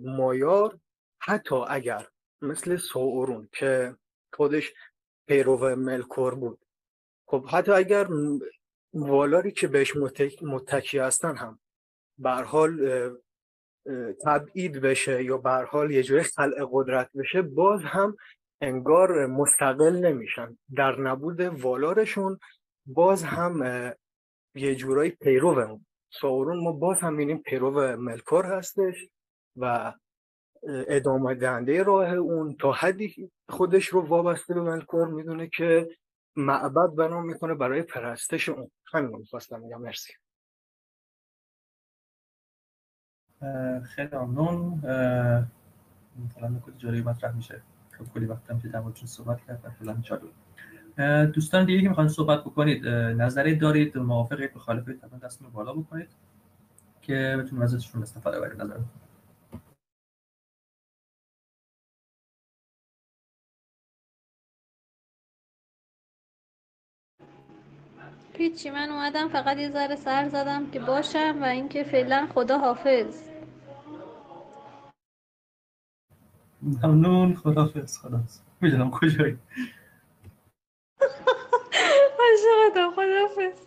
مایار 0.00 0.78
حتی 1.18 1.56
اگر 1.68 2.06
مثل 2.42 2.76
ساورون 2.76 3.48
که 3.52 3.96
خودش 4.32 4.72
پیرو 5.28 5.76
ملکور 5.76 6.34
بود. 6.34 6.58
خب 7.26 7.46
حتی 7.46 7.72
اگر 7.72 8.08
والاری 8.94 9.52
که 9.52 9.68
بهش 9.68 9.96
متکی 10.42 10.98
هستن 10.98 11.36
هم 11.36 11.58
به 12.18 12.30
حال 12.30 12.70
تبعید 14.24 14.80
بشه 14.80 15.24
یا 15.24 15.38
به 15.38 15.50
حال 15.50 15.90
یه 15.90 16.02
جوری 16.02 16.22
خلق 16.22 16.68
قدرت 16.72 17.10
بشه 17.14 17.42
باز 17.42 17.80
هم 17.84 18.16
انگار 18.60 19.26
مستقل 19.26 19.96
نمیشن. 20.04 20.58
در 20.76 21.00
نبود 21.00 21.40
والارشون 21.40 22.38
باز 22.86 23.22
هم 23.22 23.62
یه 24.54 24.74
جورایی 24.74 25.10
پیرو 25.10 25.80
ساورون 26.20 26.64
ما 26.64 26.72
باز 26.72 27.00
هم 27.00 27.12
می‌بینیم 27.12 27.42
پیرو 27.42 27.96
ملکور 27.96 28.46
هستش 28.46 29.08
و 29.56 29.92
ادامه 30.88 31.34
دهنده 31.34 31.82
راه 31.82 32.12
اون 32.12 32.56
تا 32.56 32.72
حدی 32.72 33.30
خودش 33.48 33.86
رو 33.86 34.00
وابسته 34.06 34.54
به 34.54 34.60
ملکور 34.60 35.08
می‌دونه 35.08 35.48
که 35.56 35.88
معبد 36.36 36.94
بنا 36.96 37.20
می‌کنه 37.20 37.54
برای 37.54 37.82
پرستش 37.82 38.48
اون. 38.48 38.70
همین 38.92 39.12
رو 39.12 39.24
خواستم 39.24 39.60
میگم 39.60 39.80
مرسی. 39.80 40.12
خیلی 43.84 44.16
ممنون. 44.16 44.78
مثلا 46.26 46.48
نکات 46.48 46.78
جالبی 46.78 47.02
مطرح 47.02 47.36
میشه. 47.36 47.62
کلی 48.14 48.26
وقت 48.26 48.50
هم 48.50 48.60
که 48.60 48.68
در 48.68 48.82
صحبت 49.04 49.46
کرد 49.46 49.74
فعلا 49.78 49.96
جالب 50.02 50.30
دوستان 51.32 51.64
دیگه 51.64 51.82
که 51.82 51.88
می‌خوان 51.88 52.08
صحبت 52.08 52.40
بکنید 52.40 52.88
نظری 52.88 53.56
دارید 53.56 53.98
موافقید 53.98 54.50
مخالفید 54.54 55.00
طبعا 55.00 55.18
دستتون 55.18 55.50
بالا 55.50 55.72
بکنید 55.72 56.08
که 57.02 57.36
بتونیم 57.40 57.62
ازشون 57.62 58.02
استفاده 58.02 58.40
برید 58.40 58.62
نظر 58.62 58.76
پیچی 68.34 68.70
من 68.70 68.90
اومدم 68.90 69.28
فقط 69.28 69.56
یه 69.56 69.70
ذره 69.70 69.96
سر 69.96 70.28
زدم 70.28 70.70
که 70.70 70.80
باشم 70.80 71.38
و 71.42 71.44
اینکه 71.44 71.84
فعلا 71.84 72.28
خدا 72.34 72.58
حافظ. 72.58 73.29
ممنون 76.62 77.34
خداحافظ 77.34 77.98
خلاص 77.98 78.40
می‌دونم 78.60 78.90
کجایی. 78.90 79.38
عاشقتم 82.20 82.90
خداحافظ. 82.96 83.60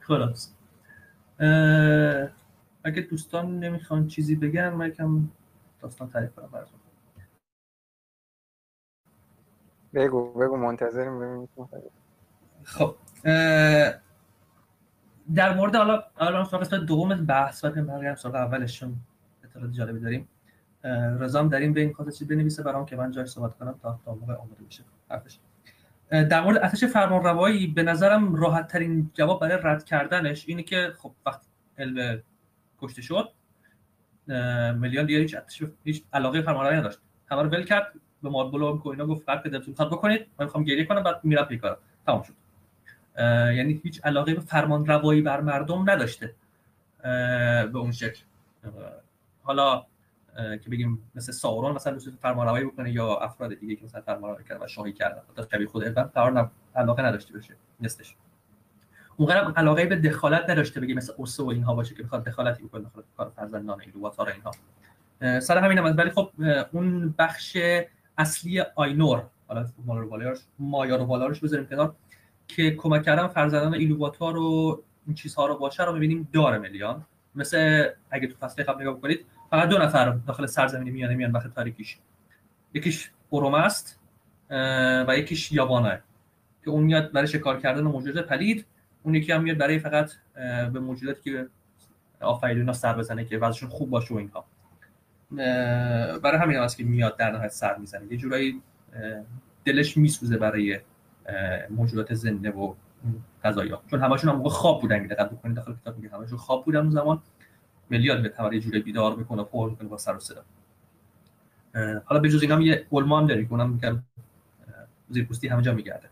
خلاص 0.00 0.52
اگه 2.84 3.02
دوستان 3.10 3.58
نمی‌خوان 3.58 4.06
چیزی 4.06 4.36
بگن 4.36 4.68
من 4.68 4.88
یکم 4.88 5.28
داستان 5.80 6.10
تعریف 6.10 6.34
کنم 6.34 6.46
براتون. 6.46 6.80
بگو 9.94 10.32
بگو 10.32 10.56
منتظریم 10.56 11.20
ببینیم 11.20 11.48
خب 12.64 12.96
در 15.34 15.54
مورد 15.56 15.76
حالا 15.76 16.04
الان 16.16 16.44
قسمت 16.44 16.74
دوم 16.74 17.26
بحث 17.26 17.64
و 17.64 17.70
برگردم 17.70 18.14
سراغ 18.14 18.34
اولشون 18.34 18.96
اطلاعات 19.44 19.72
جالبی 19.72 20.00
داریم. 20.00 20.28
رضام 21.20 21.48
در 21.48 21.58
این 21.58 21.72
بین 21.72 21.94
چی 22.18 22.24
بنویسه 22.24 22.62
برام 22.62 22.86
که 22.86 22.96
من 22.96 23.10
جای 23.10 23.26
صحبت 23.26 23.58
کنم 23.58 23.74
تا 23.82 24.00
تا 24.04 24.14
موقع 24.14 24.34
آماده 24.34 24.64
بشه. 24.68 24.82
حرفش. 25.10 25.38
در 26.10 26.40
مورد 26.40 26.56
ارتش 26.56 26.84
فرمانروایی 26.84 27.66
به 27.66 27.82
نظرم 27.82 28.34
راحت 28.34 28.66
ترین 28.66 29.10
جواب 29.14 29.40
برای 29.40 29.58
رد 29.62 29.84
کردنش 29.84 30.44
اینه 30.48 30.62
که 30.62 30.92
خب 30.98 31.12
وقتی 31.26 31.46
علم 31.78 32.22
کشته 32.80 33.02
شد 33.02 33.28
میلیون 34.74 35.06
دیگه 35.06 35.18
هیچ 35.18 35.36
هیچ 35.84 36.04
علاقه 36.12 36.42
فرمانروایی 36.42 36.78
نداشت. 36.78 36.98
همه 37.30 37.42
رو 37.42 37.48
ول 37.48 37.64
کرد 37.64 37.92
به 38.22 38.28
ماربولو 38.28 38.78
و 38.84 38.88
اینا 38.88 39.06
گفت 39.06 39.24
فرق 39.26 39.48
دلتون 39.48 39.68
می‌خواد 39.68 39.90
بکنید 39.90 40.26
من 40.38 40.44
می‌خوام 40.44 40.64
گریه 40.64 40.84
کنم 40.84 41.02
بعد 41.02 41.20
میرم 41.22 41.44
پیکارم 41.44 41.76
تمام 42.06 42.22
شد. 42.22 42.34
یعنی 43.56 43.80
هیچ 43.84 44.00
علاقه 44.04 44.34
به 44.34 44.40
فرمان 44.40 44.86
روایی 44.86 45.22
بر 45.22 45.40
مردم 45.40 45.90
نداشته 45.90 46.34
به 47.72 47.78
اون 47.78 47.92
شکل. 47.92 48.20
حالا 49.42 49.86
که 50.38 50.70
بگیم 50.70 51.10
مثل 51.14 51.32
ساورون 51.32 51.74
مثلا 51.74 51.92
دوست 51.92 52.10
فرمانروایی 52.22 52.64
بکنه 52.64 52.92
یا 52.92 53.16
افراد 53.16 53.54
دیگه 53.54 53.76
که 53.76 53.84
مثلا 53.84 54.00
فرمانروایی 54.00 54.44
کردن 54.44 54.64
و 54.64 54.66
شاهی 54.66 54.92
کردن. 54.92 55.22
تا 55.36 55.48
شبیه 55.52 55.66
خود 55.66 55.84
ابن 55.84 56.02
قرار 56.02 56.50
علاقه 56.76 57.02
نداشته 57.02 57.34
باشه. 57.34 57.54
نستش 57.80 58.16
اونقدر 59.16 59.52
علاقه 59.56 59.86
به 59.86 59.96
دخالت 59.96 60.50
نداشته 60.50 60.80
بگیم 60.80 60.96
مثل 60.96 61.12
اوسو 61.16 61.46
و 61.46 61.50
اینها 61.50 61.74
باشه 61.74 61.94
که 61.94 62.02
بخواد 62.02 62.24
دخالتی 62.24 62.62
بکنه 62.62 62.82
داخل 62.82 63.02
کار 63.16 63.32
فرزندان 63.36 63.80
ایلواتار 63.80 64.28
اینها 64.28 64.50
سر 65.40 65.58
همین 65.58 65.78
هم 65.78 65.94
ولی 65.96 66.10
خب 66.10 66.30
اون 66.72 67.14
بخش 67.18 67.56
اصلی 68.18 68.60
آینور 68.74 69.26
حالا 69.48 69.66
مایار 70.58 71.00
و 71.02 71.04
والارش 71.04 71.40
بذاریم 71.40 71.66
کنار 71.66 71.94
که 72.48 72.70
کمک 72.70 73.02
کردن 73.02 73.28
فرزندان 73.28 73.74
ایلوواتار 73.74 74.36
و 74.36 74.82
این 75.06 75.14
چیزها 75.14 75.46
رو 75.46 75.56
باشه 75.56 75.84
رو 75.84 75.92
می‌بینیم 75.92 76.28
داره 76.32 76.58
میلیان 76.58 77.04
مثل 77.34 77.88
اگه 78.10 78.26
تو 78.26 78.34
فصل 78.36 78.62
قبل 78.62 78.82
نگاه 78.82 78.94
بکنید 78.94 79.26
فقط 79.50 79.68
دو 79.68 79.78
نفر 79.78 80.10
داخل 80.10 80.46
سرزمین 80.46 80.92
میانه 80.92 81.14
میان 81.14 81.32
وقت 81.32 81.54
تاریکیش. 81.54 81.98
یکیش 82.74 83.10
اوروم 83.30 83.54
است 83.54 84.00
و 85.08 85.14
یکیش 85.18 85.52
یابانه. 85.52 86.02
که 86.64 86.70
اون 86.70 86.82
میاد 86.84 87.12
برای 87.12 87.26
شکار 87.26 87.60
کردن 87.60 87.82
موجودات 87.82 88.26
پلید 88.26 88.66
اون 89.02 89.14
یکی 89.14 89.32
هم 89.32 89.42
میاد 89.42 89.58
برای 89.58 89.78
فقط 89.78 90.10
به 90.72 90.80
موجوداتی 90.80 91.30
که 91.30 91.46
آفریدونا 92.20 92.72
سر 92.72 92.92
بزنه 92.92 93.24
که 93.24 93.38
وضعشون 93.38 93.68
خوب 93.68 93.90
باشه 93.90 94.14
و 94.14 94.16
اینها. 94.16 94.44
برای 96.18 96.38
همین 96.38 96.56
هست 96.56 96.76
که 96.76 96.84
میاد 96.84 97.16
در 97.16 97.30
نهایت 97.30 97.50
سر 97.50 97.76
می‌زنه. 97.76 98.12
یه 98.12 98.16
جورایی 98.16 98.62
دلش 99.64 99.96
میسوزه 99.96 100.36
برای 100.36 100.80
موجودات 101.70 102.14
زنده 102.14 102.50
و 102.50 102.74
غذایی 103.44 103.72
چون 103.90 104.00
همشون 104.00 104.30
هم 104.30 104.36
موقع 104.36 104.50
خواب 104.50 104.80
بودن 104.80 105.06
دقت 105.06 105.30
بکنید 105.30 105.56
داخل 105.56 105.74
کتاب 105.74 105.96
میگه 105.96 106.14
همشون 106.14 106.38
خواب 106.38 106.64
بودن 106.64 106.80
اون 106.80 106.90
زمان. 106.90 107.22
میلیارد 107.90 108.22
به 108.22 108.54
یه 108.54 108.60
جوری 108.60 108.82
بیدار 108.82 109.16
بکنه 109.16 109.44
پر 109.44 109.70
بکنه 109.70 109.88
با 109.88 109.98
سر 109.98 110.16
و 110.16 110.20
صدا. 110.20 110.44
حالا 112.04 112.20
به 112.20 112.28
جز 112.28 112.42
اینا 112.42 112.60
یه 112.60 112.86
علما 112.92 113.18
هم 113.18 113.26
داره 113.26 113.44
که 113.44 113.52
اونم 113.52 113.70
میگم 113.70 114.02
زیر 115.10 115.24
پوستی 115.24 115.48
همه 115.48 115.62
جا 115.62 115.74
میگرده. 115.74 116.08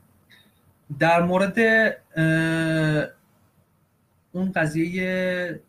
در 0.99 1.22
مورد 1.22 1.59
اون 4.33 4.53
قضیه 4.53 5.61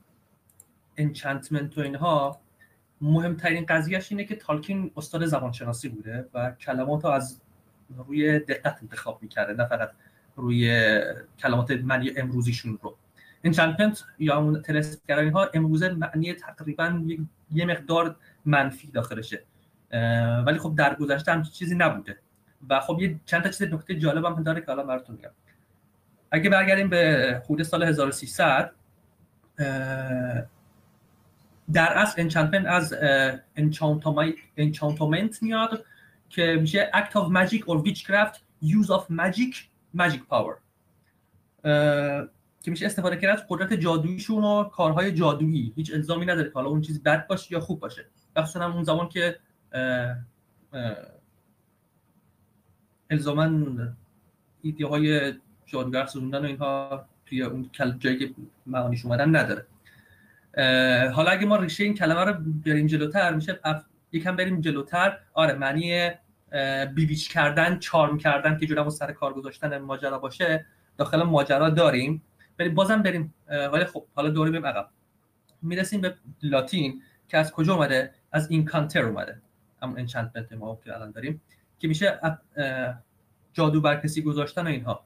انچانتمنت 0.98 1.78
و 1.78 1.82
اینها 1.82 2.40
مهمترین 3.02 3.66
قضیهش 3.66 4.12
اینه 4.12 4.24
که 4.26 4.36
تالکین 4.36 4.92
استاد 4.98 5.26
زبانشناسی 5.26 5.90
بوده 5.90 6.26
و 6.34 6.52
کلمات 6.52 7.06
رو 7.06 7.12
از 7.12 7.42
روی 7.98 8.40
دقت 8.40 8.78
انتخاب 8.82 9.20
می‌کرده 9.22 9.54
نه 9.54 9.66
فقط 9.66 9.92
روی 10.36 11.02
کلمات 11.40 11.72
معنی 11.72 12.12
امروزیشون 12.18 12.80
رو. 12.82 12.98
enchantment 13.44 14.04
یا 14.20 14.38
اون 14.38 14.62
طلسم 14.62 14.92
کردن 14.92 15.30
اینها 15.30 15.50
امروزه 15.54 15.90
معنی 15.90 16.34
تقریبا 16.34 17.02
یه 17.52 17.66
مقدار 17.66 18.16
منفی 18.46 18.92
داخلشه. 18.92 19.44
ولی 20.46 20.60
خب 20.60 20.76
در 20.78 20.96
گذشته 20.96 21.32
همچین 21.32 21.44
چیزی 21.44 21.76
نبوده. 21.76 22.18
و 22.70 22.80
خب 22.80 22.98
یه 23.02 23.20
چند 23.26 23.44
تا 23.44 23.50
چیز 23.50 23.74
نکته 23.74 23.96
جالب 23.96 24.26
هم 24.26 24.44
داره 24.44 24.62
که 24.62 24.68
حالا 24.68 24.84
براتون 24.84 25.16
میگم. 25.16 25.30
اگه 26.32 26.50
برگردیم 26.50 26.90
به 26.90 27.42
خود 27.46 27.64
سال 27.64 27.84
1300 27.84 28.72
در 31.74 31.94
اصل 31.94 32.22
enchantment 32.22 32.66
از 32.66 32.94
انچانتمنت 34.58 35.44
میاد 35.44 35.86
که 36.30 36.58
میشه 36.62 36.92
act 36.94 37.12
of 37.12 37.32
magic 37.32 37.62
or 37.62 37.84
witchcraft 37.86 38.38
use 38.64 38.90
of 38.90 39.10
magic 39.10 39.56
magic 39.98 40.22
power. 40.30 40.56
که 42.68 42.72
میشه 42.72 42.86
استفاده 42.86 43.18
کردن 43.18 43.34
از 43.34 43.46
قدرت 43.50 43.74
جادوییشون 43.74 44.44
و 44.44 44.64
کارهای 44.64 45.12
جادویی. 45.12 45.74
هیچ 45.76 45.94
الزامی 45.94 46.26
نداره 46.26 46.48
که 46.48 46.54
حالا 46.54 46.70
اون 46.70 46.82
چیز 46.82 47.04
بد 47.04 47.28
باشه 47.28 47.54
یا 47.54 47.60
خوب 47.60 47.80
باشه. 47.80 48.06
مخصوصا 48.36 48.74
اون 48.74 48.84
زمان 48.84 49.10
که 49.10 49.40
الزاما 53.10 53.50
ایده 54.62 54.88
های 54.88 55.34
جادوگر 55.66 56.06
سوزوندن 56.06 56.42
و 56.42 56.46
اینها 56.46 57.06
توی 57.26 57.42
اون 57.42 57.70
جایی 58.00 58.20
که 58.20 58.34
معانیش 58.66 59.06
اومدن 59.06 59.36
نداره. 59.36 59.66
حالا 61.12 61.32
اگه 61.32 61.46
ما 61.46 61.56
ریشه 61.56 61.84
این 61.84 61.94
کلمه 61.94 62.24
رو 62.24 62.34
بریم 62.66 62.88
جلوتر 62.88 63.34
میشه 63.34 63.60
اف... 63.64 63.84
یکم 64.12 64.36
بریم 64.36 64.62
جلوتر. 64.62 65.20
آره 65.34 65.54
معنی 65.54 66.10
bewitch 66.96 67.30
کردن 67.30 67.80
charm 67.80 68.18
کردن 68.18 68.58
یه 68.58 68.66
جورم 68.66 68.90
سر 68.90 69.12
کار 69.12 69.34
گذاشتن 69.34 69.78
ماجرا 69.78 70.20
باشه. 70.20 70.66
داخل 70.98 71.24
ماجرا 71.24 71.70
داریم. 71.70 72.22
ولی 72.60 72.70
بازم 72.70 73.02
بریم 73.02 73.34
ولی 73.74 73.86
خب 73.86 74.06
حالا 74.16 74.30
دوری 74.30 74.52
بریم 74.52 74.66
عقب. 74.66 74.90
می‌رسیم 75.62 76.02
به 76.02 76.16
لاتین 76.44 77.02
که 77.28 77.38
از 77.38 77.52
کجا 77.52 77.74
اومده؟ 77.74 78.14
از 78.32 78.52
incantare 78.52 79.06
اومده. 79.06 79.42
همون 79.82 80.00
enchantment 80.00 80.54
ما 80.54 80.80
که 80.84 80.96
الان 80.96 81.12
داریم 81.12 81.42
که 81.80 81.88
میشه 81.88 82.20
جادو 83.54 83.82
بر 83.82 83.96
کسی 83.96 84.22
گذاشتن 84.22 84.64
و 84.64 84.70
اینها. 84.70 85.06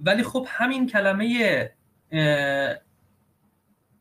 ولی 0.00 0.22
خب 0.22 0.46
همین 0.48 0.86
کلمه 0.86 1.24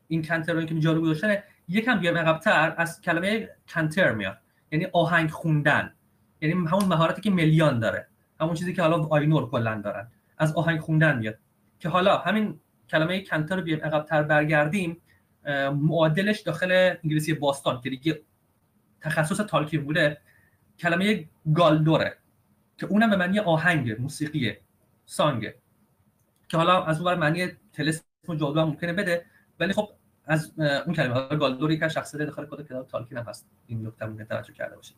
این 0.08 0.24
کنتر 0.24 0.66
که 0.66 0.80
جادو 0.80 1.02
گذاشتن 1.02 1.38
یکم 1.68 2.00
بیام 2.00 2.18
عقبتر 2.18 2.74
از 2.78 3.02
کلمه 3.02 3.50
کنتر 3.68 4.12
میاد. 4.12 4.38
یعنی 4.72 4.88
آهنگ 4.94 5.30
خوندن. 5.30 5.94
یعنی 6.42 6.68
همون 6.68 6.86
مهارتی 6.86 7.22
که 7.22 7.30
میلیان 7.30 7.80
داره. 7.80 8.08
همون 8.40 8.54
چیزی 8.54 8.74
که 8.74 8.82
حالا 8.82 9.04
آینور 9.04 9.50
کلا 9.50 9.82
دارن. 9.82 10.12
از 10.38 10.54
آهنگ 10.54 10.80
خوندن 10.80 11.18
میاد. 11.18 11.40
که 11.80 11.90
حالا 11.90 12.18
همین 12.18 12.60
کلمه 12.90 13.22
کنتر 13.22 13.56
رو 13.56 13.62
بیام 13.62 13.80
عقبتر 13.80 14.24
برگردیم 14.24 15.02
معادلش 15.74 16.40
داخل 16.40 16.96
انگلیسی 17.04 17.34
باستان 17.34 17.82
که 17.82 17.90
دیگه 17.90 18.22
تخصص 19.02 19.38
تالکین 19.38 19.86
بوده 19.86 20.18
کلمه 20.80 21.30
گالدوره 21.54 22.18
که 22.78 22.86
اونم 22.86 23.10
به 23.10 23.16
معنی 23.16 23.40
آهنگ 23.40 24.02
موسیقی 24.02 24.54
سانگ 25.06 25.54
که 26.48 26.58
حالا 26.58 26.84
از 26.84 27.02
اون 27.02 27.14
معنی 27.14 27.48
طلسم 27.74 28.04
و 28.28 28.36
جادو 28.36 28.60
هم 28.62 28.68
ممکنه 28.68 28.94
بده 28.94 29.26
ولی 29.60 29.74
خب 29.74 29.90
از 30.26 30.60
اون 30.60 30.96
کلمه 30.96 31.14
ها 31.14 31.36
galdor 31.36 31.73
ی 31.73 31.80
که 31.80 31.88
شخصیت 31.88 32.22
داخل 32.22 32.46
کد 32.46 32.66
کتاب 32.66 32.88
تالکین 32.88 33.18
هم 33.18 33.24
هست. 33.24 33.50
این 33.68 33.88
نکته 33.88 34.06
مون 34.06 34.26
توجه 34.26 34.54
کرده 34.54 34.76
باشید. 34.76 34.98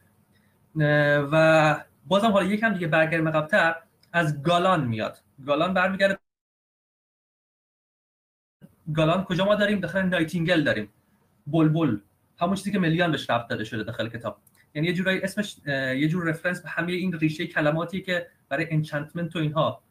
و 1.32 1.86
بازم 2.06 2.32
حالا 2.32 2.46
یکم 2.46 2.74
دیگه 2.74 2.88
برگردیم 2.88 3.32
قبلتر 3.32 3.76
از 4.14 4.44
galan 4.44 4.88
میاد. 4.88 5.20
galan 5.46 5.74
برمیگرده 5.74 6.18
galan 8.94 9.24
کجا 9.24 9.46
ما 9.46 9.56
داریم؟ 9.56 9.80
داخل 9.80 10.02
nightingale 10.02 10.64
داریم. 10.64 10.90
بلبل. 11.48 11.98
همون 12.40 12.56
چیزی 12.56 12.72
که 12.72 12.80
ملیان 12.80 13.12
بهش 13.12 13.30
ربط 13.30 13.48
داده 13.50 13.64
شده 13.64 13.84
داخل 13.84 14.10
کتاب. 14.10 14.38
یعنی 14.74 14.88
یه 14.88 14.94
جورایی 14.94 15.22
اسمش 15.22 15.58
یه 15.68 16.08
جور 16.08 16.30
reference 16.30 16.62
به 16.62 16.70
همه 16.70 16.92
این 16.92 17.14
ریشه 17.14 17.48
کلماتی 17.48 18.02
که 18.02 18.28
برای 18.50 18.68
enchantment 18.70 19.36
و 19.36 19.40
اینها. 19.40 19.84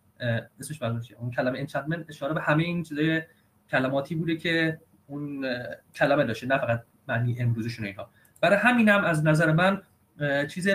اسمش 0.61 0.83
معلوم 0.83 1.01
اون 1.19 1.31
کلمه 1.31 1.59
enchantment 1.59 2.07
اشاره 2.09 2.35
به 2.35 2.41
همه 2.41 2.65
این 2.65 2.83
چیزای 2.83 3.23
کلماتی 3.71 4.15
بوده 4.15 4.37
که 4.37 4.81
اون 5.07 5.47
کلمه 5.95 6.25
داشته 6.25 6.47
نه 6.47 6.59
فقط 6.59 6.85
معنی 7.09 7.41
امروزشون 7.41 7.87
اینها. 7.87 8.11
برای 8.41 8.59
همینم 8.59 8.99
هم 8.99 9.05
از 9.05 9.27
نظر 9.27 9.53
من 9.53 9.83
چیز 10.47 10.69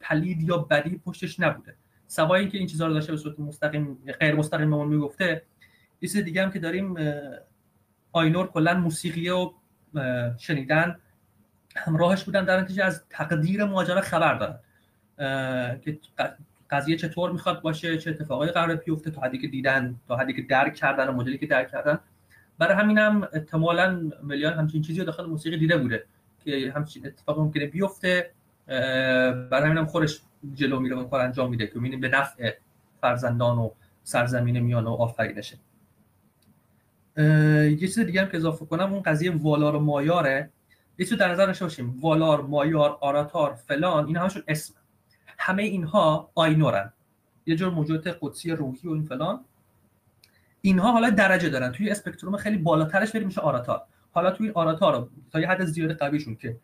پلید 0.00 0.42
یا 0.42 0.58
بدی 0.58 1.00
پشتش 1.04 1.40
نبوده. 1.40 1.74
سوای 2.06 2.40
اینکه 2.40 2.58
این 2.58 2.66
چیزها 2.66 2.86
رو 2.86 2.94
داشته 2.94 3.12
به 3.12 3.18
صورت 3.18 3.40
مستقیم 3.40 3.98
غیر 4.20 4.34
مستقیم 4.34 4.70
بهمون 4.70 4.88
می‌گفته 4.88 5.42
یه 6.00 6.08
چیز 6.08 6.16
دیگه 6.24 6.42
هم 6.42 6.50
که 6.50 6.58
داریم 6.58 6.96
آینور 8.12 8.46
کلا 8.46 8.74
موسیقی 8.74 9.28
و 9.28 9.50
شنیدن 10.38 10.98
همراهش 11.76 12.24
بودن 12.24 12.44
در 12.44 12.60
نتیجه 12.60 12.84
از 12.84 13.04
تقدیر 13.10 13.64
ماجرا 13.64 14.00
خبر 14.00 14.34
دارن. 14.34 14.58
که 15.80 15.98
قضیه 16.70 16.96
چطور 16.96 17.32
می‌خواد 17.32 17.62
باشه 17.62 17.98
چه 17.98 18.10
اتفاقایی 18.10 18.52
قرار 18.52 18.76
بیفته 18.76 19.10
تا 19.10 19.20
حدی 19.20 19.38
که 19.38 19.48
دیدن 19.48 20.00
تا 20.08 20.16
حدی 20.16 20.32
که 20.32 20.42
درک 20.42 20.74
کردن 20.74 21.10
مدلی 21.10 21.38
که 21.38 21.46
درک 21.46 21.70
کردن. 21.70 21.98
برای 22.58 22.74
همینم 22.74 23.28
احتمالا 23.32 24.10
میلیان 24.22 24.52
همچین 24.52 24.82
چیزی 24.82 24.98
رو 24.98 25.06
داخل 25.06 25.26
موسیقی 25.26 25.56
دیده 25.58 25.78
بوده 25.78 26.04
که 26.44 26.72
همچین 26.76 27.06
اتفاق 27.06 27.38
ممکنه 27.38 27.66
بیفته. 27.66 28.30
برای 29.50 29.64
همینم 29.64 29.86
خودش 29.86 30.20
جلو 30.54 30.80
میره 30.80 30.96
و 30.96 31.04
کار 31.04 31.20
انجام 31.20 31.50
میده 31.50 31.66
که 31.66 31.78
به 31.78 32.08
نفع 32.08 32.52
فرزندان 33.00 33.58
و 33.58 33.70
سرزمین 34.02 34.58
میان 34.58 34.84
و 34.84 34.90
آفرینشه. 34.90 35.56
یه 37.18 37.76
چیز 37.76 37.98
دیگه 37.98 38.20
هم 38.20 38.28
که 38.28 38.36
اضافه 38.36 38.66
کنم 38.66 38.92
اون 38.92 39.02
قضیه 39.02 39.36
والار 39.36 39.76
و 39.76 39.80
مایاره. 39.80 40.50
یه 40.98 41.06
چیز 41.06 41.18
در 41.18 41.32
نظر 41.32 41.46
داشته 41.46 41.64
باشیم. 41.64 41.98
والار 42.00 42.42
مایار 42.42 42.98
آراتار 43.00 43.54
فلان 43.54 44.06
این 44.06 44.16
همشون 44.16 44.42
اسم. 44.48 44.74
همه 45.38 45.62
اینها 45.62 46.30
آینورن. 46.34 46.92
یه 47.46 47.56
جور 47.56 47.70
موجودات 47.70 48.18
قدسی 48.20 48.50
روحی 48.50 48.88
و 48.88 48.92
این 48.92 49.04
فلان. 49.04 49.44
اینها 50.60 50.92
حالا 50.92 51.10
درجه 51.10 51.48
دارن. 51.48 51.72
توی 51.72 51.90
اسپکتروم 51.90 52.36
خیلی 52.36 52.58
بالاترش 52.58 53.12
بریم 53.12 53.26
میشه 53.26 53.40
آراتار. 53.40 53.82
حالا 54.12 54.30
توی 54.30 54.50
آراتار 54.50 55.08
تا 55.32 55.40
یه 55.40 55.48
حد 55.48 55.64
زیاد 55.64 55.92
قویشون 55.92 56.36
که 56.36 56.56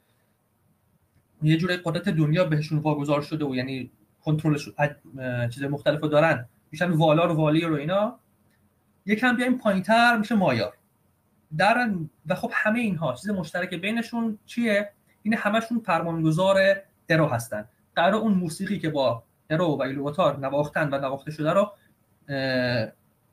یه 1.43 1.57
جور 1.57 1.77
قدرت 1.85 2.09
دنیا 2.09 2.45
بهشون 2.45 2.79
واگذار 2.79 3.23
شده 3.23 3.45
و 3.45 3.55
یعنی 3.55 3.91
کنترلش 4.25 4.69
چیز 5.51 5.63
مختلف 5.63 6.01
رو 6.01 6.09
دارن. 6.09 6.49
میشن 6.73 6.91
والار 6.91 7.33
والی 7.33 7.61
رو 7.61 7.75
اینا. 7.75 8.19
یکم 9.07 9.37
بیایم 9.37 9.59
پایینتر 9.59 10.17
میشه 10.17 10.35
مایار 10.35 10.77
در 11.57 11.91
و 12.27 12.35
خب 12.35 12.51
همه 12.55 12.81
اینها 12.81 13.15
چیز 13.15 13.31
مشترک 13.31 13.75
بینشون 13.75 14.39
چیه؟ 14.47 14.91
این 15.23 15.35
همشون 15.35 15.79
فرمانگذار 15.79 16.77
درو 17.09 17.27
هستن. 17.27 17.69
قرار 17.97 18.15
اون 18.15 18.35
موسیقی 18.35 18.79
که 18.79 18.91
با 18.91 19.23
درو 19.49 19.67
و 19.67 19.83
ایلوواتار 19.83 20.39
نواختن 20.39 20.95
و 20.95 20.99
نواخته 20.99 21.31
شده 21.31 21.53
رو 21.53 21.73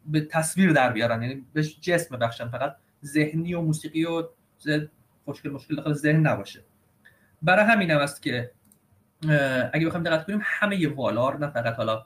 به 0.06 0.22
تصویر 0.30 0.72
در 0.72 0.94
بیارن. 0.94 1.22
یعنی 1.22 1.46
بهش 1.54 1.80
جسم 1.80 2.18
بخشن 2.18 2.48
فقط 2.48 2.76
ذهنی 3.06 3.54
و 3.54 3.62
موسیقی 3.62 4.06
و 4.06 4.24
مشکل 5.28 5.50
مشکل 5.50 5.76
داخل 5.76 5.94
ذهن 5.94 6.28
نباشه. 6.28 6.64
برای 7.42 7.66
همین 7.66 7.92
هم 7.92 7.98
است 7.98 8.22
که 8.22 8.52
اگه 9.74 9.86
بخوایم 9.86 10.04
دقت 10.04 10.26
کنیم 10.26 10.40
همه 10.44 10.88
والار 10.88 11.38
نه 11.38 11.48
فقط 11.48 11.76
حالا 11.76 12.06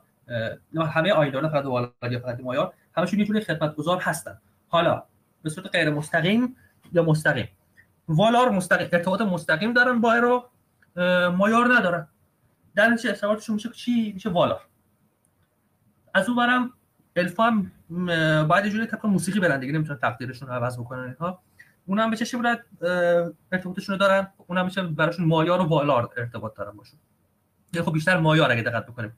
همه 0.76 1.12
آیدار 1.12 1.42
نه 1.44 1.50
فقط 1.50 1.66
والار 1.66 1.94
یا 2.12 2.20
فقط 2.20 2.40
مایار 2.40 2.74
همشون 2.96 3.20
یه 3.20 3.26
جوری 3.26 3.42
خدمتگزار 3.42 4.00
هستن. 4.02 4.38
حالا 4.68 5.04
به 5.44 5.50
صورت 5.50 5.68
غیر 5.72 5.90
مستقیم 5.90 6.56
یا 6.94 7.04
مستقیم. 7.04 7.48
والار 8.08 8.50
مستقیم 8.50 8.90
ارتباط 8.92 9.22
مستقیم 9.22 9.74
دارن 9.74 10.02
با 10.02 10.14
ارو 10.14 10.50
مایار 11.32 11.74
ندارن. 11.76 12.08
در 12.76 12.90
نتیجه 12.90 13.10
ارتباطشون 13.10 13.56
میشه 13.56 13.70
چی؟ 13.70 14.12
میشه 14.14 14.30
والار. 14.30 14.62
از 16.14 16.30
اون 16.30 16.38
برم 16.38 16.74
الفا 17.16 17.44
هم 17.44 17.72
باید 18.48 18.66
جوری 18.66 18.88
موسیقی 19.04 19.40
برن 19.40 19.60
دیگه 19.60 19.74
نمی‌تونن 19.74 20.00
تقدیرشون 20.00 20.50
عوض 20.50 20.80
بکنن. 20.80 21.04
اینها. 21.04 21.42
اونم 21.86 22.10
به 22.10 22.18
چه 22.18 22.26
شکلی 22.26 22.58
ارتباطشون 23.52 23.94
رو 23.94 24.00
دارن؟ 24.00 24.28
اونم 24.48 24.66
میشه 24.66 24.84
براشون 24.84 25.26
مایار 25.26 25.62
و 25.62 25.64
والار 25.64 26.10
ارتباط 26.18 26.56
دارن 26.56 26.72
باشون. 26.72 27.00
خب 27.76 27.94
بیشتر 27.94 28.18
مایار 28.18 28.52
اگه 28.52 28.62
دقت 28.62 28.86
بکنیم. 28.86 29.18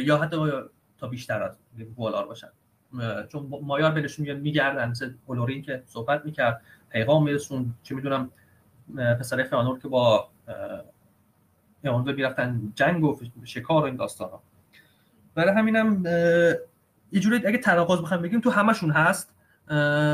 یا 0.00 0.18
حتی 0.18 0.50
تا 0.98 1.08
بیشتر 1.08 1.42
از 1.42 1.58
والار 1.96 2.26
باشن. 2.26 2.48
چون 3.32 3.48
مایار 3.62 3.90
بینشون 3.90 4.24
میاد 4.24 4.38
میگردن 4.38 4.88
مثل 4.88 5.12
که 5.62 5.82
صحبت 5.86 6.24
می‌کرد 6.24 6.62
پیغام 6.90 7.24
میرسون 7.24 7.74
چه 7.82 7.94
می‌دونم 7.94 8.30
پسر 8.96 9.42
فانور 9.42 9.78
که 9.78 9.88
با 9.88 10.28
اون 11.84 12.14
می‌رفتن 12.14 12.72
جنگ 12.74 13.04
و 13.04 13.20
شکار 13.44 13.82
و 13.82 13.86
این 13.86 13.96
داستان 13.96 14.30
ها 14.30 14.42
برای 15.34 15.54
همینم 15.54 16.04
یه 17.12 17.20
جوری 17.20 17.46
اگه 17.46 17.58
تناقض 17.58 18.00
بخوام 18.02 18.22
بگیم 18.22 18.40
تو 18.40 18.50
همشون 18.50 18.90
هست 18.90 19.34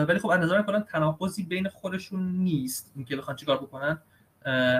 ولی 0.08 0.18
خب 0.18 0.30
از 0.30 0.40
نظر 0.40 0.62
تناقضی 0.80 1.42
بین 1.42 1.68
خودشون 1.68 2.32
نیست. 2.32 2.92
اینکه 2.96 3.16
بخوان 3.16 3.36
چیکار 3.36 3.56
بکنن. 3.56 3.98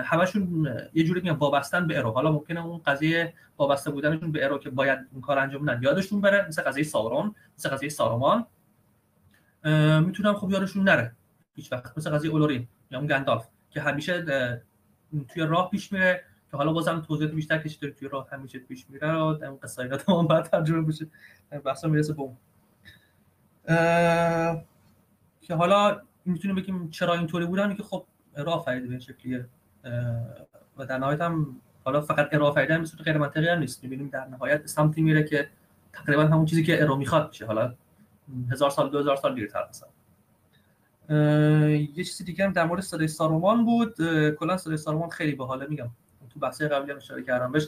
همشون 0.03 0.67
یه 0.93 1.03
جوری 1.03 1.21
میگن 1.21 1.35
وابستن 1.35 1.87
به 1.87 1.97
ارو 1.97 2.11
حالا 2.11 2.31
ممکنه 2.31 2.65
اون 2.65 2.81
قضیه 2.85 3.33
وابسته 3.57 3.91
بودنشون 3.91 4.31
به 4.31 4.45
ارو 4.45 4.57
که 4.57 4.69
باید 4.69 4.99
این 5.11 5.21
کار 5.21 5.39
انجام 5.39 5.65
بدن. 5.65 5.83
یادشون 5.83 6.21
بره 6.21 6.47
مثل 6.47 6.61
قضیه 6.61 6.83
ساورون 6.83 7.35
مثل 7.57 7.69
قضیه 7.69 7.89
سارومان 7.89 8.45
می‌تونم 10.05 10.33
خب 10.33 10.51
یادشون 10.51 10.83
نره. 10.83 11.15
هیچ 11.55 11.71
وقت. 11.71 11.97
مثل 11.97 12.09
قضیه 12.09 12.31
اولورین 12.31 12.67
یا 12.91 12.99
اون 12.99 13.07
گندالف 13.07 13.47
که 13.69 13.81
همیشه 13.81 14.25
توی 15.27 15.43
راه 15.43 15.69
پیش 15.69 15.91
میره 15.91 16.23
که 16.51 16.57
حالا 16.57 16.73
بازم 16.73 17.01
توضیحات 17.01 17.33
بیشتر 17.33 17.57
کشید 17.57 17.95
توی 17.95 18.07
راه 18.07 18.27
همیشه 18.31 18.59
پیش 18.59 18.85
میره 18.89 19.13
و 19.13 19.33
در 19.33 19.47
اون 19.47 19.59
قصایات 19.59 20.09
هم 20.09 20.27
بعد 20.27 20.43
ترجمه 20.43 20.81
بشه 20.81 21.07
بحثا 21.65 21.87
می‌رسه 21.87 22.13
به 22.13 22.21
اون. 22.21 22.37
که 25.41 25.55
حالا 25.55 26.01
می‌تونیم 26.25 26.55
بگیم 26.55 26.89
چرا 26.89 27.13
اینطوری 27.13 27.45
بودن 27.45 27.75
که 27.75 27.83
خب 27.83 28.05
راه 28.37 28.65
فرید 28.65 28.89
به 28.89 28.99
شکلیه. 28.99 29.49
و 30.77 30.85
در 30.85 30.97
نهایت 30.97 31.21
هم 31.21 31.55
حالا 31.83 32.01
فقط 32.01 32.29
ارائه 32.31 32.53
فایده 32.53 32.77
مثل 32.77 32.97
غیر 32.97 33.17
منطقی 33.17 33.47
هم 33.47 33.59
نیست. 33.59 33.83
می‌بینیم 33.83 34.09
در 34.09 34.25
نهایت 34.25 34.65
سمتی 34.65 35.01
میره 35.01 35.23
که 35.23 35.49
تقریبا 35.93 36.23
همون 36.23 36.45
چیزی 36.45 36.63
که 36.63 36.83
ارو 36.83 36.95
می‌خواد 36.95 37.27
میشه 37.27 37.45
حالا 37.45 37.73
هزار 38.51 38.69
سال 38.69 38.89
دو 38.89 38.99
هزار 38.99 39.15
سال 39.15 39.35
دیرتر 39.35 39.67
مثلا. 39.69 39.89
یه 41.69 42.03
چیزی 42.03 42.23
دیگه 42.23 42.45
هم 42.45 42.53
در 42.53 42.65
مورد 42.65 42.81
صدای 42.81 43.07
سارومان 43.07 43.65
بود. 43.65 43.95
کلا 44.35 44.57
صدای 44.57 44.77
سارومان 44.77 45.09
خیلی 45.09 45.35
باحاله 45.35 45.65
میگم. 45.65 45.89
تو 46.29 46.39
بحث 46.39 46.61
قبلی 46.61 46.91
هم 46.91 46.97
اشاره 46.97 47.23
کردم. 47.23 47.51
بهش 47.51 47.67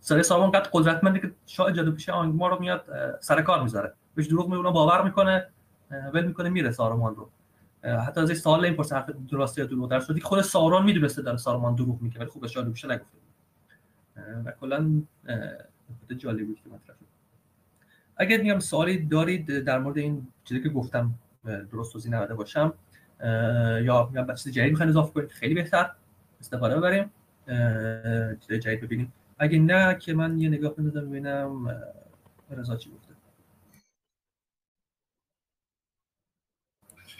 صدای 0.00 0.22
سارومان 0.22 0.50
قد 0.50 0.68
قدرتمنده 0.72 1.20
که 1.20 1.32
شاه 1.46 1.72
جادو 1.72 1.92
پیش 1.92 2.08
آنگما 2.08 2.48
رو 2.48 2.60
میاد 2.60 2.84
سر 3.20 3.42
کار 3.42 3.62
می‌ذاره. 3.62 3.92
بهش 4.14 4.26
دروغ 4.26 4.50
میونه 4.50 4.70
باور 4.70 5.04
می‌کنه 5.04 5.48
ول 6.14 6.26
می‌کنه 6.26 6.48
میره 6.48 6.70
سارومان 6.70 7.16
رو. 7.16 7.30
حتی 7.86 8.20
از 8.20 8.38
سوال 8.38 8.64
این 8.64 8.74
پرسه 8.74 8.96
حرف 8.96 9.10
درسته 9.30 9.60
یا 9.60 9.66
دروغ. 9.66 9.90
در 9.90 10.00
صورتی 10.00 10.20
خود 10.20 10.40
سارون 10.40 10.84
می‌دونسته 10.84 11.22
داره 11.22 11.36
سارمان 11.36 11.74
دروغ 11.74 12.02
میگه 12.02 12.18
ولی 12.18 12.28
خوب 12.28 12.46
جالب 12.46 12.72
بشه 12.72 12.88
نگفته 12.88 13.18
و 14.44 14.52
کلا 14.60 15.02
نکته 16.10 16.44
بود 16.44 16.60
که 16.64 16.68
مطرح 16.68 16.96
اگر 18.16 18.42
میگم 18.42 18.58
سوالی 18.58 18.98
دارید 18.98 19.58
در 19.58 19.78
مورد 19.78 19.98
این 19.98 20.26
چیزی 20.44 20.62
که 20.62 20.68
گفتم 20.68 21.14
درست 21.72 21.92
توضیح 21.92 22.12
نداده 22.12 22.34
باشم 22.34 22.72
یا 23.82 24.10
میگم 24.12 24.34
چیز 24.34 24.52
جدید 24.52 24.70
می‌خواین 24.70 24.90
اضافه 24.90 25.12
کنید 25.12 25.30
خیلی 25.30 25.54
بهتر. 25.54 25.90
استفاده 26.40 26.76
ببریم. 26.76 27.10
چیز 28.40 28.58
جدید 28.58 28.80
ببینیم. 28.80 29.12
اگه 29.38 29.58
نه 29.58 29.94
که 29.94 30.14
من 30.14 30.40
یه 30.40 30.48
نگاه 30.48 30.74
بندازم 30.74 31.10
ببینم 31.10 31.76
رضا 32.50 32.76
چی 32.76 32.90
گفته 32.90 33.05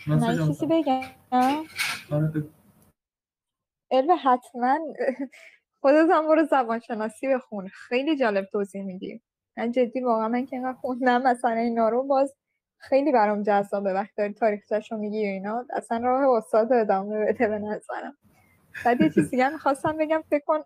من 0.06 0.46
چیزی 0.46 0.66
بگم؟ 0.66 1.00
علم 3.90 4.16
حتما 4.24 4.78
خودت 5.80 6.10
هم 6.10 6.26
برو 6.26 6.44
زبان 6.44 6.80
شناسی 6.80 7.28
بخون. 7.28 7.68
خیلی 7.68 8.16
جالب 8.16 8.44
توضیح 8.44 8.82
میدی. 8.82 9.22
من 9.56 9.72
جدی 9.72 10.00
واقعا 10.00 10.28
من 10.28 10.46
که 10.46 10.56
اینقدر 10.56 10.78
خوندم 10.78 11.22
مثلا 11.22 11.50
اینا 11.50 11.88
رو 11.88 12.02
باز 12.02 12.34
خیلی 12.78 13.12
برام 13.12 13.42
جذابه. 13.42 13.92
وقتی 13.92 14.12
داری 14.18 14.32
تاریخچه‌ش 14.32 14.92
رو 14.92 14.98
میگی 14.98 15.18
اینا 15.26 15.64
اصلا 15.70 15.98
راه 15.98 16.36
استاد 16.36 16.72
ادامه 16.72 17.26
بده 17.26 17.48
به 17.48 17.58
نظرم. 17.58 18.16
بعد 18.84 19.00
یه 19.00 19.10
چیزی 19.10 19.40
هم 19.40 19.58
خواستم 19.58 19.96
بگم 19.96 20.22
فکر 20.30 20.44
کن 20.46 20.60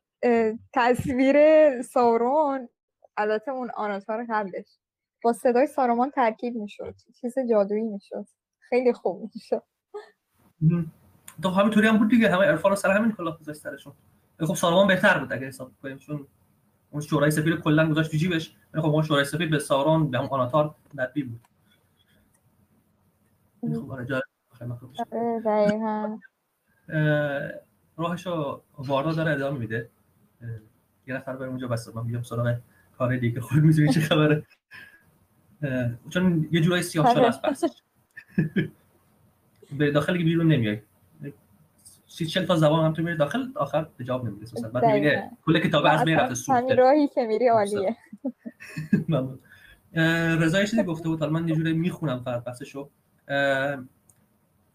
تصویر 0.74 1.36
سارون 1.82 2.68
البته 3.16 3.50
اون 3.50 3.70
آناتار 3.76 4.26
قبلش. 4.30 4.78
با 5.22 5.32
صدای 5.32 5.66
سارومان 5.66 6.10
ترکیب 6.10 6.56
می‌شد. 6.56 6.94
چیز 7.20 7.34
جادویی 7.50 7.84
می‌شد. 7.84 8.26
خیلی 8.70 8.92
خوب 8.92 9.30
می‌شد 9.34 9.62
تو 11.42 11.50
همینطوری 11.50 11.86
هم 11.86 11.98
بود 11.98 12.10
دیگه 12.10 12.32
همه 12.32 12.44
عرفان 12.44 12.74
سر 12.74 12.90
همین 12.90 13.12
کلاه 13.12 13.38
گذاشت 13.38 13.60
سرشون. 13.60 13.92
خب 14.40 14.54
سارومان 14.54 14.86
بهتر 14.86 15.18
بود 15.18 15.32
اگه 15.32 15.46
حساب 15.46 15.72
کنیم 15.82 15.98
چون 15.98 16.26
اون 16.90 17.02
شورای 17.02 17.30
سفید 17.30 17.54
کلا 17.54 17.90
گذاشت 17.90 18.10
تو 18.10 18.16
جیبش 18.16 18.56
خب 18.74 18.86
اون 18.86 19.02
شورای 19.02 19.24
سفید 19.24 19.50
به 19.50 19.58
سارون 19.58 20.10
به 20.10 20.18
اون 20.18 20.28
آناتار 20.28 20.74
بدبی 20.98 21.22
بود. 21.22 21.40
خب 23.60 23.90
آره 23.90 24.06
جالب. 24.06 24.22
راهشو 27.96 28.62
واردا 28.78 29.12
داره 29.12 29.32
ادامه 29.32 29.58
میده. 29.58 29.90
یه 31.06 31.14
نفر 31.14 31.36
بریم 31.36 31.50
اونجا 31.50 31.68
بس 31.68 31.88
من 31.94 32.06
بیام 32.06 32.22
سراغ 32.22 32.56
کار 32.98 33.16
دیگه 33.16 33.40
خود 33.40 33.58
می‌دونی 33.58 33.92
چه 33.92 34.00
خبره. 34.00 34.46
چون 36.10 36.48
یه 36.52 36.60
جورای 36.60 36.82
سیاه 36.82 37.14
شده 37.14 37.26
است 37.26 37.42
بحثش. 37.42 37.82
به 39.78 39.90
داخل 39.90 40.18
که 40.18 40.24
بیرون 40.24 40.52
نمیای. 40.52 40.78
سی 42.06 42.26
چل 42.26 42.46
تا 42.46 42.56
زبان 42.56 42.84
هم 42.84 42.92
تو 42.92 43.02
میری 43.02 43.16
داخل 43.16 43.46
آخر 43.54 43.86
به 43.96 44.04
جواب 44.04 44.26
نمی‌رسه 44.26 44.68
بعد 44.68 44.84
می‌بینی 44.84 45.16
کل 45.46 45.58
کتاب 45.58 45.84
از 45.86 46.06
می 46.06 46.14
رفته 46.14 46.34
سوخته. 46.34 46.62
همین 46.62 46.76
راهی 46.76 47.08
که 47.08 47.26
میری 47.26 47.48
عالیه. 47.48 47.96
رضا 50.42 50.64
چیزی 50.64 50.82
گفته 50.82 51.08
بود. 51.08 51.20
حالا 51.20 51.32
من 51.32 51.48
یه 51.48 51.54
جوری 51.54 51.72
می‌خونم 51.72 52.22
فقط 52.24 52.44
بحثشو. 52.44 52.88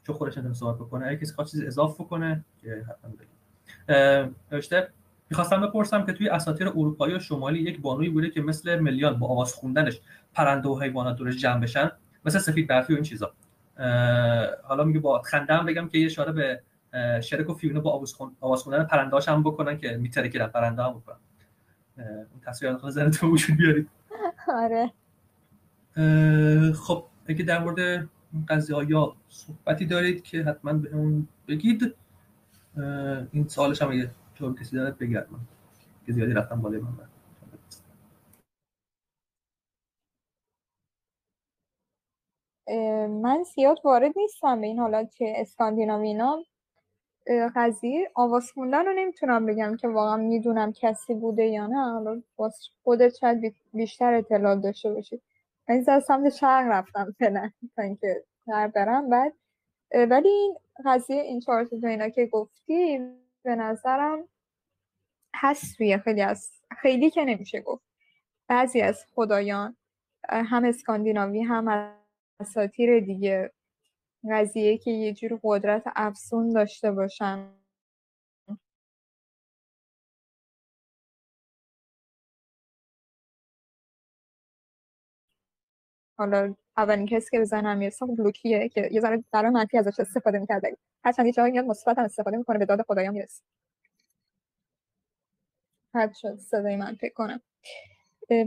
چون 0.04 0.16
خودش 0.16 0.38
نمی‌تونه 0.38 0.54
صحبت 0.54 0.76
بکنه. 0.76 1.08
اگه 1.08 1.18
کسی 1.18 1.34
خواهد 1.34 1.52
چیز 1.52 1.64
اضافه 1.64 2.04
کنه 2.04 2.46
که 2.62 2.86
حتما 2.90 3.12
بگیم 3.12 4.36
نوشته 4.52 4.90
می‌خواستم 5.30 5.62
بپرسم 5.62 6.06
که 6.06 6.14
توی 6.14 6.30
اساطیر 6.30 6.68
اروپایی 6.68 7.16
و 7.16 7.20
شمالی 7.20 7.60
یک 7.60 7.82
بانوی 7.82 8.10
بوده 8.10 8.30
که 8.30 8.42
مثل 8.42 8.80
میلیان 8.80 9.20
با 9.20 9.28
آواز 9.28 9.54
خوندنش 9.54 10.02
پرنده 10.34 10.70
و 10.70 10.80
حیوانات 10.82 11.18
دورش 11.18 11.38
جمع 11.38 11.62
بشن 11.62 11.92
مثل 12.26 12.40
سفید 12.40 12.68
برفی 12.68 12.94
و 12.94 12.96
این 12.96 13.06
چیزا. 13.06 13.34
حالا 14.64 14.84
میگه 14.84 15.00
با 15.00 15.22
خندم 15.22 15.66
بگم 15.66 15.88
که 15.90 15.98
یه 15.98 16.06
اشاره 16.06 16.32
به 16.32 16.62
شرک 17.22 17.50
و 17.50 17.54
فیونه 17.54 17.80
با 17.80 18.02
آواز 18.42 18.64
خوندن 18.64 18.84
پرندهاش 18.84 19.30
هم 19.30 19.44
بکنن 19.44 19.78
که 19.78 19.98
میترکیدن 19.98 20.48
پرنده 20.48 20.84
هم 20.84 20.94
بکنن. 20.94 21.18
اون 21.98 22.42
تصویر 22.46 22.72
داخل 22.72 22.90
ذهنتون 22.90 23.32
وجود 23.32 23.58
بیارید 23.58 23.90
آره. 24.64 24.92
خب 26.74 27.06
اگه 27.26 27.46
در 27.46 27.64
مورد 27.64 27.80
این 27.80 28.46
قضیه 28.50 28.86
یا 28.90 29.16
صحبتی 29.30 29.86
دارید 29.86 30.24
که 30.24 30.44
حتما 30.44 30.74
به 30.74 30.90
اون 30.94 31.28
بگید 31.48 31.96
این 33.32 33.48
سوالش 33.48 33.82
هم 33.82 33.92
اگه 33.92 34.12
جواب 34.36 34.60
کسی 34.60 34.76
دارد 34.76 34.98
بگرد 34.98 35.28
من 35.32 35.40
که 36.06 36.14
زیادی 36.14 36.34
رفتم 36.34 36.62
بالای 36.62 36.82
من. 36.82 36.88
من 43.08 43.44
زیاد 43.56 43.80
وارد 43.84 44.12
نیستم 44.16 44.62
به 44.62 44.68
این 44.68 44.80
حالا 44.80 45.04
که 45.04 45.34
اسکاندیناوی 45.38 46.20
قضیه 47.56 48.12
آواز 48.14 48.52
خوندن 48.52 48.86
رو 48.86 48.94
نمی‌تونم 48.94 49.46
بگم 49.46 49.78
که 49.78 49.88
واقعا 49.88 50.18
می‌دونم 50.18 50.74
کسی 50.74 51.14
بوده 51.14 51.44
یا 51.44 51.68
نه. 51.68 51.92
حالا 51.92 52.22
خودت 52.84 53.16
شاید 53.16 53.56
بیشتر 53.74 54.14
اطلاع 54.14 54.56
داشته 54.56 54.94
باشید 54.94 55.22
من 55.70 55.84
از 55.88 56.04
سمت 56.04 56.30
شرق 56.30 56.68
رفتم 56.72 57.16
فعلا 57.20 57.52
تا 57.76 57.82
اینکه 57.82 58.24
غرب 58.48 58.72
برم. 58.72 59.10
بعد 59.10 59.34
ولی 60.10 60.30
این 60.30 60.56
قضیه 60.86 61.22
این 61.22 61.40
چهار 61.40 61.66
تا 61.66 61.88
اینا 61.88 62.10
که 62.10 62.26
گفتی 62.26 63.00
به 63.44 63.56
نظرم 63.56 64.28
هست 65.36 65.78
توی 65.78 65.98
خیلی 65.98 66.22
از 66.22 66.52
خیلی 66.82 67.10
که 67.10 67.26
نمیشه 67.26 67.62
گفت. 67.62 67.84
بعضی 68.48 68.82
از 68.82 69.06
خدایان 69.16 69.76
هم 70.30 70.66
اسکاندیناوی 70.66 71.42
هم 71.42 71.96
اساطیر 72.40 73.00
دیگه 73.00 73.52
قضیه 74.32 74.78
که 74.78 74.92
یه 74.92 75.14
جور 75.14 75.40
قدرت 75.44 75.84
افسون 75.96 76.50
داشته 76.50 76.92
باشن. 76.92 77.50
حالا 86.18 86.56
اولین 86.78 87.06
کسی 87.06 87.38
که 87.38 87.44
ذهنم 87.44 87.78
می‌رسه 87.78 88.06
خب 88.06 88.16
لوکیه 88.20 88.70
که 88.70 88.90
یه 88.92 89.02
ذره 89.02 89.24
در 89.34 89.50
منفی 89.50 89.78
ازش 89.78 90.00
استفاده 90.00 90.40
می‌کرد 90.40 90.62
هرچند 91.06 91.26
یه 91.26 91.32
جایی 91.32 91.52
میاد 91.52 91.66
مثبت 91.66 91.98
هم 91.98 92.04
استفاده 92.06 92.38
می‌کنه 92.38 92.58
به 92.60 92.66
داد 92.66 92.82
خدایا 92.88 93.12
می‌رسه. 93.12 93.30
حد 95.94 96.14
شد 96.14 96.36
صدای 96.38 96.76
من 96.76 96.96
فکر 96.96 97.14
کنم. 97.14 97.42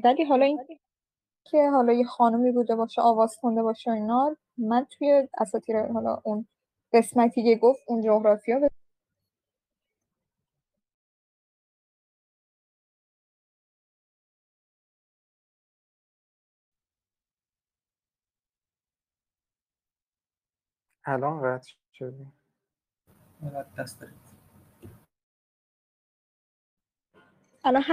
ولی 0.05 0.25
حالا 0.25 0.45
این 0.47 0.61
که 1.51 1.71
حالا 1.71 1.95
یه 1.95 2.05
خانمی 2.05 2.53
بوده 2.53 2.77
باشه 2.77 3.03
آواز 3.03 3.37
خونده 3.41 3.63
باشه 3.63 3.93
اینا 3.93 4.37
من 4.59 4.87
توی 4.91 5.29
اساطیر 5.39 5.87
حالا 5.93 6.23
اون 6.25 6.49
قسمتی 6.95 7.45
که 7.45 7.61
گفت 7.63 7.81
اون 7.89 8.03
جغرافیا 8.03 8.61
به 8.61 8.71
الان 21.07 21.43
قطع 21.43 21.73
شدی. 21.95 22.27
دست 23.79 24.01
دارید. 24.01 24.17
الان 27.65 27.85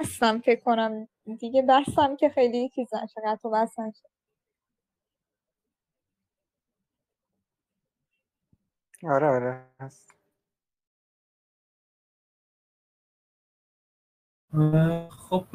هستم 0.00 0.40
فکر 0.40 0.60
کنم 0.64 1.08
دیگه 1.24 1.62
بستم 1.62 2.16
که 2.16 2.28
خیلی 2.28 2.68
چیز 2.68 2.94
نشه 2.94 3.20
قطع 3.26 3.48
و 3.48 3.52
بس 3.52 3.78
نشه. 3.78 4.08
آره 9.04 9.26
آره 9.26 9.66
هست. 9.80 10.10
خب 15.10 15.46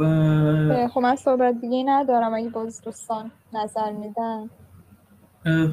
خب 0.87 0.99
من 0.99 1.15
صحبت 1.15 1.61
دیگه 1.61 1.83
ندارم 1.87 2.33
اگه 2.33 2.49
باز 2.49 2.81
دوستان 2.81 3.31
نظر 3.53 3.91
میدن. 3.91 4.49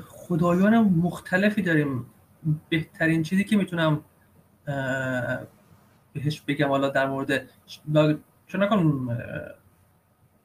خدایان 0.08 0.78
مختلفی 0.78 1.62
داریم. 1.62 2.06
بهترین 2.68 3.22
چیزی 3.22 3.44
که 3.44 3.56
می‌تونم 3.56 4.04
بهش 6.12 6.40
بگم 6.40 6.68
حالا 6.68 6.88
در 6.88 7.06
مورد 7.06 7.50
چون 8.46 8.62
نکن 8.62 9.08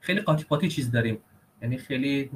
خیلی 0.10 0.22
قاطی 0.22 0.44
پاتی 0.44 0.70
چیز 0.70 0.92
داریم. 0.92 1.18
یعنی 1.62 1.78
خیلی 1.78 2.30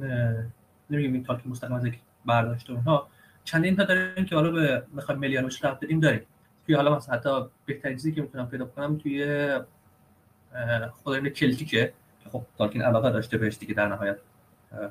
نمیگیم 0.90 1.12
این 1.12 1.24
تاکی 1.24 1.48
مستقیم 1.48 1.72
از 1.72 1.86
برداشت 2.26 2.70
و 2.70 2.72
اینها. 2.72 3.08
چندین 3.44 3.76
تا 3.76 3.84
داریم 3.84 4.24
که 4.24 4.34
حالا 4.36 4.50
به 4.50 4.82
بخوایم 4.96 5.20
میلیانوش 5.20 5.64
رفت 5.64 5.84
بدیم 5.84 6.00
داریم. 6.00 6.20
توی 6.66 6.74
حالا 6.74 6.96
مثلا 6.96 7.14
حتی 7.14 7.30
بهترین 7.66 7.96
چیزی 7.96 8.12
که 8.12 8.22
می‌تونم 8.22 8.48
پیدا 8.48 8.64
کنم 8.64 8.98
توی 8.98 9.48
خدایان 10.92 11.28
کلتیکه. 11.28 11.92
که 12.24 12.30
خب 12.30 12.42
تالکین 12.58 12.82
علاقه 12.82 13.10
داشته 13.10 13.38
بهش 13.38 13.58
دیگه 13.58 13.74
در 13.74 13.88
نهایت. 13.88 14.18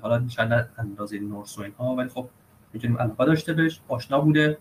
حالا 0.02 0.28
شاید 0.28 0.66
اندازه 0.78 1.20
نورس 1.20 1.58
و 1.58 1.62
اینها 1.62 1.96
ولی 1.96 2.10
خب 2.10 2.30
می‌تونیم 2.74 2.98
علاقه 2.98 3.26
داشته 3.26 3.54
بهش. 3.54 3.82
آشنا 3.88 4.22
بوده. 4.22 4.58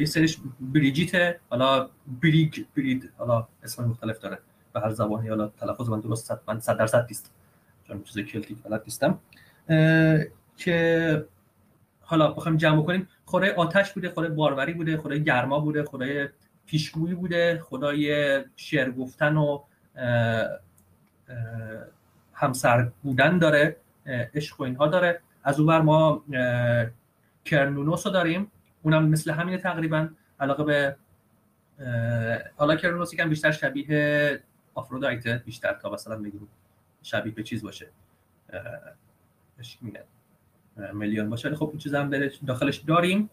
یه 0.00 0.04
سریش 0.04 0.38
بریجیته. 0.60 1.40
حالا 1.50 1.88
بریگ 2.22 2.64
برید 2.76 3.12
حالا 3.18 3.48
اسم 3.62 3.84
مختلف 3.84 4.18
داره. 4.18 4.38
به 4.72 4.80
هر 4.80 4.90
زبانی 4.90 5.28
حالا 5.28 5.48
تلفظ 5.48 5.88
من 5.88 6.00
درست 6.00 6.26
صد 6.26 6.40
من 6.48 6.60
صد 6.60 6.78
درصد 6.78 7.06
نیست. 7.08 7.32
چون 7.88 8.02
چیز 8.02 8.18
کلتیک 8.18 8.62
بلد 8.62 8.82
نیستم. 8.84 9.18
که 10.56 11.26
حالا 12.00 12.32
بخوایم 12.32 12.56
جمع 12.56 12.82
کنیم. 12.82 13.08
خدای 13.26 13.50
آتش 13.50 13.92
بوده 13.92 14.08
خدای 14.08 14.28
باروری 14.28 14.72
بوده 14.72 14.96
خدای 14.96 15.24
گرما 15.24 15.60
بوده 15.60 15.84
خدای 15.84 16.28
پیشگویی 16.66 17.14
بوده 17.14 17.60
خدای 17.64 18.40
شعر 18.56 18.90
گفتن 18.90 19.36
و 19.36 19.62
همسر 22.32 22.90
بودن 23.02 23.38
داره 23.38 23.76
عشق 24.06 24.60
و 24.60 24.64
اینها 24.64 24.86
داره. 24.86 25.20
از 25.44 25.60
اون 25.60 25.66
بر 25.66 25.80
ما 25.80 26.24
کرنونوس 27.44 28.06
رو 28.06 28.12
داریم. 28.12 28.50
اونم 28.82 29.08
مثل 29.08 29.30
همینه 29.30 29.58
تقریبا. 29.58 30.08
علاقه 30.40 30.64
به 30.64 30.96
حالا 32.56 32.76
کرنونوس 32.76 33.14
یکم 33.14 33.28
بیشتر 33.28 33.50
شبیه 33.50 34.40
آفرودایته 34.74 35.42
بیشتر 35.44 35.72
تا 35.72 35.90
مثلا 35.90 36.16
بگیم 36.18 36.48
شبیه 37.02 37.32
به 37.32 37.42
چیز 37.42 37.62
باشه. 37.62 37.88
میگن؟ 39.80 40.04
میلیون 40.92 41.30
باشه. 41.30 41.48
ولی 41.48 41.56
خب 41.56 41.68
این 41.68 41.78
چیز 41.78 41.94
هم 41.94 42.28
داخلش 42.46 42.76
داریم. 42.76 43.30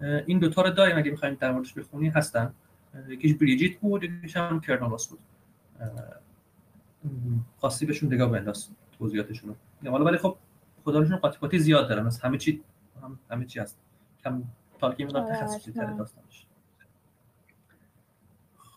این 0.00 0.38
دوتا 0.38 0.62
رو 0.62 0.70
داریم. 0.70 0.98
اگه 0.98 1.10
می‌خوایم 1.10 1.34
در 1.34 1.52
موردش 1.52 1.74
بخونی 1.74 2.08
هستن. 2.08 2.54
یکیش 3.08 3.34
بریجیت 3.34 3.78
بود 3.78 4.04
یکیش 4.04 4.36
هم 4.36 4.60
کرنونوس 4.60 5.08
بود. 5.08 5.18
خاصی 7.60 7.86
بهشون 7.86 8.14
نگاه 8.14 8.30
بنداز 8.30 8.68
توضیحاتشون 8.98 9.56
رو 9.82 9.90
حالا 9.90 10.04
ولی 10.04 10.18
خب 10.18 10.36
خداشون 10.84 11.16
قاطی 11.16 11.38
قاطی 11.38 11.58
زیاد 11.58 11.88
دارن. 11.88 12.06
از 12.06 12.20
همه 12.20 12.38
چی 12.38 12.62
هم 13.02 13.18
همه 13.30 13.44
چی 13.44 13.60
هست. 13.60 13.78
کم 14.24 14.44
تالکی 14.78 15.04
مقدار 15.04 15.34
تخصصی 15.34 15.72
تر 15.72 15.92
داستانش. 15.92 16.46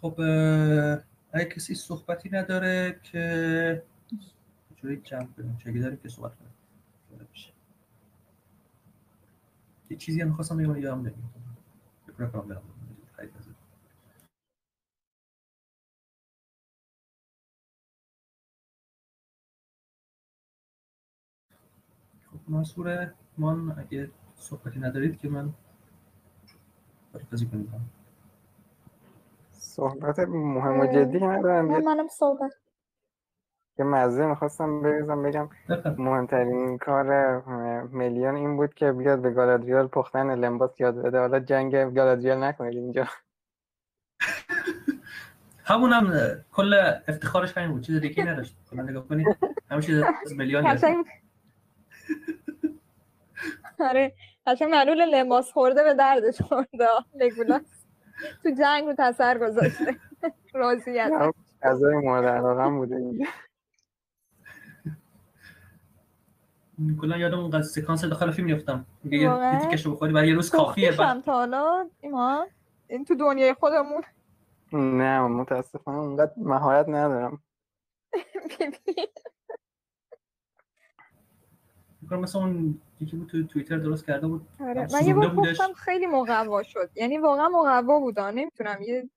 خب 0.01 0.15
اگه 1.31 1.45
کسی 1.45 1.75
صحبتی 1.75 2.29
نداره 2.29 2.99
که 3.03 3.83
جوری 4.75 4.97
جمع 4.97 5.27
کنیم. 5.27 5.57
چه 5.57 5.71
داریم 5.71 5.97
که 5.97 6.09
صحبت 6.09 6.35
کنیم؟ 6.35 6.53
یه 9.89 9.97
چیزی 9.97 10.21
هم 10.21 10.27
می‌خواستم 10.27 10.57
بگم 10.57 10.77
یادم 10.77 10.99
نمیاد 10.99 11.15
فکر 12.17 12.27
کنم 12.27 12.47
برم. 12.47 12.61
خب 22.31 22.39
منصور 22.47 23.13
من 23.37 23.79
اگه 23.79 24.11
صحبتی 24.35 24.79
ندارید 24.79 25.17
که 25.17 25.29
من 25.29 25.53
خدافزی 27.13 27.45
کنیم 27.45 27.91
صحبت 29.79 30.19
مهم 30.19 30.79
و 30.79 30.85
جدی 30.85 31.19
ندارم. 31.19 31.65
منم 31.65 32.07
صحبت. 32.07 32.51
یه 33.79 33.85
مزه 33.85 34.25
می‌خواستم 34.25 34.81
بریزم 34.81 35.23
بگم 35.23 35.49
مهمترین 35.97 36.77
کار 36.77 37.41
میلیون 37.87 38.35
این 38.35 38.57
بود 38.57 38.73
که 38.73 38.91
بیاد 38.91 39.21
به 39.21 39.29
گالادریال 39.29 39.87
پختن 39.87 40.35
لمباس 40.35 40.79
یاد 40.79 40.95
بده. 40.95 41.19
حالا 41.19 41.39
جنگ 41.39 41.75
گالادریال 41.95 42.43
نکنید 42.43 42.77
اینجا. 42.77 43.07
همون 45.65 45.93
هم 45.93 46.13
کل 46.51 46.73
افتخارش 47.07 47.57
همین 47.57 47.71
بود. 47.71 47.81
چیز 47.81 48.01
دیگه 48.01 48.23
نداشت. 48.23 48.57
من 48.71 48.89
نگاه 48.89 49.07
کنید 49.07 49.27
همه 49.71 49.81
چیز 49.81 50.03
از 50.25 50.33
میلیون 50.37 50.77
آره. 53.79 54.13
قشنگ 54.47 54.71
معلول 54.71 55.15
لباس 55.15 55.51
خورده 55.51 55.83
به 55.83 55.93
دردش 55.93 56.41
خورده. 56.41 56.87
لگولاس 57.15 57.78
تو 58.43 58.49
جنگ 58.49 58.85
رو 58.87 58.93
تاثیر 58.93 59.37
گذاشته. 59.37 59.95
راضیت 60.53 61.11
غذای 61.63 61.95
مورد 61.95 62.25
علاقه 62.25 62.69
بوده 62.69 62.95
اینجا. 62.95 63.25
کلا 67.01 67.17
یادم 67.17 67.39
اون 67.39 67.61
سکانس 67.61 68.05
داخل 68.05 68.31
فیلم 68.31 68.47
میافتم 68.47 68.85
یه 69.03 69.59
تیکش 69.61 69.85
رو 69.85 69.91
بخوری 69.91 70.13
برای 70.13 70.27
یه 70.27 70.35
روز 70.35 70.49
کافیه 70.49 70.91
بعد 70.91 71.23
تا 71.23 71.33
حالا 71.33 71.89
ایمان 72.01 72.47
این 72.87 73.05
تو 73.05 73.15
دنیای 73.15 73.53
خودمون. 73.53 74.03
نه 74.73 75.21
متاسفانه 75.21 75.97
اونقدر 75.97 76.31
مهارت 76.37 76.89
ندارم. 76.89 77.43
می‌کنم 82.01 82.19
مثلا 82.19 82.41
اون 82.41 82.81
یکی 83.01 83.17
بود 83.17 83.29
تو 83.29 83.47
توییتر 83.47 83.77
درست 83.77 84.05
کرده 84.05 84.27
بود. 84.27 84.47
آره. 84.59 84.87
من 84.93 85.07
یه 85.07 85.13
بار 85.13 85.35
گفتم 85.35 85.73
خیلی 85.73 86.05
مقوا 86.05 86.63
شد. 86.63 86.89
یعنی 86.95 87.17
واقعا 87.17 87.49
مقوا 87.49 87.99
بود 87.99 88.19
نمی‌تونم 88.19 88.81
یه 88.81 89.09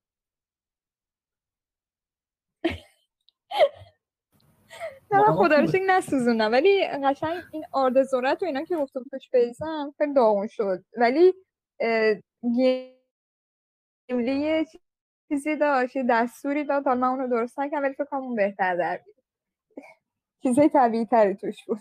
نه 5.11 5.33
غذا 5.32 5.57
رو 5.57 5.68
نسوزوندم. 5.87 6.53
ولی 6.53 6.89
قشنگ 7.05 7.43
این 7.53 7.64
آرد 7.72 8.03
ذرت 8.03 8.43
و 8.43 8.47
اینا 8.47 8.64
که 8.64 8.76
گفتم 8.76 9.05
توش 9.11 9.30
بریزم 9.30 9.95
خیلی 9.99 10.14
داغون 10.14 10.47
شد. 10.47 10.85
ولی 10.97 11.35
گیملی 12.43 14.41
یه 14.41 14.66
چیزی 15.28 15.57
داشت 15.57 15.99
دستوری 16.11 16.64
داد. 16.64 16.85
حالا 16.85 17.01
من 17.01 17.09
اونو 17.09 17.28
درست 17.28 17.61
نکنم 17.61 17.83
ولی 17.83 17.95
فکر 17.95 18.05
کنم 18.05 18.20
اون 18.20 18.37
بهتر 18.37 18.76
در 18.76 19.01
بیاد. 19.05 19.16
چیزای 20.43 20.68
طبیعی 20.68 21.07
تری 21.07 21.35
توش 21.35 21.64
بود. 21.66 21.78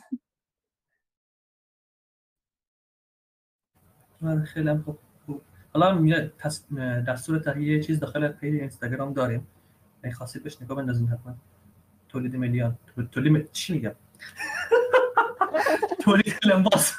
خیلی 4.45 4.69
هم 4.69 4.81
خوب 4.81 4.99
حالا 5.73 6.29
دستور 7.07 7.39
تهیه 7.39 7.83
چیز 7.83 7.99
داخل 7.99 8.27
page 8.27 8.55
اینستاگرام 8.55 9.13
داریم. 9.13 9.47
اگه 10.03 10.13
خواستید 10.13 10.43
بهش 10.43 10.61
نگاه 10.61 10.77
بندازین 10.77 11.07
حتما. 11.07 11.35
تولید 12.09 12.35
میلیون. 12.35 12.77
تولید 13.11 13.51
چی 13.51 13.73
میگم؟ 13.73 13.95
تولید 16.03 16.35
لباس 16.45 16.93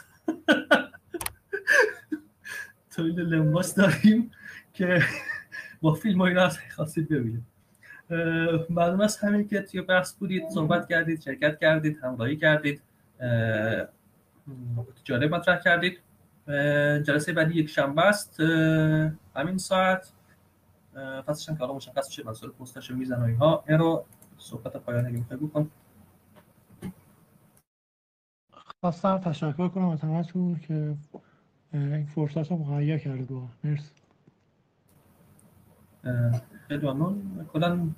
لمباس 2.98 3.74
داریم 3.74 4.30
که 4.72 5.02
با 5.80 5.94
فیلم 5.94 6.20
و 6.20 6.22
اینا 6.22 6.48
خواستید 6.48 7.08
ببینید. 7.08 7.42
معلوم 8.70 9.00
است 9.00 9.24
همین 9.24 9.48
که 9.48 9.60
توی 9.60 9.80
بحث 9.80 10.12
بودید 10.12 10.48
صحبت 10.48 10.88
کردید 10.88 11.20
شرکت 11.20 11.58
کردید 11.60 11.98
همراهی 12.02 12.36
کردید 12.36 12.82
جالب 15.04 15.34
مطرح 15.34 15.60
کردید. 15.60 15.98
جلسه 17.06 17.32
بعدی 17.32 17.54
یک 17.54 17.68
شنبه 17.68 18.02
است 18.02 18.40
همین 19.36 19.58
ساعت. 19.58 20.12
فصلش 21.26 21.48
هم 21.48 21.56
که 21.56 21.60
حالا 21.60 21.74
مشخص 21.74 22.08
میشه 22.08 22.28
مسئول 22.28 22.50
پستش 22.50 22.90
رو 22.90 22.96
میزن 22.96 23.20
و 23.20 23.24
اینها. 23.24 23.64
این 23.68 23.78
رو 23.78 24.04
صحبت 24.38 24.76
پایانی 24.76 25.10
می‌خوای 25.10 25.40
بکن. 25.40 25.70
خواستم 28.80 29.18
تشکر 29.18 29.68
کنم 29.68 29.88
از 29.88 30.00
همتون 30.00 30.60
که 30.60 30.96
این 31.72 32.06
فرصت 32.06 32.50
رو 32.50 32.56
مهیا 32.56 32.98
کرده 32.98 33.24
با 33.24 33.48
مرسی. 33.64 33.94
خیلی 36.68 36.86
ممنون 36.86 37.46
کلا 37.52 37.88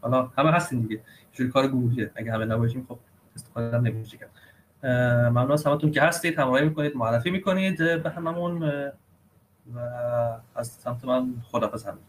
حالا 0.00 0.26
همه 0.38 0.50
هستیم 0.50 0.82
دیگه. 0.82 1.02
جوری 1.32 1.50
کار 1.50 1.68
گروهیه. 1.68 2.10
اگه 2.14 2.32
همه 2.32 2.44
نباشیم 2.44 2.86
خب 2.88 2.98
استفاده 3.34 3.78
نمیشه 3.78 4.18
کرد. 4.18 4.30
ممنون 4.82 5.52
از 5.52 5.66
همتون 5.66 5.90
که 5.90 6.02
هستید 6.02 6.38
همراهی 6.38 6.64
می‌کنید 6.68 6.96
معرفی 6.96 7.30
می‌کنید 7.30 7.78
به 8.02 8.10
هممون 8.10 8.62
و 9.74 9.80
از 10.54 10.68
سمت 10.68 11.04
من 11.04 11.34
خدافظ 11.50 11.86
همین 11.86 12.02